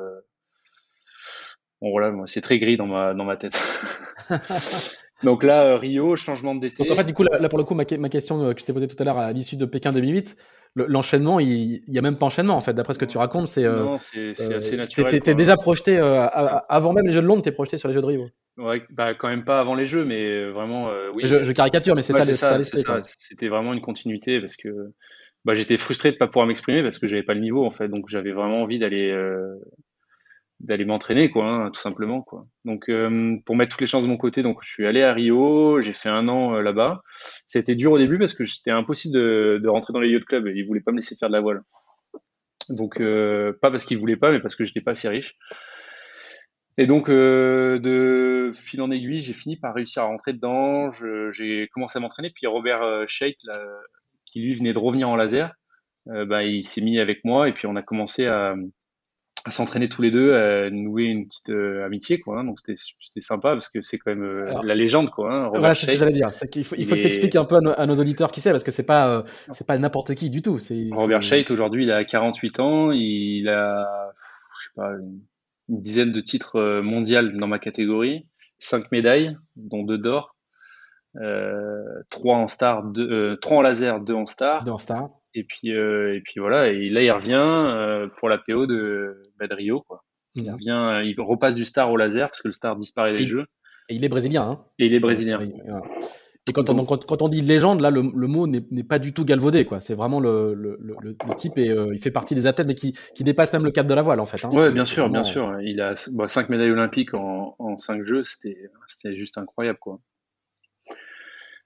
[1.81, 3.57] Bon voilà, c'est très gris dans ma dans ma tête.
[5.23, 6.91] Donc là, euh, Rio, changement d'été.
[6.91, 8.89] En fait, du coup, là, pour le coup, ma, question euh, que je t'ai posée
[8.89, 10.37] tout à l'heure à l'issue de Pékin 2008,
[10.75, 12.75] l'enchaînement, il n'y a même pas enchaînement en fait.
[12.75, 13.65] D'après ce que tu racontes, c'est.
[13.65, 15.21] Euh, non, c'est assez naturel.
[15.21, 18.07] T'es déjà projeté avant même les Jeux de Londres, t'es projeté sur les Jeux de
[18.07, 18.29] Rio.
[18.57, 20.91] Ouais, bah quand même pas avant les Jeux, mais vraiment.
[21.15, 21.23] oui.
[21.27, 24.93] Je, caricature, mais c'est ça, ça, ça C'était vraiment une continuité parce que
[25.45, 27.89] bah, j'étais frustré de pas pouvoir m'exprimer parce que j'avais pas le niveau en fait,
[27.89, 29.13] donc j'avais vraiment envie d'aller
[30.65, 32.47] d'aller m'entraîner quoi hein, tout simplement quoi.
[32.65, 35.13] Donc euh, pour mettre toutes les chances de mon côté donc je suis allé à
[35.13, 37.03] Rio j'ai fait un an euh, là-bas.
[37.47, 40.51] C'était dur au début parce que c'était impossible de, de, rentrer dans les yacht clubs
[40.55, 41.63] ils voulaient pas me laisser faire de la voile.
[42.71, 45.37] Donc euh, pas parce qu'ils voulaient pas mais parce que j'étais pas assez riche.
[46.79, 50.91] Et donc de fil en aiguille j'ai fini par réussir à rentrer dedans.
[51.31, 52.31] J'ai commencé à m'entraîner.
[52.31, 53.39] Puis Robert Scheidt
[54.25, 55.53] qui lui venait de revenir en laser
[56.07, 58.57] bah, il s'est mis avec moi et puis on a commencé à
[59.47, 62.41] à s'entraîner tous les deux, à nouer une petite euh, amitié, quoi.
[62.41, 62.45] Hein.
[62.45, 65.35] donc c'était sympa parce que c'est quand même euh, la légende, quoi.
[65.35, 66.31] Hein, voilà, c'est ce que j'allais dire.
[66.55, 68.71] Il faut, il faut que t'expliques un peu à nos, auditeurs qui c'est parce que
[68.71, 69.23] c'est pas euh,
[69.53, 70.59] c'est pas n'importe qui du tout.
[70.93, 74.13] Robert Scheidt aujourd'hui, il a 48 ans, il a
[74.59, 75.21] je sais pas une,
[75.69, 78.27] dizaine de titres mondiaux dans ma catégorie,
[78.59, 80.37] cinq médailles, dont deux d'or,
[82.09, 84.65] trois en star, deux, trois en laser, deux en star.
[84.65, 85.11] Deux en star.
[85.35, 89.23] Et puis, euh, et puis voilà, et là il revient euh, pour la PO de,
[89.39, 89.81] bah, Rio.
[89.81, 90.05] Quoi.
[90.35, 90.55] Il, mhm.
[90.55, 93.47] revient, il repasse du star au laser parce que le star disparaît des jeux.
[93.89, 94.43] Et il est brésilien.
[94.43, 95.41] Hein et il est brésilien.
[96.47, 99.65] Et quand on, quand, on dit légende, là, le, mot n'est pas du tout galvaudé,
[99.65, 99.81] quoi.
[99.81, 102.93] C'est vraiment le, le, le, type et euh, il fait partie des athlètes, mais qui,
[103.15, 104.45] qui dépasse même le cadre de la voile, en fait.
[104.45, 104.51] Hein.
[104.51, 105.59] Ouais, bien sûr, bien sûr.
[105.63, 108.59] Il a bah, cinq médailles olympiques en, en cinq jeux, c'était
[109.17, 110.01] juste incroyable, quoi.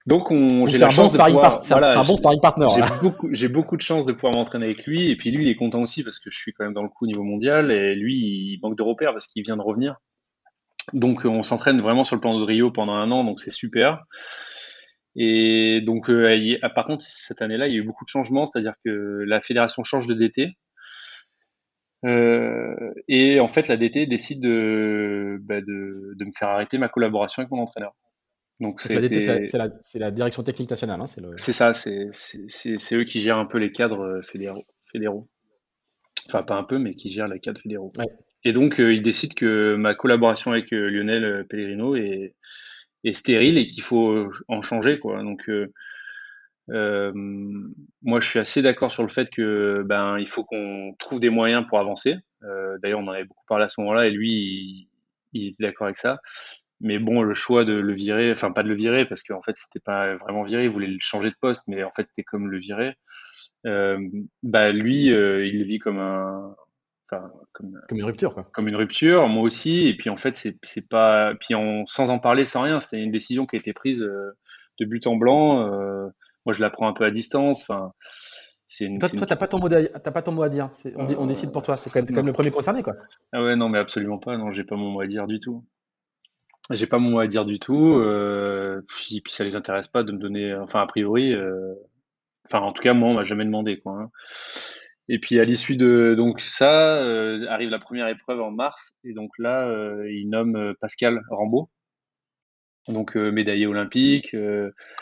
[0.05, 1.63] Donc, on, j'ai la chance de pouvoir.
[1.63, 2.67] C'est un bon sparring partner.
[2.73, 5.09] J'ai beaucoup, beaucoup de chance de pouvoir m'entraîner avec lui.
[5.09, 6.89] Et puis lui, il est content aussi parce que je suis quand même dans le
[6.89, 7.71] coup au niveau mondial.
[7.71, 9.97] Et lui, il manque de repères parce qu'il vient de revenir.
[10.93, 13.23] Donc, on s'entraîne vraiment sur le plan de Rio pendant un an.
[13.23, 14.05] Donc, c'est super.
[15.15, 18.45] Et donc, euh, par contre, cette année-là, il y a eu beaucoup de changements.
[18.45, 20.57] C'est-à-dire que la fédération change de DT.
[22.05, 26.87] Euh, et en fait, la DT décide de, bah, de, de me faire arrêter ma
[26.87, 27.93] collaboration avec mon entraîneur.
[28.59, 28.93] Donc c'est
[29.53, 30.99] la, la, direction technique nationale.
[30.99, 31.05] Hein,
[31.37, 34.65] c'est ça, c'est eux qui gèrent un peu les cadres euh, fédéraux.
[34.91, 35.29] fédéraux.
[36.27, 37.93] Enfin, pas un peu, mais qui gèrent les cadres fédéraux.
[38.43, 42.35] Et donc, euh, ils décident que ma collaboration avec euh, Lionel Pellegrino est,
[43.05, 44.99] est stérile et qu'il faut en changer.
[44.99, 45.23] Quoi.
[45.23, 45.49] Donc,
[46.67, 51.29] moi, je suis assez d'accord sur le fait que ben, il faut qu'on trouve des
[51.29, 52.15] moyens pour avancer.
[52.81, 54.89] D'ailleurs, on en avait beaucoup parlé à ce moment-là et lui, il,
[55.31, 56.19] il était d'accord avec ça.
[56.81, 59.55] Mais bon, le choix de le virer, enfin pas de le virer, parce qu'en fait
[59.55, 62.49] c'était pas vraiment viré, il voulait le changer de poste, mais en fait c'était comme
[62.49, 62.95] le virer.
[63.65, 63.99] Euh,
[64.43, 66.55] bah lui, euh, il le vit comme un,
[67.11, 68.47] enfin, comme, comme, une rupture, quoi.
[68.53, 69.87] Comme une rupture, moi aussi.
[69.87, 71.53] Et puis en fait c'est c'est pas, puis
[71.85, 74.31] sans en parler, sans rien, c'était une décision qui a été prise euh,
[74.79, 75.67] de but en blanc.
[75.67, 76.07] Euh,
[76.45, 77.69] moi je la prends un peu à distance.
[77.69, 77.91] Enfin,
[78.67, 80.69] c'est une, toi, t'as pas ton mot à, pas ton mot à dire.
[80.95, 81.75] On, on, décide pour toi.
[81.75, 82.93] C'est quand, quand, même le premier concerné, quoi.
[83.33, 84.37] Ah ouais, non, mais absolument pas.
[84.37, 85.65] Non, j'ai pas mon mot à dire du tout.
[86.71, 87.95] J'ai pas mon mot à dire du tout.
[87.95, 90.53] Euh, puis, puis ça les intéresse pas de me donner.
[90.55, 91.33] Enfin, a priori.
[91.33, 91.73] Euh,
[92.45, 93.93] enfin, en tout cas, moi, on m'a jamais demandé quoi.
[93.93, 94.11] Hein.
[95.11, 99.13] Et puis à l'issue de donc ça euh, arrive la première épreuve en mars et
[99.13, 101.71] donc là euh, il nomme Pascal Rambaud,
[102.89, 104.35] donc médaillé olympique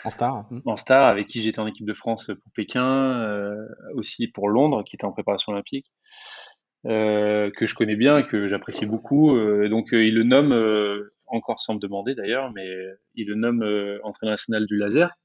[0.04, 0.60] en star, mmh.
[0.64, 3.54] en star avec qui j'étais en équipe de France pour Pékin,
[3.96, 5.92] aussi pour Londres qui était en préparation olympique.
[6.84, 9.38] que je connais bien, que j'apprécie beaucoup.
[9.68, 10.54] donc il le nomme
[11.30, 12.68] encore sans me demander d'ailleurs, mais
[13.14, 15.16] il le nomme euh, entraîneur national du laser.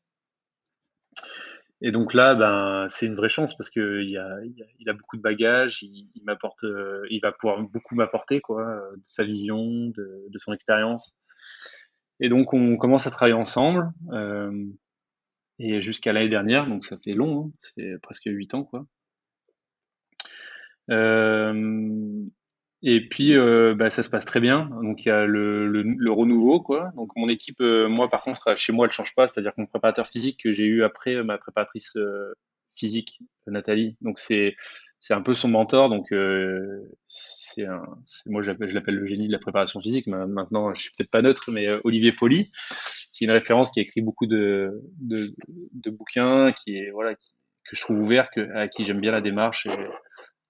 [1.82, 4.38] Et donc là, ben, c'est une vraie chance parce qu'il il a,
[4.80, 9.02] il a beaucoup de bagages, il, m'apporte, euh, il va pouvoir beaucoup m'apporter quoi, de
[9.04, 11.16] sa vision, de, son expérience.
[12.22, 13.92] Et donc on commence à travailler ensemble.
[14.14, 14.66] Euh,
[15.60, 18.86] et jusqu'à l'année dernière, donc ça fait long, hein, c'est presque huit ans quoi.
[22.84, 23.34] Et puis,
[23.76, 24.70] bah, ça se passe très bien.
[24.82, 26.92] Donc, il y a le, le, renouveau, quoi.
[26.96, 29.28] Donc, mon équipe, moi, par contre, chez moi, elle change pas.
[29.28, 31.98] C'est-à-dire que mon préparateur physique que j'ai eu après ma préparatrice
[32.76, 34.56] physique, Nathalie, donc c'est
[35.00, 35.90] c'est un peu son mentor.
[35.90, 36.14] Donc,
[37.08, 37.84] c'est un,
[38.26, 40.08] moi, je l'appelle le génie de la préparation physique.
[40.08, 42.52] Maintenant, je suis peut-être pas neutre, mais Olivier Poli,
[43.12, 45.36] qui est une référence, qui a écrit beaucoup de, de,
[45.74, 49.20] de bouquins, qui est voilà, que je trouve ouvert, que, à qui j'aime bien la
[49.20, 49.68] démarche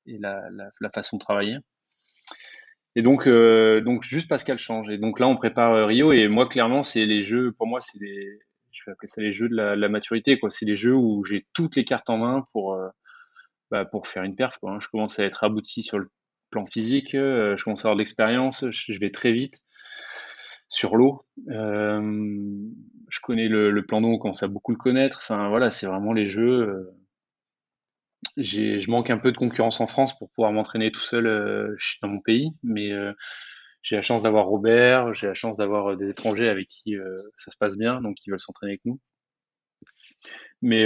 [0.05, 0.43] et, la,
[0.79, 1.57] la, façon de travailler.
[2.95, 4.89] Et donc, euh, donc juste Pascal change.
[4.89, 6.11] Et donc là, on prépare euh, Rio.
[6.11, 7.51] Et moi, clairement, c'est les jeux.
[7.53, 8.39] Pour moi, c'est des.
[8.71, 10.39] Je vais appeler ça les jeux de la, la maturité.
[10.39, 10.49] Quoi.
[10.49, 12.87] C'est les jeux où j'ai toutes les cartes en main pour euh,
[13.71, 14.57] bah, pour faire une perf.
[14.57, 14.73] Quoi.
[14.73, 14.79] Hein.
[14.81, 16.09] Je commence à être abouti sur le
[16.49, 17.15] plan physique.
[17.15, 18.65] Euh, je commence à avoir de l'expérience.
[18.69, 19.61] Je, vais très vite
[20.69, 21.25] sur l'eau.
[21.47, 24.09] je connais le, le plan d'eau.
[24.09, 25.19] On commence à beaucoup le connaître.
[25.21, 26.93] Enfin voilà, c'est vraiment les jeux
[28.37, 32.07] je manque un peu de concurrence en France pour pouvoir m'entraîner tout seul euh, dans
[32.07, 33.13] mon pays, mais euh,
[33.81, 36.95] j'ai la chance d'avoir Robert, j'ai la chance d'avoir euh, des étrangers avec qui
[37.35, 38.99] ça se passe bien, donc ils veulent s'entraîner avec nous.
[40.61, 40.85] Mais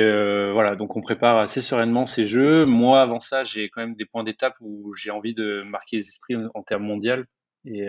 [0.52, 2.66] voilà, donc on prépare assez sereinement ces jeux.
[2.66, 6.08] Moi, avant ça, j'ai quand même des points d'étape où j'ai envie de marquer les
[6.08, 7.28] esprits en, termes mondial.
[7.64, 7.88] Et,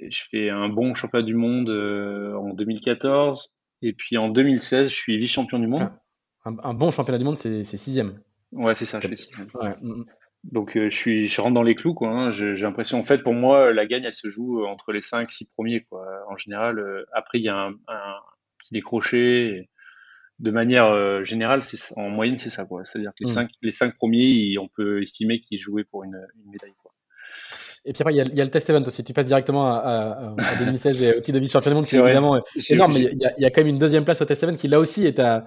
[0.00, 3.52] je fais un bon championnat du monde en 2014.
[3.82, 5.90] Et puis en 2016, je suis vice-champion du monde.
[6.46, 8.18] Un, bon championnat du monde, c'est sixième.
[8.52, 9.48] Ouais, c'est ça, je fais sixième.
[9.54, 10.04] Mm, mm.
[10.44, 12.10] Donc euh, je, suis, je rentre dans les clous, quoi.
[12.10, 12.30] Hein.
[12.30, 15.46] J'ai l'impression, en fait, pour moi, la gagne, elle se joue entre les 5 six
[15.46, 16.04] premiers, quoi.
[16.28, 17.74] En général, euh, après, il y a un,
[18.58, 19.68] petit décroché.
[20.40, 21.60] de manière euh, générale,
[21.96, 22.84] en moyenne, c'est ça, quoi.
[22.84, 23.48] C'est-à-dire que les, 5 mm.
[23.62, 26.92] les cinq premiers, on peut estimer qu'ils jouaient pour une, une médaille, quoi.
[27.84, 29.02] Et puis après, il y, a, il y, a, le test event aussi.
[29.02, 31.98] Tu passes directement à, à, à 2016 et au titre de vice-champion du monde, c'est
[31.98, 32.92] évidemment énorme.
[32.92, 34.54] Mais il y, a, il y, a, quand même une deuxième place au test event
[34.54, 35.46] qui, là aussi, est à,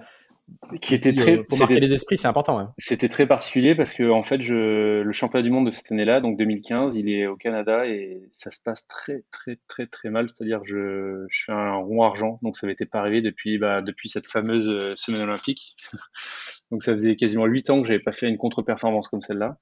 [0.80, 4.22] qui était très pour marquer les esprits c'est important c'était très particulier parce que en
[4.22, 7.86] fait je le championnat du monde de cette année-là donc 2015 il est au Canada
[7.86, 10.28] et ça se passe très très très très mal.
[10.28, 14.08] C'est-à-dire je je fais un rond argent donc ça n'était pas arrivé depuis bah, depuis
[14.08, 15.76] cette fameuse euh, semaine olympique.
[16.72, 19.58] Donc ça faisait quasiment huit ans que j'avais pas fait une contre-performance comme celle-là.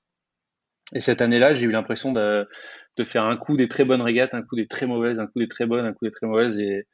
[0.95, 2.49] Et cette année-là j'ai eu l'impression de
[2.97, 5.39] de faire un coup des très bonnes régates un coup des très mauvaises un coup
[5.39, 6.59] des très bonnes un coup des très mauvaises.
[6.59, 6.87] Et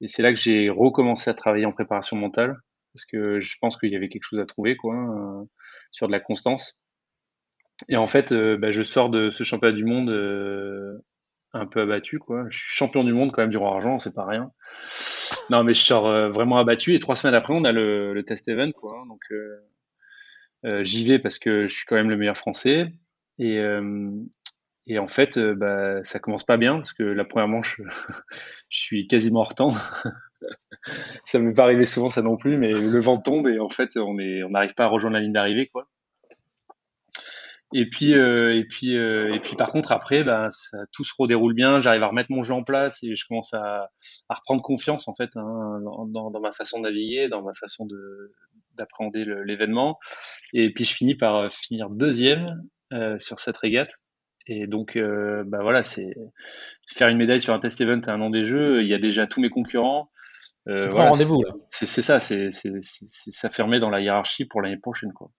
[0.00, 2.58] et c'est là que j'ai recommencé à travailler en préparation mentale
[2.98, 5.44] parce que je pense qu'il y avait quelque chose à trouver quoi, euh,
[5.92, 6.76] sur de la constance.
[7.88, 10.98] Et en fait, euh, bah, je sors de ce championnat du monde euh,
[11.52, 12.18] un peu abattu.
[12.18, 12.46] Quoi.
[12.50, 14.50] Je suis champion du monde quand même du roi argent, c'est pas rien.
[15.48, 16.94] Non, mais je sors vraiment abattu.
[16.94, 18.72] Et trois semaines après, on a le, test event.
[18.72, 19.04] Quoi.
[19.06, 19.22] Donc
[20.82, 22.92] j'y vais parce que je suis quand même le meilleur français.
[23.38, 23.62] Et,
[24.88, 27.80] et en fait, bah, ça commence pas bien parce que la première manche,
[28.68, 29.70] je suis quasiment hors temps
[31.24, 33.68] ça ne m'est pas arrivé souvent ça non plus, mais le vent tombe et en
[33.68, 35.88] fait on n'arrive pas à rejoindre la ligne d'arrivée quoi.
[37.74, 41.52] Et puis euh, et puis euh, et puis par contre après ça, tout se redéroule
[41.52, 43.90] bien, j'arrive à remettre mon jeu en place et je commence à,
[44.30, 48.32] reprendre confiance en fait hein, dans, ma façon de naviguer, dans ma façon de
[48.74, 49.98] d'appréhender l'événement.
[50.54, 52.62] Et puis je finis par euh, finir deuxième
[52.92, 53.92] euh, sur cette régate.
[54.48, 56.14] Et donc, euh, bah voilà, c'est
[56.88, 58.82] faire une médaille sur un test event à un an des Jeux.
[58.82, 60.10] Il y a déjà tous mes concurrents.
[60.68, 61.42] Euh, rendez-vous.
[61.68, 65.30] C'est ça, c'est ça fermé dans la hiérarchie pour l'année prochaine, quoi.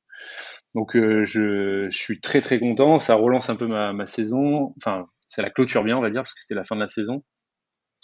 [0.75, 2.99] Donc euh, je, je, suis très très content.
[2.99, 4.73] Ça relance un peu ma, ma saison.
[4.77, 6.87] Enfin, c'est la clôture bien, on va dire, parce que c'était la fin de la
[6.87, 7.23] saison.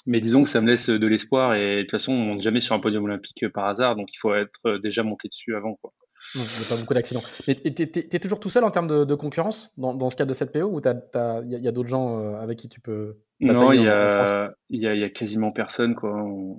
[0.08, 2.60] Mais disons que ça me laisse de l'espoir et de toute façon, on monte jamais
[2.60, 5.94] sur un podium olympique par hasard, donc il faut être déjà monté dessus avant, quoi.
[6.34, 7.24] Il n'y a pas beaucoup d'accidents.
[7.48, 10.34] Mais tu es, toujours tout seul en termes de, concurrence dans, dans, ce cadre de
[10.34, 13.84] cette PO ou il y a, d'autres gens euh, avec qui tu peux Non, il
[13.84, 15.96] y, a, y, a, y a quasiment personne.
[15.96, 16.12] Quoi.
[16.14, 16.58] On,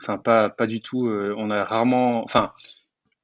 [0.00, 1.08] enfin, pas, pas du tout.
[1.08, 2.22] Euh, on a rarement.
[2.22, 2.52] Enfin,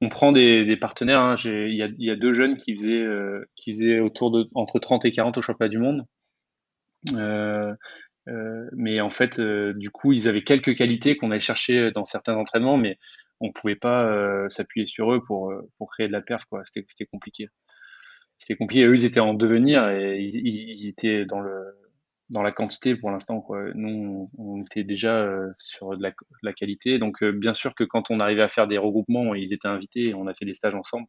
[0.01, 1.21] on prend des, des partenaires.
[1.21, 1.35] Hein.
[1.45, 4.79] Il y, a, y, a, deux jeunes qui faisaient, euh, qui faisaient autour de entre
[4.79, 6.05] 30 et 40 au championnat du monde.
[8.75, 12.77] mais en fait, du coup, ils avaient quelques qualités qu'on allait chercher dans certains entraînements,
[12.77, 12.99] mais
[13.39, 16.61] on pouvait pas euh, s'appuyer sur eux pour, euh, pour créer de la perf, quoi.
[16.65, 17.49] C'était, compliqué.
[18.37, 18.85] C'était compliqué.
[18.85, 21.63] Eux, ils étaient en devenir et ils, ils étaient dans le,
[22.29, 23.63] dans la quantité pour l'instant, quoi.
[23.75, 26.99] Nous, on, était déjà euh, sur de la, la, qualité.
[26.99, 30.13] Donc, bien sûr que quand on arrivait à faire des regroupements, ils étaient invités et
[30.13, 31.07] on a fait des stages ensemble.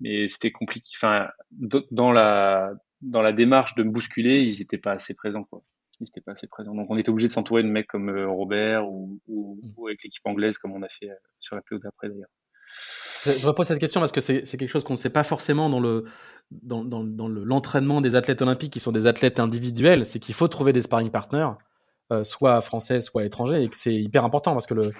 [0.00, 0.90] Mais c'était compliqué.
[0.96, 1.28] Enfin,
[1.90, 2.72] dans la,
[3.02, 5.62] dans la démarche de me bousculer, ils n'étaient pas assez présents, quoi
[6.04, 6.74] n'était pas assez présent.
[6.74, 9.86] Donc on était obligé de s'entourer de mecs comme euh, Robert ou, mm.
[9.86, 12.30] avec l'équipe anglaise comme on a fait euh, sur la PO d'après d'ailleurs.
[13.24, 15.80] Je, repose cette question parce que c'est quelque chose qu'on ne sait pas forcément dans
[15.80, 16.04] le
[16.50, 20.72] dans, dans, l'entraînement des athlètes olympiques qui sont des athlètes individuels, c'est qu'il faut trouver
[20.72, 21.50] des sparring partners,
[22.12, 24.90] euh, soit français, soit étrangers, et que c'est hyper important parce que le,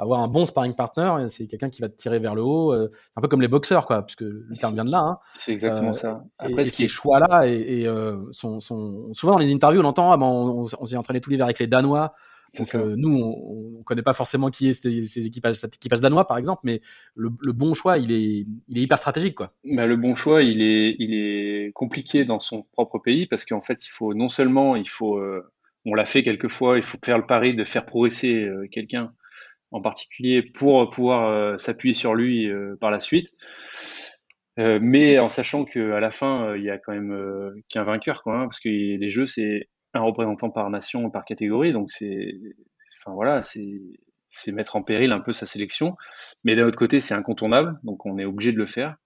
[0.00, 3.20] avoir un bon sparring partner, c'est quelqu'un qui va te tirer vers le haut, un
[3.20, 5.00] peu comme les boxeurs, quoi, puisque le terme vient de là.
[5.00, 5.18] Hein.
[5.38, 6.24] C'est exactement ça.
[6.38, 7.86] Après, ces choix-là et,
[8.32, 11.30] sont, sont, souvent dans les interviews, on entend, ah, ben, on, on s'est entraîné tous
[11.30, 12.14] l'hiver avec les Danois.
[12.58, 16.26] Donc euh, nous, on, ne connaît pas forcément qui est ces, équipages, cet équipage danois,
[16.26, 16.80] par exemple, mais
[17.14, 19.52] le, bon choix, il est, il est hyper stratégique, quoi.
[19.64, 23.60] Bah, le bon choix, il est, il est compliqué dans son propre pays parce qu'en
[23.60, 25.42] fait, il faut non seulement, il faut, euh,
[25.86, 29.12] on l'a fait quelquefois, il faut faire le pari de faire progresser euh, quelqu'un
[29.70, 32.48] en particulier pour pouvoir s'appuyer sur lui
[32.80, 33.32] par la suite.
[34.56, 38.44] mais en sachant qu'à la fin, il y a quand même qu'un vainqueur, quoi, hein,
[38.44, 42.34] parce que les jeux, c'est un représentant par nation par catégorie, donc c'est,
[42.98, 43.80] enfin voilà, c'est,
[44.30, 45.96] c'est mettre en péril un peu sa sélection.
[46.44, 48.96] Mais d'un autre côté, c'est incontournable, donc on est obligé de le faire.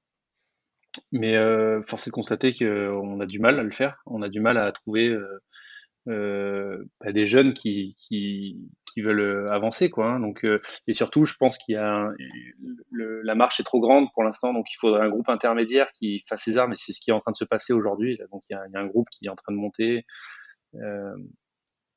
[1.10, 4.02] Mais euh, force est de constater qu'on a du mal à le faire.
[4.06, 5.40] On a du mal à trouver euh,
[6.08, 8.60] euh, bah, des jeunes qui, qui,
[8.94, 10.06] qui, veulent avancer, quoi.
[10.06, 10.20] Hein.
[10.20, 12.10] Donc, euh, et surtout, je pense qu'il y a
[12.90, 16.22] le, la marche est trop grande pour l'instant, donc il faudrait un groupe intermédiaire qui
[16.28, 16.72] fasse ses armes.
[16.72, 18.18] Et c'est ce qui est en train de se passer aujourd'hui.
[18.32, 20.06] Donc, il y, a, un groupe qui est en train de monter.
[20.76, 21.16] Euh,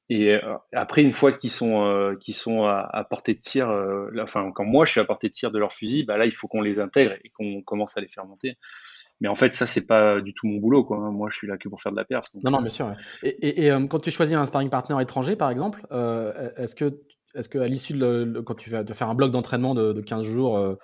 [0.10, 3.70] et euh, après, une fois qu'ils sont, euh, sont à, portée de tir,
[4.22, 6.34] enfin, quand moi je suis à portée de tir de leur fusil, bah là, il
[6.34, 8.58] faut qu'on les intègre et qu'on commence à les faire monter.
[9.22, 10.84] Mais en fait, ça, c'est pas du tout mon boulot.
[10.84, 10.98] Quoi.
[11.12, 12.28] Moi, je suis là que pour faire de la perf.
[12.44, 12.94] non, non, bien sûr.
[13.24, 15.82] Et, et, quand tu choisis un sparring partner étranger, par exemple,
[16.58, 17.00] est-ce que,
[17.34, 20.02] est-ce que à l'issue de, quand tu vas de faire un bloc d'entraînement de, de
[20.02, 20.78] 15 jours,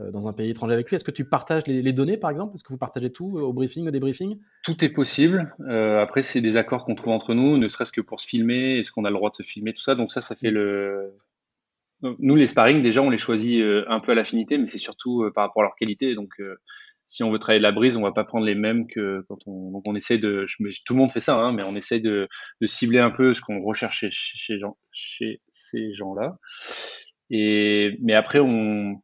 [0.00, 0.96] euh, dans un pays étranger avec lui.
[0.96, 2.54] Est-ce que tu partages les, données, par exemple?
[2.54, 4.38] Est-ce que vous partagez tout euh, au briefing, au débriefing?
[4.62, 5.54] Tout est possible.
[5.68, 8.78] Euh, après, c'est des accords qu'on trouve entre nous, ne serait-ce que pour se filmer.
[8.78, 11.14] Est-ce qu'on a le droit de se filmer, tout ça Donc ça, ça fait le...
[12.20, 15.46] Nous, les sparring, déjà, on les choisit un peu à l'affinité, mais c'est surtout par
[15.46, 16.14] rapport à leur qualité.
[16.14, 16.40] Donc,
[17.08, 19.38] si on veut travailler de la brise, on va pas prendre les mêmes que quand
[19.46, 20.44] on, donc on essaie de,
[20.84, 22.28] tout le monde fait ça, hein, mais on essaie de,
[22.60, 24.58] de cibler un peu ce qu'on recherche chez, chez,
[24.92, 26.36] chez ces gens-là.
[27.30, 29.02] Et mais après, on,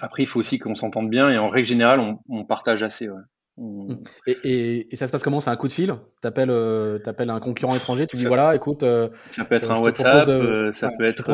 [0.00, 3.08] après, il faut aussi qu'on s'entende bien et en règle générale, on, partage assez.
[3.56, 3.94] Mmh.
[4.26, 5.40] Et, ça se passe comment?
[5.40, 5.94] C'est un coup de fil?
[6.20, 8.82] T'appelles euh, appelles un concurrent étranger, tu dis voilà, écoute.
[8.82, 11.26] Euh, ça peut être un WhatsApp, euh, ça peut être.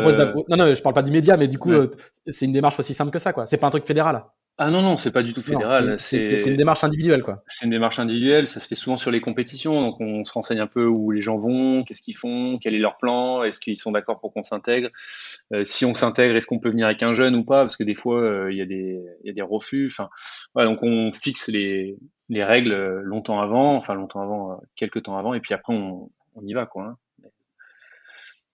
[0.48, 1.72] Non, non, je parle pas d'immédiat, mais du coup,
[2.28, 3.46] c'est une démarche aussi simple que ça, quoi.
[3.46, 4.24] C'est pas un truc fédéral.
[4.58, 5.96] Ah non, non, c'est pas du tout fédéral.
[5.98, 7.42] C'est une démarche individuelle, quoi.
[7.46, 10.60] C'est une démarche individuelle, ça se fait souvent sur les compétitions, donc on se renseigne
[10.60, 13.78] un peu où les gens vont, qu'est-ce qu'ils font, quel est leur plan, est-ce qu'ils
[13.78, 14.90] sont d'accord pour qu'on s'intègre.
[15.52, 17.84] Euh, si on s'intègre, est-ce qu'on peut venir avec un jeune ou pas, parce que
[17.84, 19.88] des fois, euh, il y, a des, y a des refus.
[19.90, 20.10] Enfin,
[20.54, 21.96] voilà, donc on fixe les,
[22.28, 26.10] les règles longtemps avant, enfin longtemps avant, euh, quelques temps avant, et puis après on,
[26.34, 26.84] on y va, quoi.
[26.84, 26.96] Hein.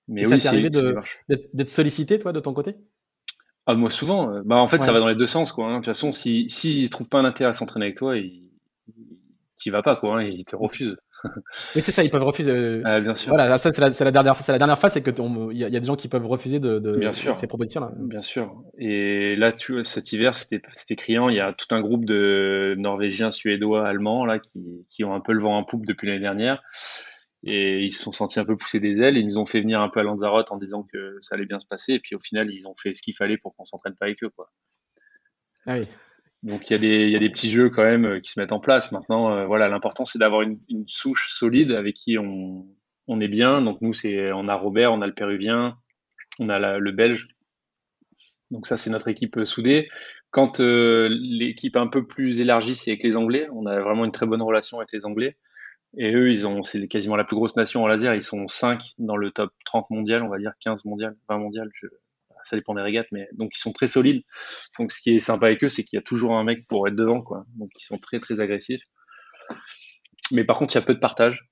[0.06, 2.76] Mais, oui, ça t'est arrivé d'être sollicité, toi, de ton côté?
[3.68, 4.32] Ah, moi, souvent.
[4.32, 5.66] Euh, bah, en fait, ça va dans les deux sens, quoi.
[5.66, 5.72] Hein.
[5.72, 8.48] De toute façon, s'ils si, si trouvent pas un intérêt à s'entraîner avec toi, ils
[9.66, 10.20] n'y vas pas, quoi.
[10.20, 10.96] Hein, ils te refusent.
[11.76, 12.50] Mais c'est ça, ils peuvent refuser.
[12.50, 13.28] Euh, ah, bien sûr.
[13.28, 15.10] Voilà, ça, c'est la, la, dernière, c'est la dernière phase, c'est que
[15.52, 17.36] il y, a des gens qui peuvent refuser de, de, bien sûr.
[17.36, 17.90] ces propositions-là.
[17.98, 18.48] Bien sûr.
[18.78, 21.28] Et là, tu, cet hiver, c'était, c'était criant.
[21.28, 25.20] Il y a tout un groupe de Norvégiens, Suédois, Allemands là qui, qui ont un
[25.20, 26.62] peu le vent en poupe depuis l'année dernière
[27.48, 29.60] et ils se sont sentis un peu pousser des ailes et ils nous ont fait
[29.60, 32.14] venir un peu à Lanzarote en disant que ça allait bien se passer et puis
[32.14, 34.50] au final ils ont fait ce qu'il fallait pour qu'on s'entraîne pas avec eux quoi.
[35.66, 35.86] Ah oui.
[36.42, 38.30] Donc il y, a des, il y a des petits jeux quand même euh, qui
[38.30, 38.92] se mettent en place.
[38.92, 42.64] Maintenant, euh, voilà, l'important c'est d'avoir une, une, souche solide avec qui on,
[43.08, 43.60] on est bien.
[43.60, 45.76] Donc nous, c'est on a Robert, on a le Péruvien,
[46.38, 47.28] on a le Belge.
[48.50, 49.88] Donc ça, c'est notre équipe euh, soudée.
[50.30, 53.48] Quand euh, l'équipe un peu plus élargie, c'est avec les Anglais.
[53.52, 55.36] On a vraiment une très bonne relation avec les Anglais.
[55.96, 58.14] Et eux, ils ont, c'est quasiment la plus grosse nation en laser.
[58.14, 61.70] Ils sont 5 dans le top 30 mondial, on va dire 15 mondial, 20 mondial.
[61.72, 61.86] Je,
[62.42, 64.22] ça dépend des régates, mais donc ils sont très solides.
[64.78, 66.86] Donc ce qui est sympa avec eux, c'est qu'il y a toujours un mec pour
[66.88, 67.44] être devant, quoi.
[67.56, 68.82] Donc ils sont très très agressifs.
[70.32, 71.48] Mais par contre, il y a peu de partage.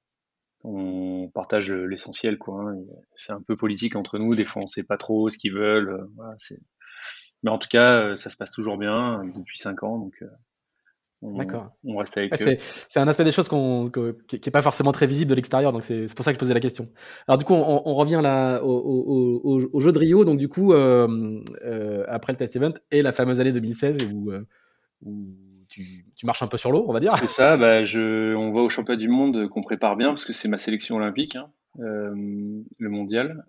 [0.65, 2.63] On partage l'essentiel, quoi.
[2.63, 2.77] Hein.
[3.15, 4.35] C'est un peu politique entre nous.
[4.35, 6.09] Des fois, on sait pas trop ce qu'ils veulent.
[7.43, 9.99] Mais en tout cas, ça se passe toujours bien depuis 5 ans.
[9.99, 10.27] Donc, euh,
[11.23, 11.71] D'accord.
[11.85, 15.31] On reste avec C'est un aspect des choses qu'on qui n'est pas forcément très visible
[15.31, 16.89] de l'extérieur, donc c'est pour ça que je posais la question.
[17.27, 20.49] Alors du coup, on, on revient là au, au, au, jeu de Rio, donc du
[20.49, 24.47] coup, euh, euh, après le test event et la fameuse année 2016 où, euh,
[25.03, 25.35] où
[25.69, 27.17] tu, tu, marches un peu sur l'eau, on va dire.
[27.17, 30.35] C'est ça, bah, je, on va au championnat du monde qu'on prépare bien parce que
[30.35, 32.15] c'est ma sélection olympique, hein, euh,
[32.79, 33.43] le mondial,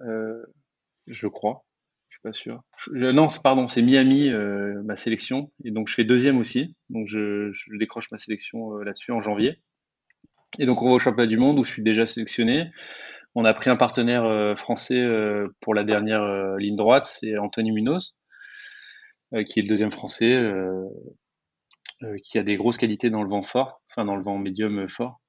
[1.06, 1.67] je crois.
[2.10, 2.62] Je suis pas sûr.
[2.92, 5.52] non, pardon, c'est Miami, euh, ma sélection.
[5.64, 6.76] Et donc, je fais deuxième aussi.
[6.90, 9.62] Donc, je, décroche ma sélection euh, là-dessus en janvier.
[10.58, 12.72] Et donc, on va au championnat du monde où je suis déjà sélectionné.
[13.36, 15.06] On a pris un partenaire euh, français
[15.60, 18.16] pour la dernière ligne droite, c'est Anthony Munoz,
[19.46, 20.50] qui est le deuxième français,
[22.24, 25.20] qui a des grosses qualités dans le vent fort, enfin dans le vent médium fort.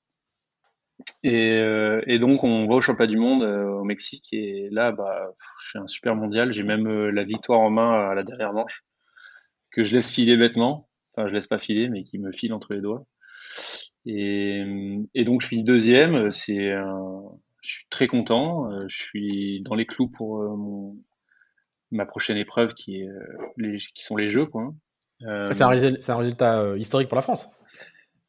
[1.22, 4.28] Et, donc, on va au championnat du monde au Mexique.
[4.32, 5.30] Et là, bah,
[5.62, 6.52] je fais un super mondial.
[6.52, 8.84] J'ai même la victoire en main à la dernière manche,
[9.70, 10.88] que je laisse filer bêtement.
[11.12, 13.06] Enfin, je laisse pas filer, mais qui me file entre les doigts.
[14.06, 14.64] Et,
[15.24, 16.32] donc, je finis deuxième.
[16.32, 16.72] C'est
[17.60, 18.70] je suis très content.
[18.88, 20.96] Je suis dans les clous pour mon,
[21.90, 23.08] ma prochaine épreuve qui, est,
[23.94, 24.46] qui sont les Jeux.
[25.20, 27.50] C'est un, résultat historique pour la France.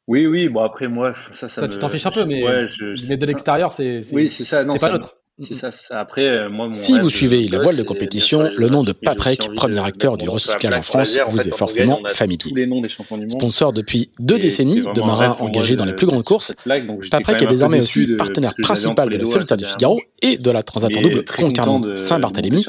[0.10, 1.61] Oui, oui, bon après moi, ça, ça.
[1.61, 4.02] Toi, tu t'en fiches un peu, mais, ouais, je, mais de l'extérieur, c'est.
[4.11, 4.65] Oui, c'est ça.
[4.68, 5.18] C'est pas l'autre.
[5.41, 5.99] C'est ça, ça.
[5.99, 9.39] Après, euh, moi, mon si vous suivez la voile de compétition, le nom de Paprec,
[9.55, 12.67] premier acteur du recyclage en France, vous est forcément familier.
[13.29, 16.53] Sponsor depuis deux décennies de marins engagés dans les plus grandes courses,
[17.09, 20.91] Paprec est désormais aussi partenaire principal de la Solitaire du Figaro et de la Transat
[20.95, 22.65] en double Concarneau-Saint-Barthélemy,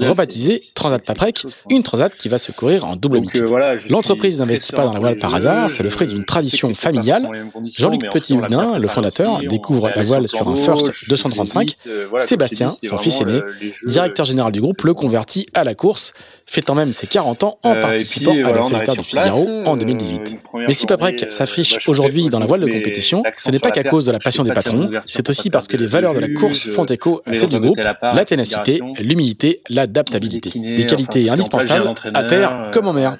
[0.00, 3.42] rebaptisée Transat Paprec, une transat qui va se courir en double mixte.
[3.42, 7.28] Euh, L'entreprise n'investit pas dans la voile par hasard, c'est le fruit d'une tradition familiale.
[7.76, 11.74] Jean-Luc Petit-Huguenin, le fondateur, découvre la voile sur un First 235
[12.20, 16.12] Sébastien, son fils aîné, euh, directeur général du groupe, le convertit à la course,
[16.46, 20.38] fêtant même ses 40 ans en euh, participant à la solitaire du Figaro en 2018.
[20.54, 23.84] Euh, Mais si Paprec s'affiche aujourd'hui dans la voile de compétition, ce n'est pas qu'à
[23.84, 26.68] cause de la passion des patrons, c'est aussi parce que les valeurs de la course
[26.68, 30.58] font écho à celles du groupe, la ténacité, l'humilité, l'adaptabilité.
[30.58, 33.18] Des qualités indispensables à terre comme en mer.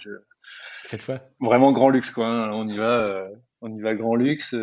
[0.85, 1.21] Cette fois.
[1.41, 2.27] Vraiment grand luxe, quoi.
[2.27, 2.51] Hein.
[2.53, 3.27] On y va,
[3.63, 4.55] on y va grand luxe.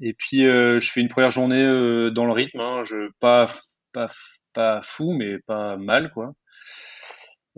[0.00, 2.82] Et puis euh, je fais une première journée euh, dans le rythme, hein,
[3.20, 6.32] pas fou mais pas mal quoi.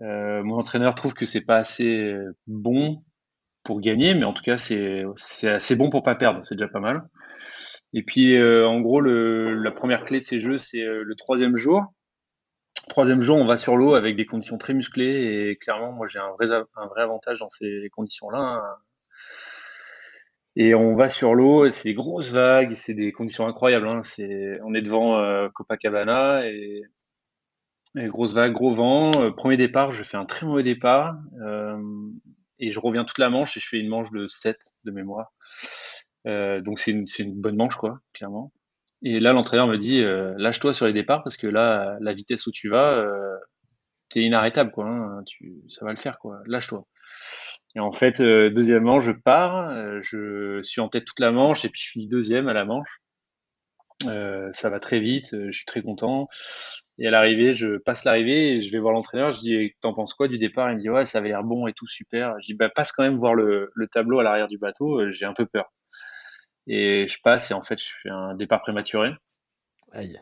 [0.01, 2.15] Euh, mon entraîneur trouve que c'est pas assez
[2.47, 3.05] bon
[3.62, 5.05] pour gagner, mais en tout cas c'est
[5.44, 7.09] assez bon pour pas perdre, c'est déjà pas mal.
[7.93, 11.85] Et puis en gros la première clé de ces jeux c'est le troisième jour.
[12.89, 16.19] Troisième jour, on va sur l'eau avec des conditions très musclées et clairement, moi j'ai
[16.19, 18.78] un vrai, un vrai avantage dans ces conditions-là.
[20.57, 23.89] Et on va sur l'eau, c'est des grosses vagues, c'est des conditions incroyables.
[23.89, 24.03] Hein.
[24.65, 26.83] On est devant euh, Copacabana et,
[27.97, 29.11] et grosses vagues, gros vent.
[29.17, 31.77] Euh, premier départ, je fais un très mauvais départ euh,
[32.61, 35.33] et je reviens toute la manche et je fais une manche de 7 de mémoire.
[36.25, 38.53] Donc c'est une, c'est une bonne manche quoi, clairement.
[39.03, 40.03] Et là, l'entraîneur me dit
[40.39, 43.05] lâche-toi sur les départs parce que là, la vitesse où tu vas,
[44.09, 44.87] t'es inarrêtable quoi.
[44.87, 45.23] Hein.
[45.27, 46.41] Tu, ça va le faire quoi.
[46.47, 46.87] Lâche-toi.
[47.77, 51.65] Et en fait, euh, deuxièmement, je pars, euh, je suis en tête toute la manche
[51.65, 53.01] et puis je finis deuxième à la manche.
[54.07, 56.29] Euh, ça va très vite, je suis très content.
[56.99, 59.33] Et à l'arrivée, je passe l'arrivée et je vais voir l'entraîneur.
[59.33, 60.71] Je dis, t'en penses quoi du départ?
[60.71, 62.35] Il me dit, ouais, ça avait l'air bon et tout, super.
[62.41, 65.25] Je dis, bah, passe quand même voir le, le tableau à l'arrière du bateau, j'ai
[65.25, 65.73] un peu peur.
[66.67, 69.11] Et je passe et en fait, je fais un départ prématuré.
[69.93, 70.21] Aïe.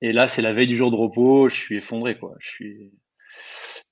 [0.00, 2.34] Et là, c'est la veille du jour de repos, je suis effondré, quoi.
[2.38, 2.92] Je suis,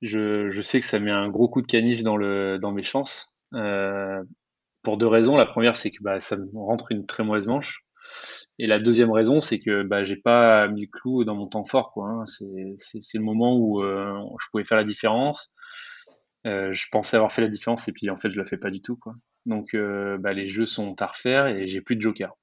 [0.02, 2.82] je, je, sais que ça met un gros coup de canif dans, le, dans mes
[2.82, 3.28] chances.
[3.54, 4.22] Euh,
[4.82, 5.36] pour deux raisons.
[5.36, 7.84] La première, c'est que bah, ça me rentre une très mauvaise manche.
[8.58, 11.64] Et la deuxième raison, c'est que bah, j'ai pas mis le clou dans mon temps
[11.64, 11.92] fort.
[11.92, 12.24] Quoi, hein.
[12.26, 15.50] C'est le moment où euh, je pouvais faire la différence.
[16.46, 18.70] Euh, je pensais avoir fait la différence et puis en fait, je la fais pas
[18.70, 18.96] du tout.
[18.96, 19.14] Quoi.
[19.46, 22.36] Donc, euh, bah, les jeux sont à refaire et j'ai plus de joker.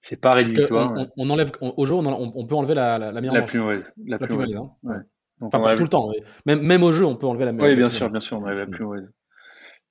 [0.00, 0.92] C'est pas rédhibitoire.
[0.94, 3.50] On, on, enlève au jeu, on, peut enlever la, la, la meilleure la manche.
[3.50, 4.54] Plus mauvaise, la, plus mauvaise.
[4.56, 4.70] Hein.
[4.82, 4.96] Ouais
[5.40, 6.10] enfin, pas tout le temps.
[6.46, 7.70] Même, même au jeu, on peut enlever la meilleure.
[7.70, 9.12] Oui, bien sûr, bien sûr, on enlève la plus mauvaise.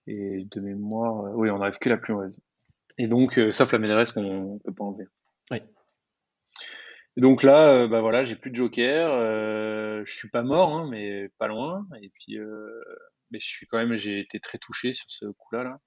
[0.07, 2.41] Et de mémoire, euh, oui, on n'enlève que la plus mauvaise.
[2.97, 5.07] Et donc, euh, sauf la médaille qu'on ne peut pas enlever.
[5.51, 5.57] Oui.
[7.17, 9.11] Et donc là, euh, bah voilà, j'ai plus de joker.
[9.11, 11.85] Euh, je suis pas mort, hein, mais pas loin.
[12.01, 12.37] Et puis,
[13.31, 15.63] mais je suis quand même, j'ai été très touché sur ce coup-là.
[15.63, 15.79] Là.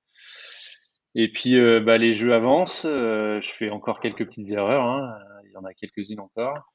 [1.14, 2.84] Et puis, bah, les jeux avancent.
[2.84, 4.84] je fais encore quelques petites erreurs.
[4.84, 5.18] Hein.
[5.44, 6.72] Il y en a quelques-unes encore.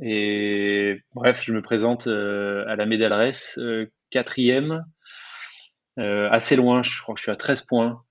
[0.00, 4.84] Et bref, je me présente euh, à la médaille euh, quatrième,
[5.98, 8.02] euh, assez loin, je crois que je suis à 13 points.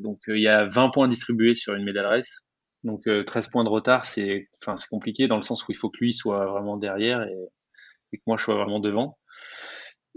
[0.00, 2.40] donc il y a 20 points distribués sur une médaille race.
[2.82, 4.48] Donc 13 points de retard, c'est
[4.90, 8.36] compliqué dans le sens où il faut que lui soit vraiment derrière et, que moi
[8.36, 9.18] je sois vraiment devant.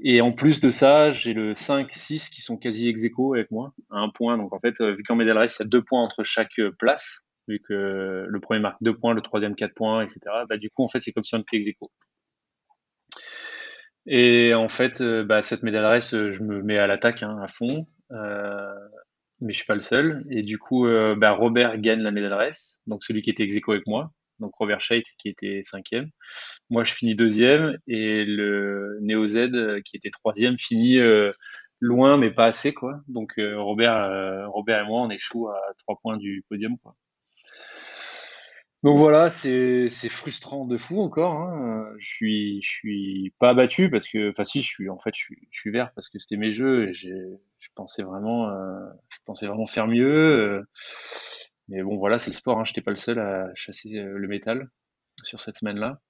[0.01, 3.03] Et en plus de ça, j'ai le 5-6 qui sont quasi ex
[3.33, 4.37] avec moi, un point.
[4.37, 7.27] Donc en fait, vu qu'en médaille race, il y a deux points entre chaque place,
[7.47, 10.19] vu que le premier marque 2 points, le troisième 4 points, etc.
[10.49, 11.67] Bah, du coup, en fait, c'est comme si on était ex
[14.05, 17.47] Et en fait, euh, bah, cette médaille race, je me mets à l'attaque hein, à
[17.47, 18.73] fond, euh,
[19.41, 20.25] mais je suis pas le seul.
[20.29, 23.57] Et du coup, euh, bah, Robert gagne la médaille race, donc celui qui était ex
[23.67, 26.09] avec moi, donc Robert Scheidt qui était cinquième.
[26.69, 30.97] Moi, je finis deuxième et le Neo Z qui était troisième finit
[31.79, 33.01] loin, mais pas assez quoi.
[33.07, 36.95] Donc Robert, Robert et moi, on échoue à trois points du podium quoi.
[38.83, 41.33] Donc voilà, c'est frustrant de fou encore.
[41.33, 41.87] Hein.
[41.97, 45.71] Je suis suis pas abattu parce que, enfin si, je suis en fait je suis,
[45.71, 47.13] vert parce que c'était mes jeux et j'ai
[47.59, 50.05] je pensais vraiment euh, je pensais vraiment faire mieux.
[50.05, 50.63] Euh,
[51.69, 52.59] mais bon, voilà, c'est le sport.
[52.59, 52.65] Hein.
[52.65, 54.69] Je n'étais pas le seul à chasser le métal
[55.23, 56.01] sur cette semaine-là.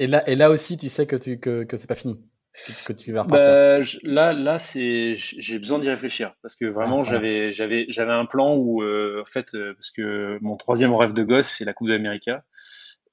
[0.00, 2.20] Et là, et là aussi, tu sais que tu que c'est pas fini,
[2.86, 3.48] que, tu vas repartir.
[3.48, 8.12] Bah, là, là, c'est j'ai besoin d'y réfléchir parce que vraiment, ah, j'avais j'avais j'avais
[8.12, 11.88] un plan où en fait parce que mon troisième rêve de gosse, c'est la Coupe
[11.88, 12.30] d'Amérique.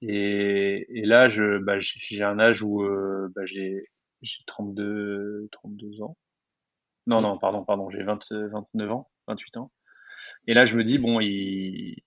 [0.01, 3.89] Et, et, là, je, bah, j'ai un âge où euh, bah, j'ai
[4.45, 6.17] 32, 32 ans.
[7.07, 8.53] Non, non, pardon, pardon, j'ai 29
[8.91, 9.71] ans, 28 ans.
[10.47, 12.03] Et là, je me dis, bon, il,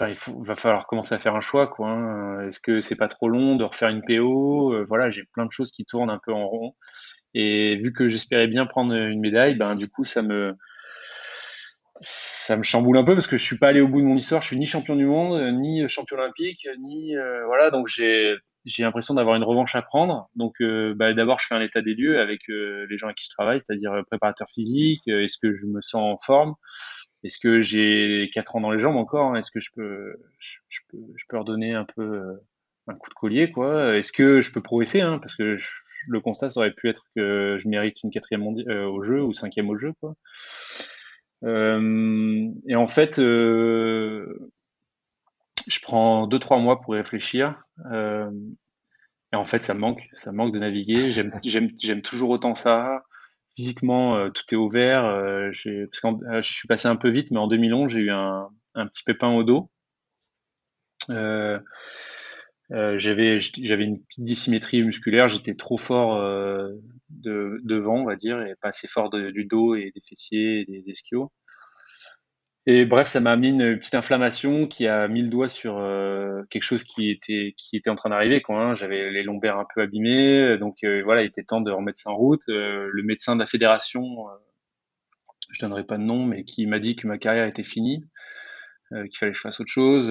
[0.00, 1.88] il va falloir commencer à faire un choix, quoi.
[1.88, 2.48] Hein.
[2.48, 5.52] Est-ce que c'est pas trop long de refaire une PO euh, Voilà, j'ai plein de
[5.52, 6.74] choses qui tournent un peu en rond.
[7.34, 10.54] Et vu que j'espérais bien prendre une médaille, ben du coup, ça me,
[11.98, 14.16] ça me chamboule un peu parce que je suis pas allé au bout de mon
[14.16, 14.42] histoire.
[14.42, 17.70] Je suis ni champion du monde, ni champion olympique, ni euh, voilà.
[17.70, 18.34] Donc j'ai
[18.64, 20.28] j'ai l'impression d'avoir une revanche à prendre.
[20.36, 23.24] Donc euh, bah, d'abord je fais un état des lieux avec les gens avec qui
[23.24, 25.02] je travaille, c'est-à-dire préparateur physique.
[25.08, 26.54] Est-ce que je me sens en forme?
[27.24, 30.58] Est-ce que j'ai quatre ans dans les jambes encore Est-ce que je peux je,
[31.32, 32.38] redonner un peu
[32.86, 33.96] un coup de collier quoi?
[33.96, 35.18] Est-ce que je peux progresser hein?
[35.18, 35.56] Parce que
[36.08, 39.70] le constat ça aurait pu être que je mérite une quatrième au jeu ou cinquième
[39.70, 39.92] au jeu.
[41.44, 44.50] Euh, et en fait, euh,
[45.68, 47.62] je prends deux trois mois pour réfléchir.
[47.90, 48.30] Euh,
[49.32, 49.74] et en fait, ça
[50.12, 51.10] ça manque de naviguer.
[51.10, 53.02] J'aime toujours autant ça.
[53.54, 55.02] Physiquement, tout est ouvert.
[55.02, 58.86] parce que je suis passé un peu vite, mais en 2011, j'ai eu un, un
[58.86, 59.70] petit pépin au dos.
[61.10, 61.60] Euh,
[62.98, 66.18] j'avais j'avais une petite dissymétrie musculaire, j'étais trop fort
[67.10, 70.64] de, devant, on va dire, et pas assez fort du dos et des fessiers et
[70.64, 71.30] des, ischios.
[72.66, 76.42] Et bref, ça m'a amené une petite inflammation qui a mis le doigt sur euh,
[76.48, 78.42] quelque chose qui était qui était en train d'arriver.
[78.48, 78.74] Hein.
[78.74, 82.10] J'avais les lombaires un peu abîmés, donc euh, voilà, il était temps de remettre ça
[82.10, 82.42] en route.
[82.48, 84.26] Euh, le médecin de la fédération,
[85.50, 88.02] je donnerai pas de nom, mais qui m'a dit que ma carrière était finie,
[88.90, 90.10] qu'il fallait que je fasse autre chose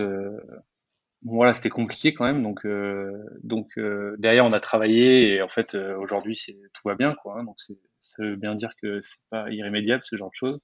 [1.25, 2.43] voilà, c'était compliqué quand même.
[2.43, 3.11] Donc, euh,
[3.43, 6.37] donc euh, derrière, on a travaillé et en fait, euh, aujourd'hui,
[6.73, 7.39] tout va bien, quoi.
[7.39, 7.43] Hein.
[7.43, 7.57] donc,
[7.99, 10.59] ça veut bien dire que c'est pas irrémédiable ce genre de choses.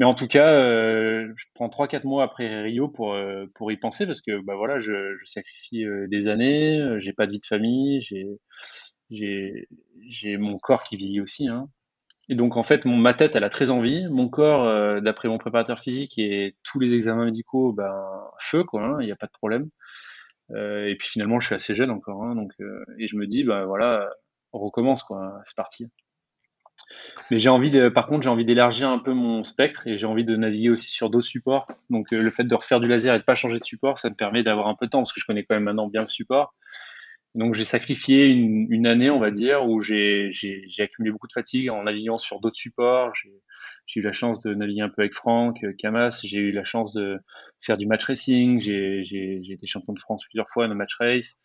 [0.00, 3.16] Mais en tout cas, je prends 3-4 mois après Rio pour
[3.54, 7.38] pour y penser parce que bah voilà, je, sacrifie des années, j'ai pas de vie
[7.40, 8.00] de famille,
[9.10, 11.48] j'ai mon corps qui vieillit aussi.
[11.48, 11.68] Hein.
[12.30, 14.06] Et donc, en fait, mon, ma tête, elle a très envie.
[14.08, 17.92] Mon corps, euh, d'après mon préparateur physique et tous les examens médicaux, ben,
[18.38, 19.68] feu, quoi, hein, il n'y a pas de problème.
[20.52, 22.22] Euh, et puis finalement, je suis assez jeune encore.
[22.22, 24.08] Hein, donc, euh, et je me dis, ben voilà,
[24.52, 25.90] on recommence, quoi, c'est parti.
[27.30, 30.06] Mais j'ai envie de, par contre, j'ai envie d'élargir un peu mon spectre et j'ai
[30.06, 31.66] envie de naviguer aussi sur d'autres supports.
[31.90, 34.14] Donc, le fait de refaire du laser et de pas changer de support, ça me
[34.14, 36.06] permet d'avoir un peu de temps parce que je connais quand même maintenant bien le
[36.06, 36.54] support.
[37.36, 40.30] Donc j'ai sacrifié une, année, on va dire, où j'ai
[40.80, 43.12] accumulé beaucoup de fatigue en naviguant sur d'autres supports.
[43.86, 46.20] J'ai eu la chance de naviguer un peu avec Franck, euh, Camas.
[46.24, 47.18] J'ai eu la chance de
[47.60, 48.58] faire du match racing.
[48.58, 51.36] J'ai été champion de France plusieurs fois dans match race.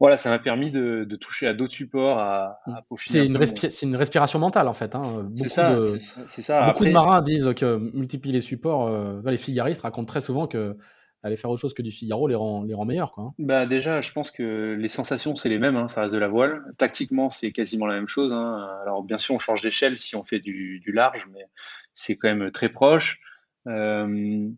[0.00, 3.36] Voilà, ça m'a permis de, de, toucher à d'autres supports, à, à C'est une,
[3.82, 4.94] une, respiration mentale en fait.
[4.94, 5.28] Hein.
[5.34, 6.66] C'est ça.
[6.66, 10.76] Beaucoup de marins disent que multiplier les supports, euh, les figaristes racontent très souvent que
[11.24, 13.12] aller faire autre chose que du Figaro les rend, les rend meilleurs.
[13.12, 13.24] Quoi.
[13.24, 13.34] Hein.
[13.38, 16.28] Bah déjà, je pense que les sensations, c'est les mêmes, hein, ça reste de la
[16.28, 16.62] voile.
[16.78, 18.32] Tactiquement, c'est quasiment la même chose.
[18.32, 18.68] Hein.
[18.82, 21.44] Alors bien sûr, on change d'échelle si on fait du, du large, mais
[21.92, 23.20] c'est quand même très proche.
[23.66, 24.48] Euh,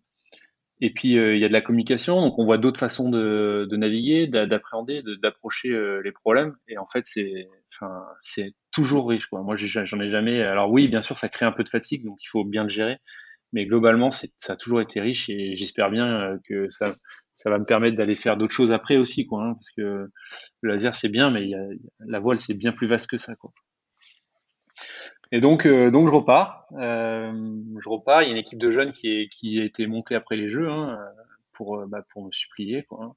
[0.81, 3.67] et puis, euh, il y a de la communication, donc on voit d'autres façons de,
[3.71, 6.57] de naviguer, d'appréhender, d'approcher euh, les problèmes.
[6.69, 8.03] Et en fait, c'est enfin,
[8.73, 9.27] toujours riche.
[9.27, 9.43] Quoi.
[9.43, 10.41] Moi, j'en ai jamais...
[10.43, 12.71] Alors oui, bien sûr, ça crée un peu de fatigue, donc il faut bien le
[12.71, 12.99] gérer
[13.53, 16.95] mais globalement, ça a toujours été riche et j'espère bien euh, que ça,
[17.33, 20.09] ça va me permettre d'aller faire d'autres choses après aussi, quoi, hein, parce que
[20.61, 21.51] le laser c'est bien, mais
[21.99, 23.53] la voile c'est bien plus vaste que ça, quoi.
[25.33, 27.33] Et donc, euh, donc je repars, euh,
[27.81, 28.23] je repars.
[28.23, 30.49] Il y a une équipe de jeunes qui, est, qui a été montée après les
[30.49, 30.99] Jeux hein,
[31.53, 33.05] pour, bah, pour me supplier, quoi.
[33.05, 33.13] Hein.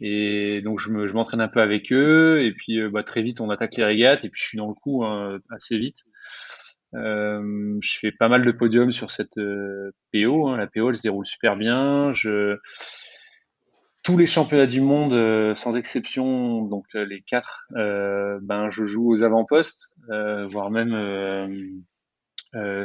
[0.00, 3.76] Et donc je m'entraîne un peu avec eux, et puis bah, très vite on attaque
[3.76, 5.04] les régates, et puis je suis dans le coup
[5.50, 6.04] assez vite.
[6.94, 10.48] Euh, je fais pas mal de podiums sur cette euh, PO.
[10.48, 10.56] Hein.
[10.56, 12.12] La PO, elle se déroule super bien.
[12.12, 12.56] Je...
[14.08, 19.22] Tous les championnats du monde, euh, sans exception, donc les quatre, ben je joue aux
[19.22, 21.84] avant-postes, voire même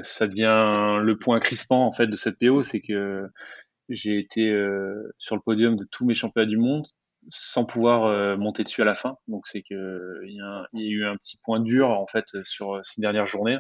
[0.03, 3.25] ça devient le point crispant en fait de cette PO, c'est que
[3.87, 4.49] j'ai été
[5.17, 6.85] sur le podium de tous mes championnats du monde
[7.29, 9.15] sans pouvoir monter dessus à la fin.
[9.29, 12.99] Donc c'est que il y, a eu un petit point dur en fait sur ces
[12.99, 13.59] dernières journées.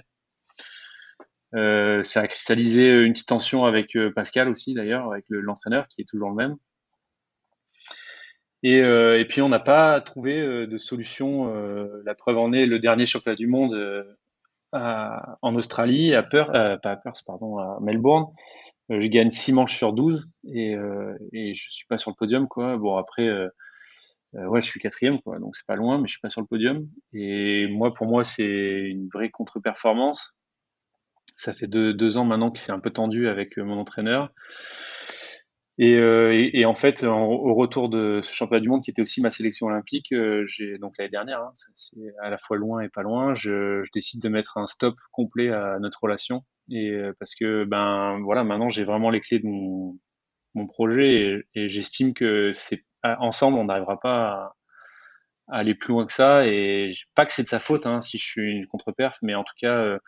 [1.55, 6.01] Euh, ça a cristallisé une petite tension avec euh, Pascal aussi, d'ailleurs, avec l'entraîneur qui
[6.01, 6.55] est toujours le même.
[8.63, 11.53] Et, euh, et puis on n'a pas trouvé de solution.
[12.05, 13.77] la preuve en est le dernier championnat du monde
[14.71, 18.27] en Australie, à Perth, pas à Perth, pardon, à Melbourne.
[18.89, 20.75] je gagne 6 manches sur 12 et,
[21.33, 22.47] et je suis pas sur le podium.
[22.47, 22.77] Quoi.
[22.77, 23.29] Bon, après,
[24.33, 26.47] ouais, je suis quatrième, quoi, donc c'est pas loin, mais je suis pas sur le
[26.47, 26.87] podium.
[27.13, 30.33] Et moi, pour moi, c'est une vraie contre-performance.
[31.35, 34.31] Ça fait deux, deux ans maintenant que c'est un peu tendu avec mon entraîneur.
[35.81, 39.21] Euh, et, et, en fait, au retour de ce championnat du monde qui était aussi
[39.21, 40.45] ma sélection olympique, euh,
[40.79, 44.21] donc l'année dernière, hein, c'est à la fois loin et pas loin, je, je, décide
[44.21, 46.43] de mettre un stop complet à notre relation.
[46.69, 49.97] Et euh, parce que ben voilà, maintenant j'ai vraiment les clés de mon,
[50.53, 54.55] mon projet et, et j'estime que c'est ensemble on n'arrivera pas
[55.47, 58.17] à, aller plus loin que ça et pas que c'est de sa faute hein, si
[58.17, 59.99] je suis une contre-perf mais en tout cas euh,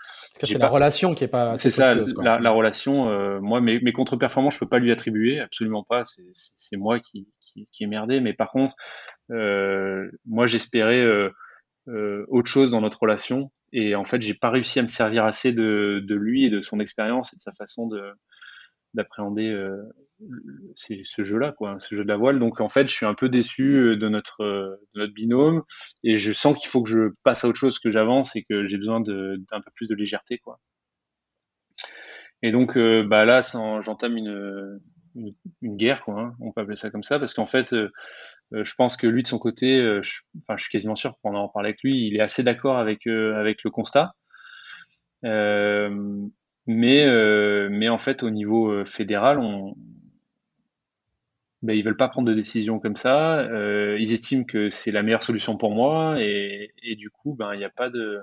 [0.41, 3.93] c'est la relation qui est pas c'est ça la, la, relation euh, moi mes, mes
[3.93, 8.19] contre-performances je peux pas lui attribuer absolument pas c'est moi qui, qui, qui, est merdé
[8.19, 8.75] mais par contre
[9.31, 11.29] euh, moi j'espérais euh,
[11.87, 15.25] euh, autre chose dans notre relation et en fait j'ai pas réussi à me servir
[15.25, 18.01] assez de, de lui et de son expérience et de sa façon de
[18.95, 19.83] d'appréhender euh,
[20.75, 22.39] ce jeu-là, quoi, ce jeu de la voile.
[22.39, 25.63] Donc en fait, je suis un peu déçu euh, de notre, euh, notre binôme
[26.03, 28.65] et je sens qu'il faut que je passe à autre chose, que j'avance et que
[28.65, 30.59] j'ai besoin d'un peu plus de légèreté, quoi.
[32.41, 33.41] Et donc bah là,
[33.81, 34.79] j'entame une,
[35.15, 37.73] une, guerre, quoi, hein, on peut appeler ça comme ça, parce qu'en fait,
[38.51, 40.21] je pense que lui de son côté, je,
[40.57, 43.71] suis quasiment sûr pour en parler avec lui, il est assez d'accord avec avec le
[43.71, 44.13] constat.
[46.67, 47.05] Mais
[47.69, 49.75] mais en fait, au niveau fédéral, on,
[51.65, 53.39] ben, ils veulent pas prendre de décision comme ça.
[53.39, 57.53] Euh, ils estiment que c'est la meilleure solution pour moi et, et du coup, ben
[57.53, 58.21] il n'y a pas de,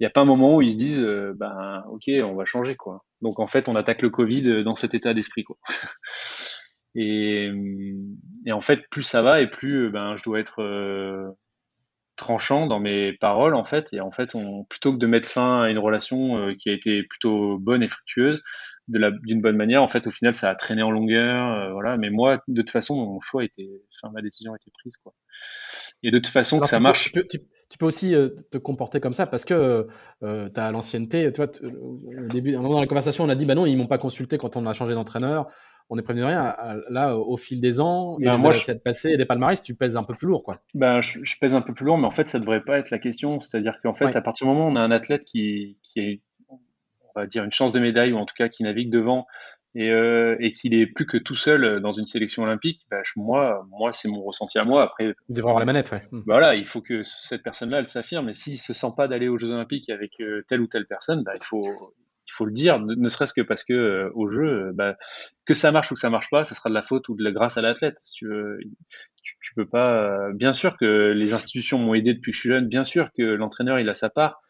[0.00, 2.44] il n'y a pas un moment où ils se disent, euh, ben ok, on va
[2.44, 3.04] changer quoi.
[3.22, 5.56] Donc en fait, on attaque le Covid dans cet état d'esprit quoi.
[6.96, 7.52] et,
[8.44, 11.30] et, en fait, plus ça va et plus ben je dois être euh,
[12.16, 13.88] tranchant dans mes paroles en fait.
[13.92, 16.72] Et en fait, on, plutôt que de mettre fin à une relation euh, qui a
[16.72, 18.42] été plutôt bonne et fructueuse,
[18.88, 19.82] d'une bonne manière.
[19.82, 21.96] En fait, au final, ça a traîné en longueur, euh, voilà.
[21.96, 25.12] Mais moi, de toute façon, mon choix était, enfin, ma décision a été prise, quoi.
[26.02, 27.12] Et de toute façon, que ça marche.
[27.12, 29.86] tu, peux aussi euh, te comporter comme ça parce que
[30.22, 31.30] euh, tu as l'ancienneté.
[31.32, 33.66] Tu vois, au début, à un moment dans la conversation, on a dit, bah non,
[33.66, 35.48] ils m'ont pas consulté quand on a changé d'entraîneur.
[35.88, 36.56] On est prévenu de rien.
[36.90, 38.72] Là, au fil des ans, et ben, moi, je...
[38.72, 40.60] passé et des palmarès, tu pèses un peu plus lourd, quoi.
[40.74, 42.98] Ben, je, pèse un peu plus lourd, mais en fait, ça devrait pas être la
[42.98, 43.40] question.
[43.40, 46.20] C'est-à-dire qu'en fait, à partir du moment où on a un athlète qui, qui est
[47.16, 49.26] va dire une chance de médaille ou en tout cas qui navigue devant
[49.74, 53.66] et, euh, et qu'il est plus que tout seul dans une sélection olympique, bah, moi,
[53.68, 54.82] moi c'est mon ressenti à moi.
[54.82, 56.00] Après, il devrait avoir la manette, ouais.
[56.12, 58.30] Bah, voilà, il faut que cette personne-là, elle s'affirme.
[58.30, 61.24] Et s'il se sent pas d'aller aux Jeux Olympiques avec euh, telle ou telle personne,
[61.24, 61.68] bah, il faut,
[62.26, 64.96] il faut le dire, ne, serait-ce que parce que euh, au jeu, bah,
[65.44, 67.22] que ça marche ou que ça marche pas, ça sera de la faute ou de
[67.22, 67.98] la grâce à l'athlète.
[67.98, 68.58] Si tu, veux,
[69.22, 70.32] tu, tu, peux pas.
[70.32, 72.68] bien sûr que les institutions m'ont aidé depuis que je suis jeune.
[72.68, 74.40] Bien sûr que l'entraîneur il a sa part.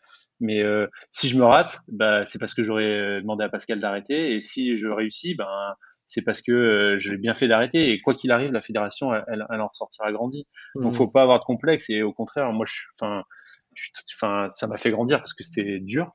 [0.40, 3.80] Mais euh, si je me rate, bah, c'est parce que j'aurais euh, demandé à Pascal
[3.80, 4.34] d'arrêter.
[4.34, 5.74] Et si je réussis, ben,
[6.04, 7.90] c'est parce que euh, j'ai bien fait d'arrêter.
[7.90, 10.46] Et quoi qu'il arrive, la fédération, elle, elle, en ressortira grandie.
[10.74, 10.82] Mmh.
[10.82, 11.88] Donc, faut pas avoir de complexe.
[11.90, 13.22] Et au contraire, moi, je, enfin,
[14.14, 16.12] enfin, ça m'a fait grandir parce que c'était dur.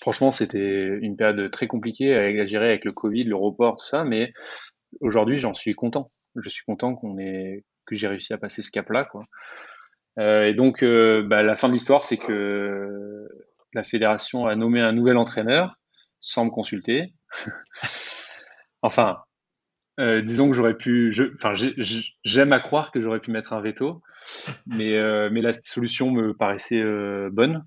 [0.00, 4.04] Franchement, c'était une période très compliquée à gérer avec le Covid, le report, tout ça.
[4.04, 4.32] Mais
[5.00, 6.10] aujourd'hui, j'en suis content.
[6.36, 9.08] Je suis content qu'on ait, que j'ai réussi à passer ce cap-là.
[10.18, 13.28] Euh, et donc, euh, bah, la fin de l'histoire, c'est que
[13.74, 15.76] la fédération a nommé un nouvel entraîneur
[16.18, 17.12] sans me consulter.
[18.82, 19.18] enfin,
[19.98, 21.52] euh, disons que j'aurais pu, enfin,
[22.24, 24.02] j'aime à croire que j'aurais pu mettre un veto,
[24.66, 24.98] mais
[25.30, 26.82] la solution me paraissait
[27.30, 27.64] bonne.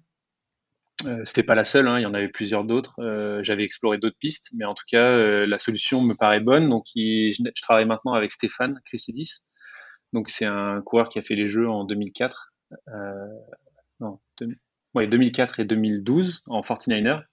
[1.25, 2.95] C'était pas la seule, hein, il y en avait plusieurs d'autres.
[3.43, 6.69] J'avais exploré d'autres pistes, mais en tout cas, la solution me paraît bonne.
[6.69, 9.43] Donc, je, travaille maintenant avec Stéphane Chrysidis,
[10.13, 12.53] donc c'est un coureur qui a fait les Jeux en 2004,
[12.89, 13.27] euh,
[13.99, 14.19] non,
[14.95, 17.23] 2004 et 2012 en 49er.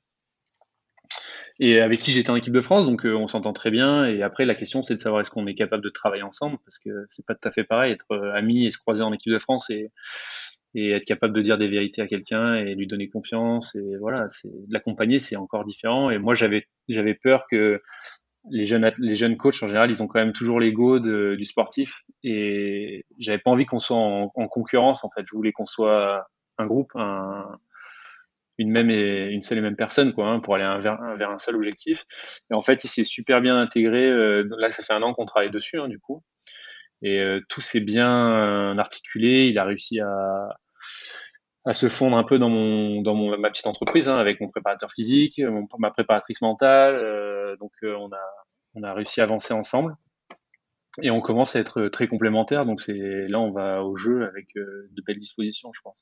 [1.63, 4.07] Et avec qui j'étais en équipe de France, donc euh, on s'entend très bien.
[4.07, 6.79] Et après, la question, c'est de savoir est-ce qu'on est capable de travailler ensemble, parce
[6.79, 9.33] que c'est pas tout à fait pareil être euh, ami et se croiser en équipe
[9.33, 9.69] de France
[10.75, 13.75] et être capable de dire des vérités à quelqu'un et lui donner confiance.
[13.75, 16.11] Et voilà, c'est l'accompagner, c'est encore différent.
[16.11, 17.81] Et moi, j'avais j'avais peur que
[18.49, 22.03] les jeunes, les jeunes coachs en général, ils ont quand même toujours l'ego du sportif
[22.23, 25.25] et j'avais pas envie qu'on soit en, concurrence en fait.
[25.27, 26.27] Je voulais qu'on soit
[26.59, 27.59] un groupe, un,
[28.59, 31.39] une même et une seule et même personne quoi, hein, pour aller vers, vers, un
[31.39, 32.05] seul objectif.
[32.51, 34.07] Et en fait, il s'est super bien intégré.
[34.07, 36.23] Euh, là, ça fait un an qu'on travaille dessus hein, du coup,
[37.03, 39.49] et euh, tout s'est bien articulé.
[39.49, 40.57] Il a réussi à
[41.65, 44.49] à se fondre un peu dans mon dans mon, ma petite entreprise hein, avec mon
[44.49, 46.95] préparateur physique, mon, ma préparatrice mentale.
[46.95, 48.31] Euh, donc euh, on a
[48.75, 49.97] on a réussi à avancer ensemble
[51.03, 52.65] et on commence à être très complémentaires.
[52.65, 55.97] Donc c'est là on va au jeu avec euh, de belles dispositions, je pense.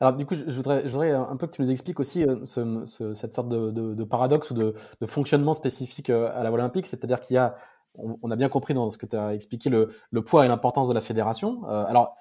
[0.00, 3.14] Alors du coup, je voudrais, je voudrais un peu que tu nous expliques aussi ce,
[3.14, 7.38] cette sorte de, paradoxe ou de, de, fonctionnement spécifique à la olympique, c'est-à-dire qu'il y
[7.38, 7.54] a,
[7.94, 10.88] on, a bien compris dans ce que tu as expliqué le, le poids et l'importance
[10.88, 11.64] de la fédération.
[11.64, 12.16] alors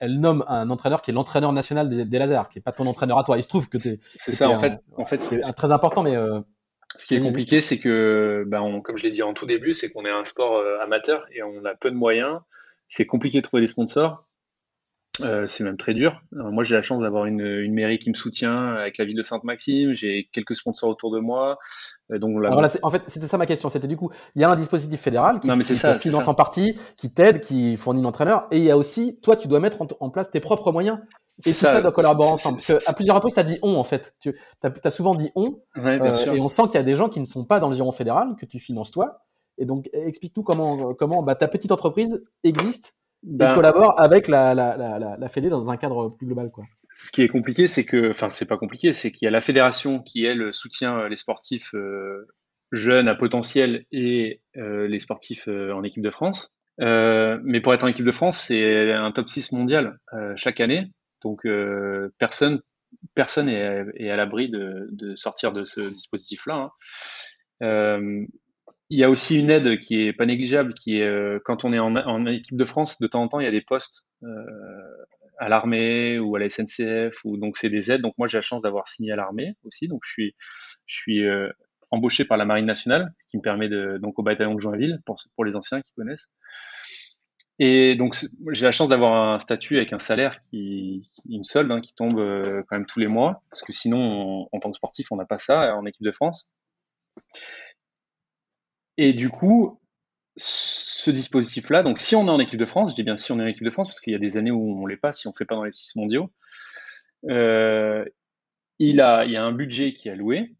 [0.00, 3.18] elle nomme un entraîneur qui est l'entraîneur national des, lasers, qui est pas ton entraîneur
[3.18, 3.36] à toi.
[3.36, 4.74] Il se trouve que c'est c'est ça en fait.
[4.96, 6.40] En fait, c'est très important, mais euh,
[6.96, 9.90] ce qui est compliqué, c'est que, ben, comme je l'ai dit en tout début, c'est
[9.90, 12.40] qu'on est un sport euh, amateur et on a peu de moyens.
[12.88, 14.25] C'est compliqué de trouver des sponsors.
[15.22, 16.22] Euh, c'est même très dur.
[16.32, 19.22] moi, j'ai la chance d'avoir une, une, mairie qui me soutient avec la ville de
[19.22, 19.92] Sainte-Maxime.
[19.92, 21.58] J'ai quelques sponsors autour de moi.
[22.12, 22.36] Euh, donc
[22.82, 23.68] en fait, c'était ça ma question.
[23.68, 27.10] C'était du coup, il y a un dispositif fédéral qui, te finance en partie, qui
[27.10, 30.30] t'aide, qui fournit l'entraîneur, et il y a aussi, toi, tu dois mettre en, place
[30.30, 30.98] tes propres moyens.
[31.44, 32.56] Et tout ça, doit collaborer ensemble.
[32.56, 34.14] Parce qu'à plusieurs reprises, tu as dit on, en fait.
[34.20, 34.32] Tu
[34.62, 35.60] as, as, souvent dit on.
[35.76, 37.74] Euh, et on sent qu'il y a des gens qui ne sont pas dans le
[37.74, 39.18] giron fédéral, que tu finances toi.
[39.58, 44.76] Et donc, explique-nous comment, comment bah, ta petite entreprise existe ben, collabore avec la, la,
[44.76, 46.50] la, la, Fédé dans un cadre plus global.
[46.50, 46.64] Quoi.
[46.92, 49.40] Ce qui est compliqué, c'est que, enfin, c'est pas compliqué, c'est qu'il y a la
[49.40, 52.26] fédération qui, elle, soutient euh, les sportifs euh,
[52.72, 56.52] jeunes à potentiel et euh, les sportifs en équipe de France.
[56.78, 59.98] mais pour être en équipe de France, c'est un top 6 mondial
[60.36, 60.90] chaque année.
[61.22, 61.46] Donc,
[62.18, 62.60] personne
[63.14, 66.70] personne est, est à l'abri de, de, sortir de ce dispositif-là.
[67.60, 68.26] Hein
[68.88, 71.72] il y a aussi une aide qui est pas négligeable, qui est euh, quand on
[71.72, 74.26] est en, équipe de France, de temps en temps, il y a des postes euh,
[75.38, 78.02] à l'armée ou à la SNCF, ou donc c'est des aides.
[78.02, 80.30] Donc moi, j'ai la chance d'avoir signé à l'armée aussi, donc je
[80.86, 81.50] suis, euh,
[81.90, 85.00] embauché par la Marine nationale, ce qui me permet de donc au bataillon de Joinville
[85.04, 86.30] pour les anciens qui connaissent.
[87.58, 88.16] Et donc
[88.52, 91.94] j'ai la chance d'avoir un statut avec un salaire qui, qui me solde, hein, qui
[91.94, 95.26] tombe quand même tous les mois, parce que sinon, en tant que sportif, on n'a
[95.26, 96.48] pas ça en équipe de France.
[98.98, 99.80] Et du coup,
[100.36, 103.38] ce dispositif-là, donc si on est en équipe de France, je dis bien si on
[103.38, 104.96] est en équipe de France, parce qu'il y a des années où on ne l'est
[104.96, 106.30] pas, si on ne fait pas dans les six mondiaux,
[107.28, 108.04] euh,
[108.78, 110.54] il, a, il y a un budget qui est alloué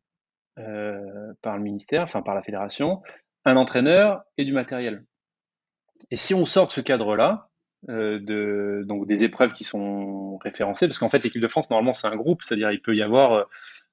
[0.59, 3.03] euh, par le ministère, enfin par la fédération,
[3.45, 5.05] un entraîneur et du matériel.
[6.11, 7.51] Et si on sort de ce cadre-là,
[7.89, 12.07] de, donc des épreuves qui sont référencées, parce qu'en fait l'équipe de France normalement c'est
[12.07, 13.44] un groupe, c'est-à-dire il peut y avoir euh,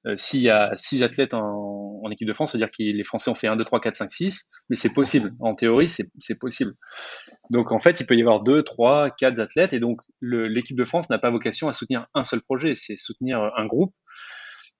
[0.06, 3.34] euh, s'il y a six athlètes en, équipe de France, c'est-à-dire que les Français ont
[3.34, 6.74] fait 1, 2, 3, 4, 5, 6, mais c'est possible, en théorie c'est possible.
[7.50, 10.84] Donc en fait il peut y avoir 2, 3, 4 athlètes, et donc l'équipe de
[10.84, 13.94] France n'a pas vocation à soutenir un seul projet, c'est soutenir un groupe.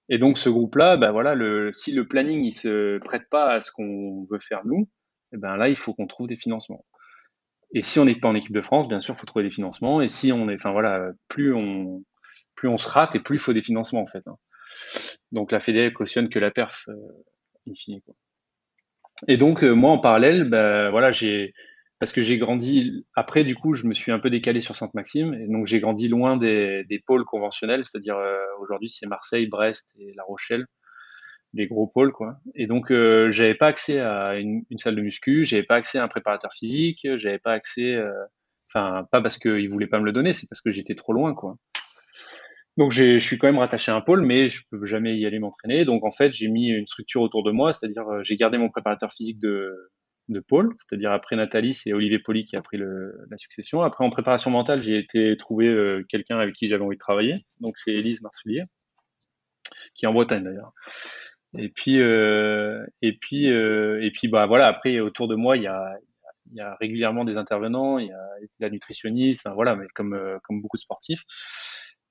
[0.07, 1.35] Et donc ce groupe-là, ben voilà,
[1.71, 4.87] si le planning il se prête pas à ce qu'on veut faire nous,
[5.33, 6.85] eh ben là il faut qu'on trouve des financements.
[7.75, 9.51] Et si on n'est pas en équipe de France, bien sûr, il faut trouver des
[9.51, 10.01] financements.
[10.01, 12.03] Et si on est, enfin voilà, plus on,
[12.55, 14.23] plus on se rate et plus il faut des financements en fait.
[14.27, 14.37] Hein.
[15.33, 16.93] Donc la Fédé cautionne que la perf, euh,
[17.67, 18.15] in Quoi.
[19.27, 21.53] Et donc euh, moi en parallèle, bah, voilà, j'ai
[21.99, 25.33] parce que j'ai grandi après du coup, je me suis un peu décalé sur Sainte-Maxime
[25.33, 29.93] et donc j'ai grandi loin des, des pôles conventionnels, c'est-à-dire euh, aujourd'hui c'est Marseille, Brest
[29.99, 30.65] et La Rochelle
[31.55, 32.37] des gros pôles quoi.
[32.53, 36.03] Et donc euh, j'avais pas accès à une, salle de muscu, j'avais pas accès à
[36.03, 38.11] un préparateur physique, j'avais pas accès, euh,
[38.69, 41.33] enfin pas parce qu'ils voulaient pas me le donner, c'est parce que j'étais trop loin
[41.33, 41.55] quoi.
[42.77, 45.39] Donc je suis quand même rattaché à un pôle, mais je peux jamais y aller
[45.39, 45.85] m'entraîner.
[45.85, 48.69] Donc en fait j'ai mis une structure autour de moi, c'est-à-dire euh, j'ai gardé mon
[48.69, 49.89] préparateur physique de
[50.47, 53.81] pôle, c'est-à-dire après Nathalie, c'est Olivier Poli qui a pris la succession.
[53.81, 57.35] Après en préparation mentale, j'ai été trouver euh, quelqu'un avec qui j'avais envie de travailler,
[57.61, 58.63] donc c'est Élise Marsoulier,
[59.93, 60.73] qui est en Bretagne d'ailleurs.
[61.57, 64.67] Et puis, euh, et puis, euh, et puis, bah voilà.
[64.67, 65.97] Après, autour de moi, il y a,
[66.53, 68.27] y a régulièrement des intervenants, il y a
[68.59, 71.23] la nutritionniste, enfin, voilà, mais comme euh, comme beaucoup de sportifs.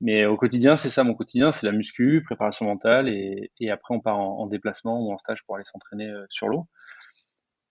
[0.00, 3.94] Mais au quotidien, c'est ça mon quotidien, c'est la muscu, préparation mentale, et, et après
[3.94, 6.66] on part en, en, déplacement ou en stage pour aller s'entraîner euh, sur l'eau.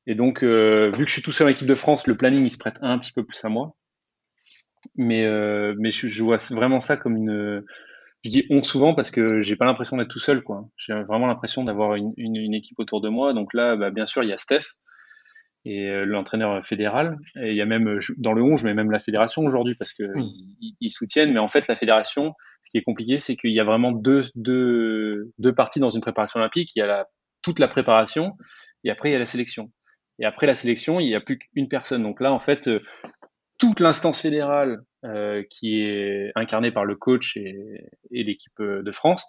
[0.07, 2.43] Et donc, euh, vu que je suis tout seul en équipe de France, le planning
[2.43, 3.75] il se prête un petit peu plus à moi.
[4.95, 5.25] Mais
[5.77, 7.63] mais je, je vois vraiment ça comme une
[8.23, 10.67] je dis on souvent parce que j'ai pas l'impression d'être tout seul, quoi.
[10.77, 13.33] J'ai vraiment l'impression d'avoir une, une, une, équipe autour de moi.
[13.33, 14.77] Donc là, bah, bien sûr, il y a Steph
[15.65, 17.17] et euh, l'entraîneur fédéral.
[17.35, 19.93] Et il y a même dans le 11, je mets même la fédération aujourd'hui parce
[19.93, 20.03] que
[20.79, 21.33] ils, soutiennent.
[21.33, 24.23] Mais en fait, la fédération, ce qui est compliqué, c'est qu'il y a vraiment deux,
[24.35, 26.71] deux, deux parties dans une préparation olympique.
[26.75, 27.07] Il y a la,
[27.41, 28.37] toute la préparation
[28.83, 29.71] et après il y a la sélection.
[30.19, 32.03] Et après la sélection, il n'y a plus qu'une personne.
[32.03, 32.81] Donc là, en fait, euh,
[33.57, 39.25] toute l'instance fédérale euh, qui est incarnée par le coach et, l'équipe euh, de France,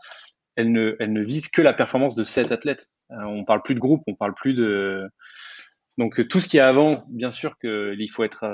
[0.56, 2.90] elle ne, elle ne vise que la performance de sept athlètes.
[3.10, 5.08] Euh, on parle plus de groupe, on parle plus de
[5.98, 8.44] donc tout ce qui est avant, bien sûr qu'il faut être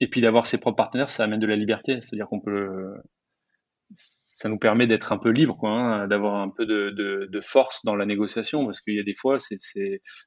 [0.00, 2.94] et puis d'avoir ses propres partenaires, ça amène de la liberté, c'est-à-dire qu'on peut
[3.94, 7.84] ça nous permet d'être un peu libre, hein, d'avoir un peu de, de, de, force
[7.84, 9.58] dans la négociation, parce qu'il y a des fois, c'est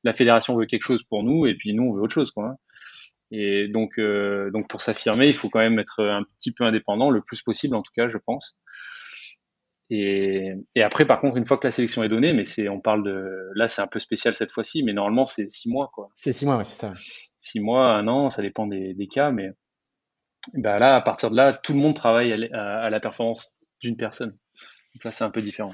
[0.03, 2.49] la fédération veut quelque chose pour nous, et puis nous on veut autre chose, quoi.
[2.49, 2.55] Hein.
[3.31, 7.21] Et donc, donc pour s'affirmer, il faut quand même être un petit peu indépendant, le
[7.21, 8.57] plus possible en tout cas, je pense.
[9.93, 12.79] Et, et, après, par contre, une fois que la sélection est donnée, mais c'est, on
[12.79, 16.07] parle de, là, c'est un peu spécial cette fois-ci, mais normalement, c'est six mois, quoi.
[16.15, 16.93] C'est six mois, oui, c'est ça.
[17.39, 19.51] Six mois, un an, ça dépend des, des cas, mais
[20.53, 24.31] bah là, à partir de là, tout le monde travaille à, la performance d'une personne.
[24.93, 25.73] Donc là, c'est un peu différent.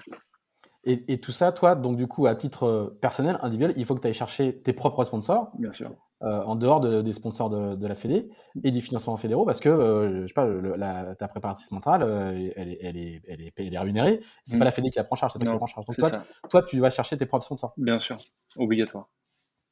[0.88, 4.00] Et, et, tout ça, toi, donc du coup, à titre personnel, individuel, il faut que
[4.00, 5.52] tu ailles chercher tes propres sponsors.
[5.60, 5.92] Bien sûr.
[6.24, 8.28] Euh, en dehors des sponsors de, la Fédé
[8.64, 12.52] et des financements fédéraux parce que euh, je sais pas la, ta préparatrice mentale euh,
[12.56, 14.60] elle, est, elle, est, elle, est, elle est rémunérée c'est mm.
[14.60, 15.86] pas la Fédé qui la prend en charge c'est toi qui la prend en charge
[15.86, 18.16] donc toi, toi, tu vas chercher tes propres sponsors bien sûr
[18.58, 19.10] obligatoire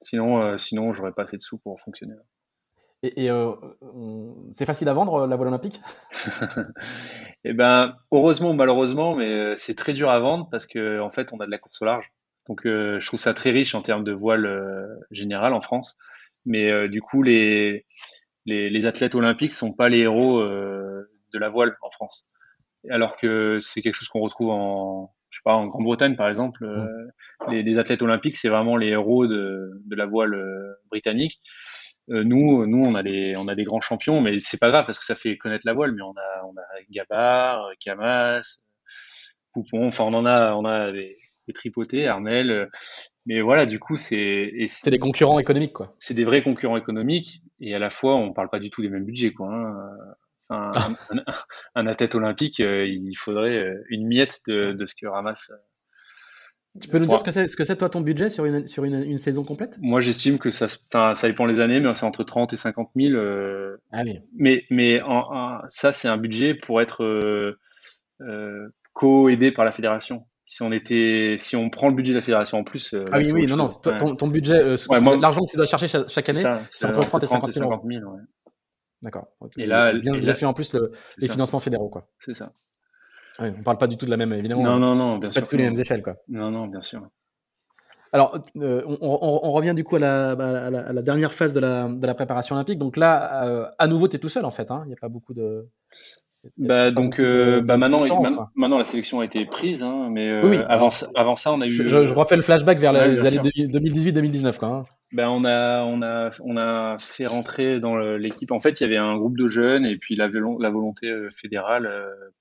[0.02, 2.14] sinon sinon j'aurais pas assez de sous pour fonctionner
[3.06, 3.30] et,
[4.52, 5.82] c'est facile à vendre la voile olympique?
[7.48, 11.32] Eh ben heureusement ou malheureusement mais c'est très dur à vendre parce que en fait
[11.32, 12.11] on a de la course au large
[12.48, 15.95] donc je trouve ça très riche en termes de voile général en France
[16.45, 17.86] mais euh, du coup, les,
[18.45, 22.26] les, les, athlètes olympiques sont pas les héros euh, de la voile en France.
[22.90, 26.64] Alors que c'est quelque chose qu'on retrouve en, je sais pas, en Grande-Bretagne par exemple.
[26.64, 26.88] Euh,
[27.49, 30.40] les, les, athlètes olympiques, c'est vraiment les héros de, de la voile
[30.90, 31.41] britannique.
[32.07, 34.99] Nous, nous, on a des, on a des grands champions, mais c'est pas grave parce
[34.99, 35.94] que ça fait connaître la voile.
[35.94, 38.60] Mais on a, on a Gabard, Camas,
[39.53, 39.88] Poupon.
[39.88, 41.14] Enfin, on en a, on a des,
[41.48, 42.69] des tripotés, Armel.
[43.26, 44.52] Mais voilà, du coup, c'est.
[44.68, 45.95] C'est des concurrents économiques, quoi.
[45.99, 48.90] C'est des vrais concurrents économiques, et à la fois, on parle pas du tout des
[48.90, 49.52] mêmes budgets, quoi.
[49.52, 50.15] Hein.
[50.49, 50.72] un,
[51.73, 55.52] un, athlète olympique, euh, il faudrait euh, une miette de, de ce que ramasse.
[56.81, 58.68] Tu peux nous dire ce que c'est, ce que c'est toi ton budget sur une,
[58.68, 59.77] sur une, une saison complète?
[59.80, 63.14] Moi, j'estime que ça, ça dépend les années, mais c'est entre 30 et 50 000.
[63.14, 64.19] Euh, ah oui.
[64.38, 67.60] Mais, mais en, ça, c'est un budget pour être euh,
[68.22, 72.22] euh, co-aidé par la fédération si on était, si on prend le budget de la
[72.22, 72.93] fédération en plus.
[72.93, 73.68] Euh, ah oui, oui, non, non.
[73.68, 74.64] Ton, ton, budget,
[75.19, 77.53] l'argent que tu dois chercher chaque, année, c'est entre 30 et 50
[77.84, 78.14] 000.
[78.14, 78.22] ouais.
[79.02, 79.27] D'accord.
[79.57, 82.07] Et là, bien fait en plus le, les financements fédéraux, quoi.
[82.19, 82.53] C'est ça.
[83.40, 84.64] On parle pas du tout de la même, évidemment.
[84.64, 85.18] Non, non, non.
[85.18, 85.41] Bien sûr.
[85.41, 86.16] Pas tous les mêmes échelles, quoi.
[86.28, 87.07] Non, non, bien sûr.
[88.14, 91.34] Alors, euh, on, on, on, revient du coup à la, à la, à la, dernière
[91.34, 92.80] phase de la, de la préparation olympique.
[92.80, 94.72] Donc là, euh, à nouveau, tu es tout seul en fait.
[94.72, 94.84] Hein.
[94.86, 95.68] Il n'y a pas beaucoup de.
[96.58, 98.04] Bah, donc euh, bah maintenant,
[98.56, 101.72] maintenant, la sélection a été prise, hein, mais euh, avant, avant ça, on a eu.
[101.72, 104.68] Je, je, refais le flashback vers les années 2018-2019, quoi.
[104.70, 104.86] Hein.
[105.12, 108.52] Ben on a, on a, on a fait rentrer dans l'équipe.
[108.52, 111.30] En fait, il y avait un groupe de jeunes et puis la, la volonté euh,
[111.32, 111.90] fédérale,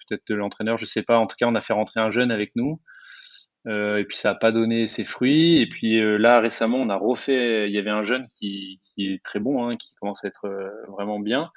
[0.07, 1.19] peut-être de l'entraîneur, je sais pas.
[1.19, 2.81] En tout cas, on a fait rentrer un jeune avec nous.
[3.67, 5.61] et puis ça n'a pas donné ses fruits.
[5.61, 7.69] Et puis là, récemment, on a refait.
[7.69, 10.49] Il y avait un jeune qui, qui est très bon, hein, qui commence à être
[10.89, 11.51] vraiment bien.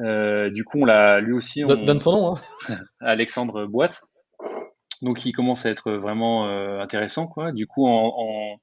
[0.00, 1.64] Euh, du coup, on l'a lui aussi.
[1.64, 1.68] On...
[1.68, 2.34] Donne son nom.
[2.34, 2.78] Hein.
[3.00, 4.02] Alexandre Boite.
[5.02, 7.52] Donc, il commence à être vraiment euh, intéressant, quoi.
[7.52, 8.58] Du coup, en,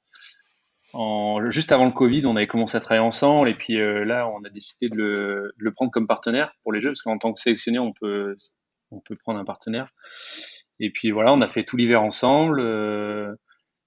[0.93, 4.27] en, juste avant le Covid, on avait commencé à travailler ensemble, et puis euh, là,
[4.27, 7.31] on a décidé de le, le, prendre comme partenaire pour les Jeux, parce qu'en tant
[7.31, 8.35] que sélectionné, on peut,
[8.91, 9.89] on peut prendre un partenaire.
[10.81, 12.59] Et puis voilà, on a fait tout l'hiver ensemble.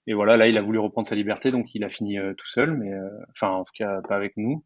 [0.07, 2.73] et voilà, là, il a voulu reprendre sa liberté, donc il a fini tout seul,
[2.79, 2.91] mais
[3.31, 4.65] enfin, en tout cas, pas avec nous.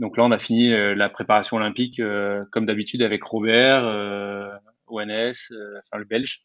[0.00, 4.50] Donc là, on a fini euh, la préparation olympique euh, comme d'habitude avec Robert, euh,
[4.88, 6.42] ONS, enfin le Belge,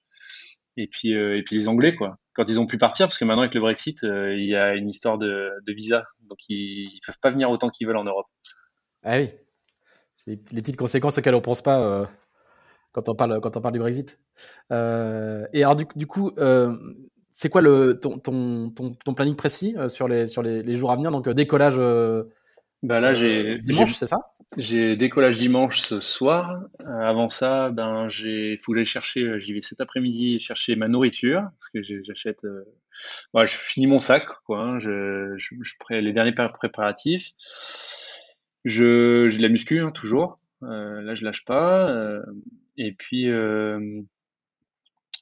[0.78, 1.14] et puis
[1.52, 2.18] les Anglais quoi.
[2.34, 4.88] Quand ils ont pu partir, parce que maintenant avec le Brexit, il y a une
[4.88, 8.28] histoire de, visa, donc ils, ils, peuvent pas venir autant qu'ils veulent en Europe.
[9.04, 9.28] Ah oui,
[10.16, 12.10] c'est les petites conséquences auxquelles on pense pas
[12.94, 14.20] quand on parle du Brexit.
[14.72, 14.74] et
[15.64, 16.32] alors du, coup.
[17.34, 21.12] c'est quoi le, ton, ton, planning précis sur, les, sur les, les, jours à venir?
[21.12, 21.78] Donc décollage
[22.82, 24.18] bah là, j'ai euh, dimanche, c'est ça?
[24.58, 26.64] J'ai décollage dimanche ce soir.
[26.82, 29.24] Euh, avant ça, ben j'ai faut que j'aille chercher.
[29.24, 32.46] Euh, j'y vais cet après-midi chercher ma nourriture parce que j'achète.
[32.46, 32.64] Euh...
[33.36, 34.62] je finis mon sac, quoi.
[34.62, 36.02] Hein, je, je, je pré...
[36.02, 37.32] les derniers préparatifs.
[38.66, 40.40] Je j'ai de la muscu hein, toujours.
[40.64, 42.22] Euh, là, je lâche pas.
[42.78, 43.26] et puis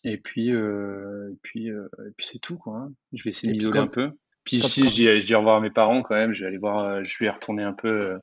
[0.03, 2.77] et puis et puis et puis c'est tout, quoi.
[2.77, 2.93] Hein.
[3.13, 4.11] Je vais essayer de m'isoler un peu.
[4.48, 6.80] Puis si je dis, au revoir à mes parents quand même, je vais aller voir,
[6.80, 8.18] euh, je vais retourner un peu euh,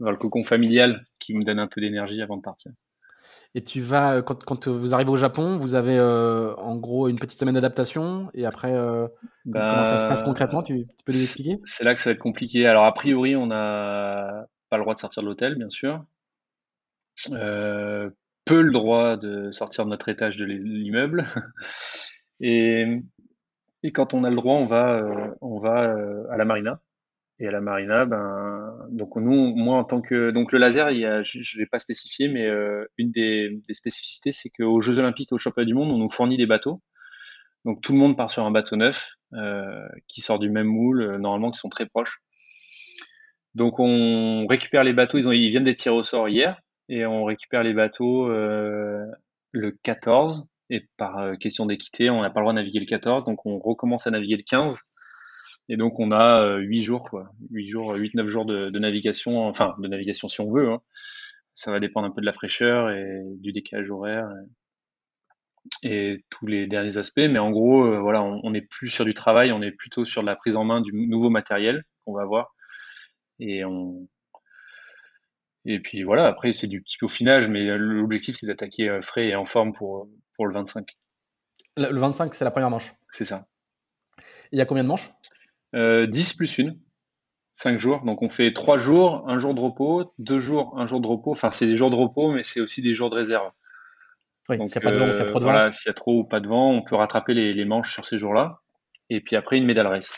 [0.00, 2.72] dans le cocon familial qui me donne un peu d'énergie avant de partir.
[3.54, 7.20] Et tu vas, euh, quand, quand, vous arrivez au Japon, vous avez en gros une
[7.20, 10.64] petite semaine d'adaptation et après, comment ça se passe bah, concrètement?
[10.64, 12.66] Tu, peux nous expliquer C'est là que ça va être compliqué.
[12.66, 16.04] Alors a priori, on n'a pas le droit de sortir de l'hôtel, bien sûr.
[17.30, 21.24] peu le droit de sortir de notre étage de l'immeuble.
[22.40, 23.02] Et
[23.82, 26.80] et quand on a le droit, on va, euh, on va euh, à la marina.
[27.40, 31.38] Et à la marina, ben, donc nous, moi en tant que, donc le laser, je
[31.38, 35.66] ne l'ai pas spécifié, mais euh, une des, spécificités, c'est qu'aux Jeux Olympiques, au Championnat
[35.66, 36.82] du Monde, on nous fournit des bateaux.
[37.64, 39.12] Donc tout le monde part sur un bateau neuf
[40.08, 42.22] qui sort du même moule, normalement qui sont très proches.
[43.54, 47.06] Donc on récupère les bateaux, ils, ont, ils viennent des tirs au sort hier, et
[47.06, 52.44] on récupère les bateaux le 14, et par euh, question d'équité, on n'a pas le
[52.44, 54.80] droit de naviguer le 14, donc on recommence à naviguer le 15.
[55.70, 57.30] Et donc on a 8 jours, quoi.
[57.50, 60.70] 8 jours, 8-9 jours de, navigation, enfin de navigation si on veut.
[60.70, 60.80] Hein.
[61.52, 64.28] Ça va dépendre un peu de la fraîcheur et du décalage horaire
[65.82, 67.20] et, tous les derniers aspects.
[67.28, 70.36] Mais en gros, voilà, on n'est plus sur du travail, on est plutôt sur la
[70.36, 72.54] prise en main du nouveau matériel qu'on va avoir
[73.40, 73.62] et
[75.64, 79.36] et puis voilà, après c'est du petit peaufinage, mais l'objectif c'est d'attaquer euh, frais et
[79.36, 80.08] en forme pour,
[80.38, 80.96] pour le 25.
[81.76, 82.94] Le 25, c'est la première manche.
[83.10, 83.46] C'est ça.
[84.52, 85.10] Il y a combien de manches?
[85.74, 86.80] Euh, 10 plus une.
[87.54, 88.04] 5 jours.
[88.04, 91.32] Donc on fait 3 jours, un jour de repos, 2 jours, un jour de repos.
[91.32, 93.50] Enfin, c'est des jours de repos, mais c'est aussi des jours de réserve.
[94.48, 95.50] Oui, s'il n'y a pas de vent ou s'il y a trop de vent.
[95.50, 97.92] Voilà, s'il y a trop ou pas de vent, on peut rattraper les, les manches
[97.92, 98.60] sur ces jours-là.
[99.10, 100.16] Et puis après, une médaille race.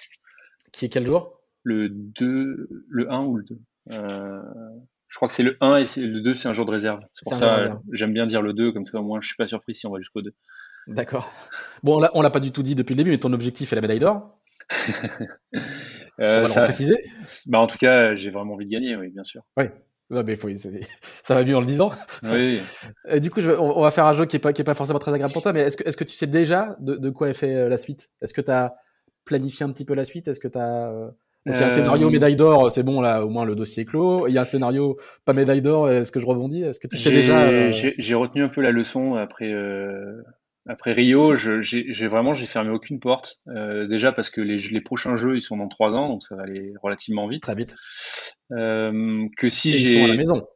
[0.70, 1.40] Qui est quel jour?
[1.62, 3.59] Le 2, le 1 ou le 2.
[3.94, 4.42] Euh,
[5.11, 7.01] je crois que c'est le 1 et le 2, c'est un jour de réserve.
[7.12, 9.47] C'est pour ça j'aime bien dire le 2, comme ça au moins je suis pas
[9.47, 10.32] surpris si on va jusqu'au 2.
[10.87, 11.31] D'accord.
[11.82, 13.82] Bon, on l'a pas du tout dit depuis le début, mais ton objectif est la
[13.82, 14.39] médaille d'or
[16.20, 16.97] euh, on va ça, préciser.
[17.47, 19.43] Bah, en tout cas, j'ai vraiment envie de gagner, oui, bien sûr.
[19.57, 19.65] Oui.
[20.11, 20.49] mais faut,
[21.24, 21.91] ça va mieux en le disant.
[22.23, 22.61] Oui.
[23.09, 24.74] Et du coup, je, on, va faire un jeu qui n'est pas, qui est pas
[24.74, 27.11] forcément très agréable pour toi, mais est-ce que, est que tu sais déjà de, de
[27.11, 28.11] quoi est fait euh, la suite?
[28.23, 28.77] Est-ce que tu as
[29.24, 30.28] planifié un petit peu la suite?
[30.28, 31.11] Est-ce que tu as euh,
[31.47, 33.55] donc il y a un scénario euh, médaille d'or, c'est bon là, au moins le
[33.55, 34.27] dossier est clos.
[34.29, 36.62] Il y a un scénario pas médaille d'or, est-ce que je rebondis?
[36.62, 40.21] Est-ce que tu sais déjà euh, J'ai retenu un peu la leçon après euh,
[40.69, 41.35] après Rio.
[41.37, 43.41] J'ai vraiment j'ai fermé aucune porte.
[43.47, 46.43] déjà parce que les, les prochains jeux ils sont dans trois ans, donc ça va
[46.43, 47.43] aller relativement vite.
[47.43, 47.75] Très vite.
[48.51, 50.47] que si j'ai ils sont à la maison.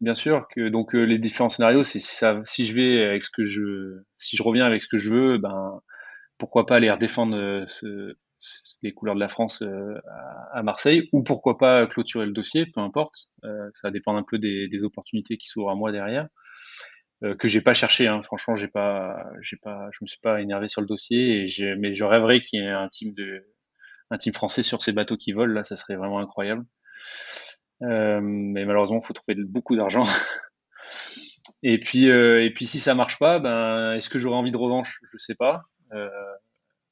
[0.00, 2.00] bien sûr que donc les différents scénarios, c'est.
[2.00, 5.36] Si je vais avec ce que je, si je reviens avec ce que je veux,
[5.36, 5.80] ben
[6.38, 8.14] pourquoi pas aller redéfendre ce,
[8.82, 10.00] les couleurs de la France euh,
[10.52, 13.28] à, Marseille, ou pourquoi pas clôturer le dossier, peu importe.
[13.44, 16.28] Euh, ça dépend un peu des, opportunités qui s'ouvrent à moi derrière.
[17.22, 18.22] Euh, que j'ai pas cherché, hein.
[18.22, 21.46] franchement, j'ai pas, j'ai pas, je me suis pas énervé sur le dossier,
[21.78, 23.42] mais je rêverais qu'il y ait un team de,
[24.10, 26.64] un team français sur ces bateaux qui volent, là, ça serait vraiment incroyable.
[27.80, 30.02] mais malheureusement, faut trouver beaucoup d'argent.
[31.62, 35.00] et puis, et puis, si ça marche pas, ben, est-ce que j'aurais envie de revanche?
[35.10, 35.62] Je sais pas,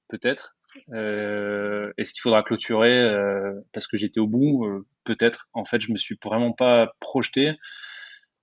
[0.08, 0.56] peut-être.
[0.92, 5.48] Euh, Est-ce qu'il faudra clôturer euh, parce que j'étais au bout euh, Peut-être.
[5.52, 7.55] En fait, je me suis vraiment pas projeté.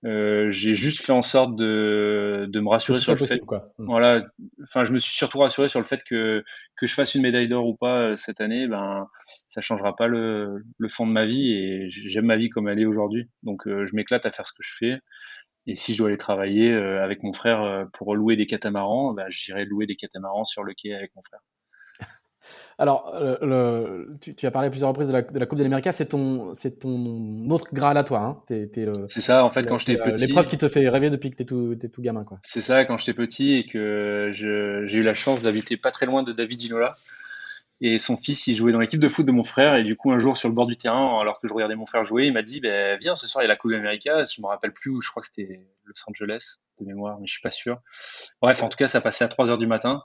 [0.04, 3.38] Euh, j'ai juste fait en sorte de, de me rassurer sur le fait.
[3.38, 3.72] Quoi.
[3.78, 3.86] Hmm.
[3.86, 4.24] Voilà.
[4.64, 6.42] Enfin, je me suis surtout rassuré sur le fait que
[6.76, 9.06] que je fasse une médaille d'or ou pas euh, cette année, ben
[9.48, 12.80] ça changera pas le, le fond de ma vie et j'aime ma vie comme elle
[12.80, 13.28] est aujourd'hui.
[13.44, 14.98] Donc, euh, je m'éclate à faire ce que je fais.
[15.68, 19.64] Et si je dois aller travailler avec mon frère pour louer des catamarans, ben, j'irai
[19.64, 21.38] louer des catamarans sur le quai avec mon frère.
[22.78, 26.54] Alors, euh, tu, as parlé à plusieurs reprises de la, Coupe de l'Amérique, c'est ton,
[26.54, 28.20] c'est ton autre graal à toi.
[28.20, 28.42] Hein.
[29.06, 30.26] c'est ça, en fait, quand j'étais petit.
[30.26, 32.22] L'épreuve qui te fait rêver depuis que tu es tout, es tout gamin.
[32.42, 36.22] C'est ça, quand j'étais petit et que j'ai eu la chance d'habiter pas très loin
[36.22, 36.96] de David Ginola.
[37.84, 39.74] Et son fils, il jouait dans l'équipe de foot de mon frère.
[39.74, 41.84] Et du coup, un jour, sur le bord du terrain, alors que je regardais mon
[41.84, 44.04] frère jouer, il m'a dit bah, Viens, ce soir, il y a la Coupe d'Amérique.
[44.04, 47.32] Je me rappelle plus où, je crois que c'était Los Angeles, de mémoire, mais je
[47.32, 47.80] suis pas sûr.
[48.40, 50.04] Bref, en tout cas, ça passait à 3 h du matin.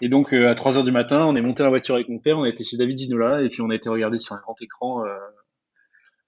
[0.00, 2.18] Et donc euh, à 3 heures du matin, on est monté la voiture avec mon
[2.18, 4.40] père, on a été chez David Ginola et puis on a été regarder sur un
[4.40, 5.08] grand écran euh,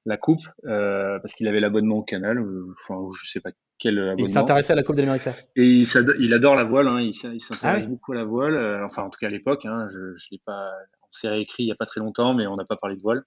[0.07, 4.27] la coupe euh, parce qu'il avait l'abonnement au canal, enfin je sais pas quel abonnement.
[4.27, 5.23] Il s'intéressait à la coupe de l'Amérique.
[5.57, 5.87] Et il,
[6.19, 9.19] il, adore la voile, hein, il, s'intéresse ah beaucoup à la voile, enfin en tout
[9.21, 10.71] cas à l'époque, hein, je, je l'ai pas,
[11.03, 13.03] on s'est réécrit il y a pas très longtemps, mais on n'a pas parlé de
[13.03, 13.23] voile.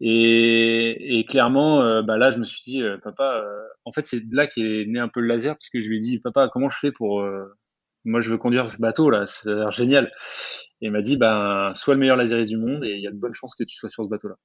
[0.00, 3.44] Et, et clairement, bah là, je me suis dit, papa,
[3.84, 6.00] en fait, c'est de là qu'est né un peu le laser, puisque je lui ai
[6.00, 7.20] dit, papa, comment je fais pour
[8.08, 10.12] moi je veux conduire ce bateau là, ça a l'air génial.
[10.80, 13.10] Et il m'a dit, ben, sois le meilleur laseriste du monde et il y a
[13.10, 14.36] de bonnes chances que tu sois sur ce bateau là.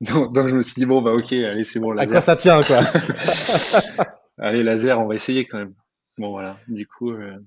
[0.32, 2.10] Donc, je me suis dit, bon, bah ok, allez, c'est bon, laser.
[2.10, 2.80] À quoi ça tient, quoi
[4.38, 5.74] Allez, laser, on va essayer quand même.
[6.18, 7.12] Bon, voilà, du coup.
[7.12, 7.38] Euh,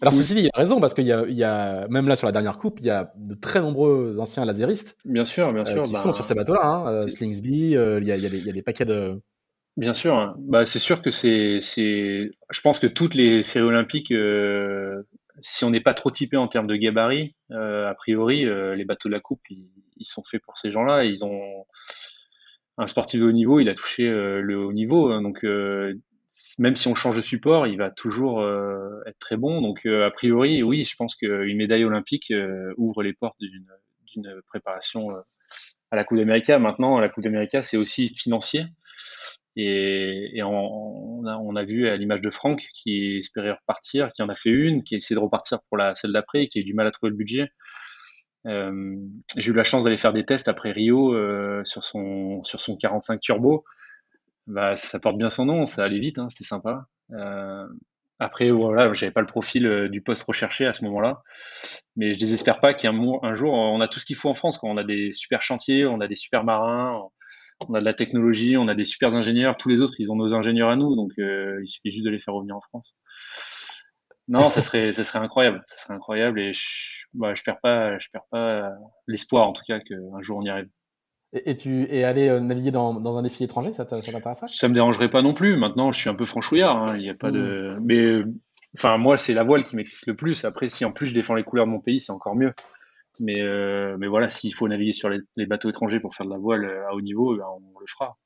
[0.00, 2.32] Alors, ceci dit, il a raison, parce qu'il y, y a, même là sur la
[2.32, 4.96] dernière coupe, il y a de très nombreux anciens laseristes.
[5.04, 5.82] Bien sûr, bien euh, sûr.
[5.82, 8.52] qui sont bah, sur ces bateaux-là, hein, euh, Slingsby, il y, a, il, y a
[8.52, 9.20] des, paquets de,
[9.80, 10.34] Bien sûr, hein.
[10.36, 15.02] bah, c'est sûr que c'est, je pense que toutes les séries olympiques, euh,
[15.38, 18.84] si on n'est pas trop typé en termes de gabarit, euh, a priori, euh, les
[18.84, 19.70] bateaux de la coupe, ils,
[20.02, 21.04] sont faits pour ces gens-là.
[21.04, 21.64] Ils ont
[22.76, 25.22] un sportif de haut niveau, il a touché le haut niveau, hein.
[25.22, 25.44] donc
[26.58, 28.46] même si on change de support, il va toujours
[29.06, 29.62] être très bon.
[29.62, 32.34] Donc a priori, oui, je pense qu'une médaille olympique
[32.76, 33.68] ouvre les portes d'une,
[34.08, 35.08] d'une préparation
[35.90, 36.50] à la Coupe d'Amérique.
[36.50, 38.66] Maintenant, la Coupe d'Amérique, c'est aussi financier.
[39.56, 44.50] Et, on, a, vu à l'image de Franck qui espérait repartir, qui en a fait
[44.50, 46.86] une, qui a essayé de repartir pour la celle d'après, qui a eu du mal
[46.86, 47.48] à trouver le budget.
[48.44, 51.14] j'ai eu la chance d'aller faire des tests après Rio
[51.64, 53.64] sur son sur son 45 turbo.
[54.46, 56.86] Bah, ça porte bien son nom, ça allait vite, hein, c'était sympa.
[58.22, 61.22] Après, voilà, j'avais pas le profil euh, du poste recherché à ce moment-là.
[61.96, 64.60] Mais je désespère pas qu'un un jour, on a tout ce qu'il faut en France.
[64.62, 67.08] On a des super chantiers, on a des super marins,
[67.68, 69.56] on a de la technologie, on a des super ingénieurs.
[69.56, 70.96] Tous les autres, ils ont nos ingénieurs à nous.
[70.96, 72.94] Donc, euh, il suffit juste de les faire revenir en France.
[74.28, 75.62] Non, ça serait, ça serait incroyable.
[75.66, 76.40] Ça serait incroyable.
[76.40, 78.70] Et je, bah, je perds pas, je perds pas
[79.08, 80.68] l'espoir, en tout cas, qu'un jour on y arrive.
[81.32, 84.74] Et, tu es allé euh, naviguer dans, dans un défi étranger, ça t'intéresserait Ça me
[84.74, 85.56] dérangerait pas non plus.
[85.56, 86.76] Maintenant, je suis un peu franchouillard.
[86.76, 86.96] Hein.
[86.96, 87.76] Il y a pas de.
[87.78, 87.84] Hmm.
[87.84, 88.22] Mais
[88.76, 90.44] enfin, moi, c'est la voile qui m'excite le plus.
[90.44, 92.52] Après, si en plus je défends les couleurs de mon pays, c'est encore mieux.
[93.20, 96.38] Mais euh, mais voilà, s'il faut naviguer sur les, bateaux étrangers pour faire de la
[96.38, 98.16] voile euh, à haut niveau, ben, on le fera.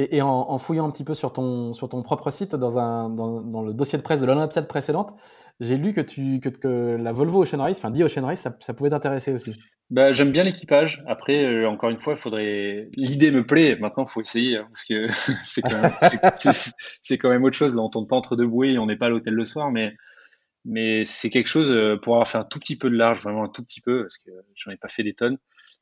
[0.00, 3.40] Et, en, fouillant un petit peu sur ton, sur ton propre site, dans, un, dans,
[3.40, 5.12] dans le dossier de presse de l'Olympiade précédente,
[5.58, 8.56] j'ai lu que, tu, que, que, la Volvo Ocean Race, enfin, dit Ocean Race, ça,
[8.60, 9.56] ça pouvait t'intéresser aussi.
[9.90, 11.02] Bah, j'aime bien l'équipage.
[11.08, 12.90] Après, euh, encore une fois, faudrait.
[12.92, 13.76] L'idée me plaît.
[13.80, 15.08] Maintenant, il faut essayer hein, parce que
[15.42, 17.18] c'est quand, même...
[17.18, 17.74] quand, même autre chose.
[17.74, 19.72] Là, on tourne pas entre deux bouées et on n'est pas à l'hôtel le soir,
[19.72, 19.96] mais
[20.68, 23.44] mais c'est quelque chose euh, pour avoir fait un tout petit peu de large, vraiment
[23.44, 25.38] un tout petit peu, parce que j'en ai pas fait des tonnes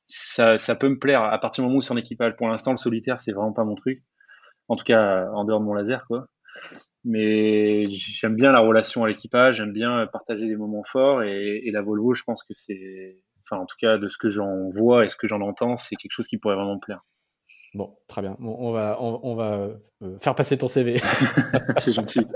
[0.06, 2.36] ça, peut me plaire à partir du moment où c'est en équipage.
[2.36, 4.02] Pour l'instant, le solitaire, c'est vraiment pas mon truc.
[4.68, 6.28] En tout cas, en dehors de mon laser, quoi.
[7.04, 11.70] Mais j'aime bien la relation à l'équipage, j'aime bien partager des moments forts et, et
[11.70, 15.04] la Volvo, je pense que c'est, enfin, en tout cas, de ce que j'en vois
[15.04, 17.04] et ce que j'en entends, c'est quelque chose qui pourrait vraiment me plaire.
[17.76, 18.38] Bon, très bien.
[18.40, 19.68] on va, on, va
[20.02, 20.98] euh, faire passer ton CV.
[21.76, 22.26] c'est gentil.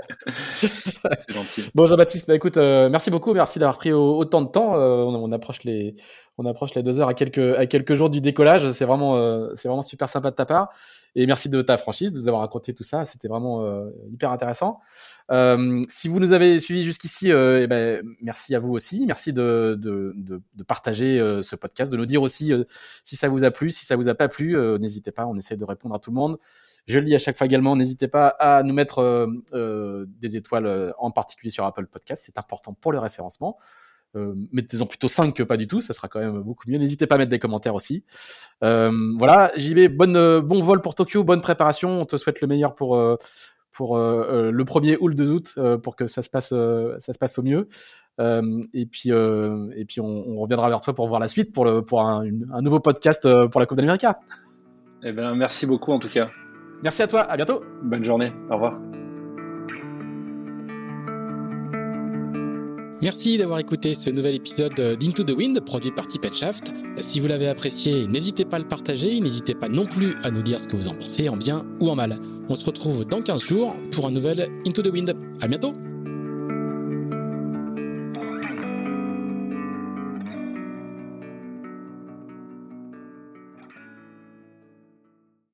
[0.61, 1.63] c'est gentil.
[1.73, 3.33] Bon, Jean-Baptiste, bah, écoute, euh, merci beaucoup.
[3.33, 4.75] Merci d'avoir pris autant de temps.
[4.75, 5.95] Euh, on, approche les,
[6.37, 8.71] on approche les deux heures à quelques, à quelques jours du décollage.
[8.73, 9.15] C'est vraiment,
[9.55, 10.69] c'est vraiment super sympa de ta part.
[11.15, 13.05] Et merci de ta franchise, de nous avoir raconté tout ça.
[13.05, 14.79] C'était vraiment euh, hyper intéressant.
[15.29, 19.05] Euh, si vous nous avez suivis jusqu'ici, euh, eh ben, merci à vous aussi.
[19.05, 22.63] Merci de, de, de, de partager euh, ce podcast, de nous dire aussi euh,
[23.03, 24.55] si ça vous a plu, si ça vous a pas plu.
[24.79, 26.37] N'hésitez pas, on essaie de répondre à tout le monde.
[26.87, 31.11] Je le dis à chaque fois également, n'hésitez pas à nous mettre des étoiles, en
[31.11, 32.23] particulier sur Apple Podcast.
[32.25, 33.57] C'est important pour le référencement.
[34.15, 36.77] Euh, mettez-en plutôt 5 que pas du tout, ça sera quand même beaucoup mieux.
[36.77, 38.03] N'hésitez pas à mettre des commentaires aussi.
[38.63, 42.01] Euh, voilà, JB, bonne, euh, bon vol pour Tokyo, bonne préparation.
[42.01, 43.01] On te souhaite le meilleur pour,
[43.71, 47.39] pour le premier ou le 2 août pour que ça se passe, ça se passe
[47.39, 47.67] au mieux.
[48.19, 51.81] et puis, et puis on, on, reviendra vers toi pour voir la suite pour, le,
[51.81, 54.05] pour un, un nouveau podcast pour la Coupe d'Amérique.
[55.03, 56.29] Eh ben, merci beaucoup en tout cas.
[56.83, 57.63] Merci à toi, à bientôt.
[57.83, 59.00] Bonne journée, au revoir.
[63.01, 66.71] Merci d'avoir écouté ce nouvel épisode d'Into the Wind produit par Tip Shaft.
[66.99, 70.43] Si vous l'avez apprécié, n'hésitez pas à le partager, n'hésitez pas non plus à nous
[70.43, 72.19] dire ce que vous en pensez, en bien ou en mal.
[72.47, 75.15] On se retrouve dans 15 jours pour un nouvel Into the Wind.
[75.41, 75.73] À bientôt!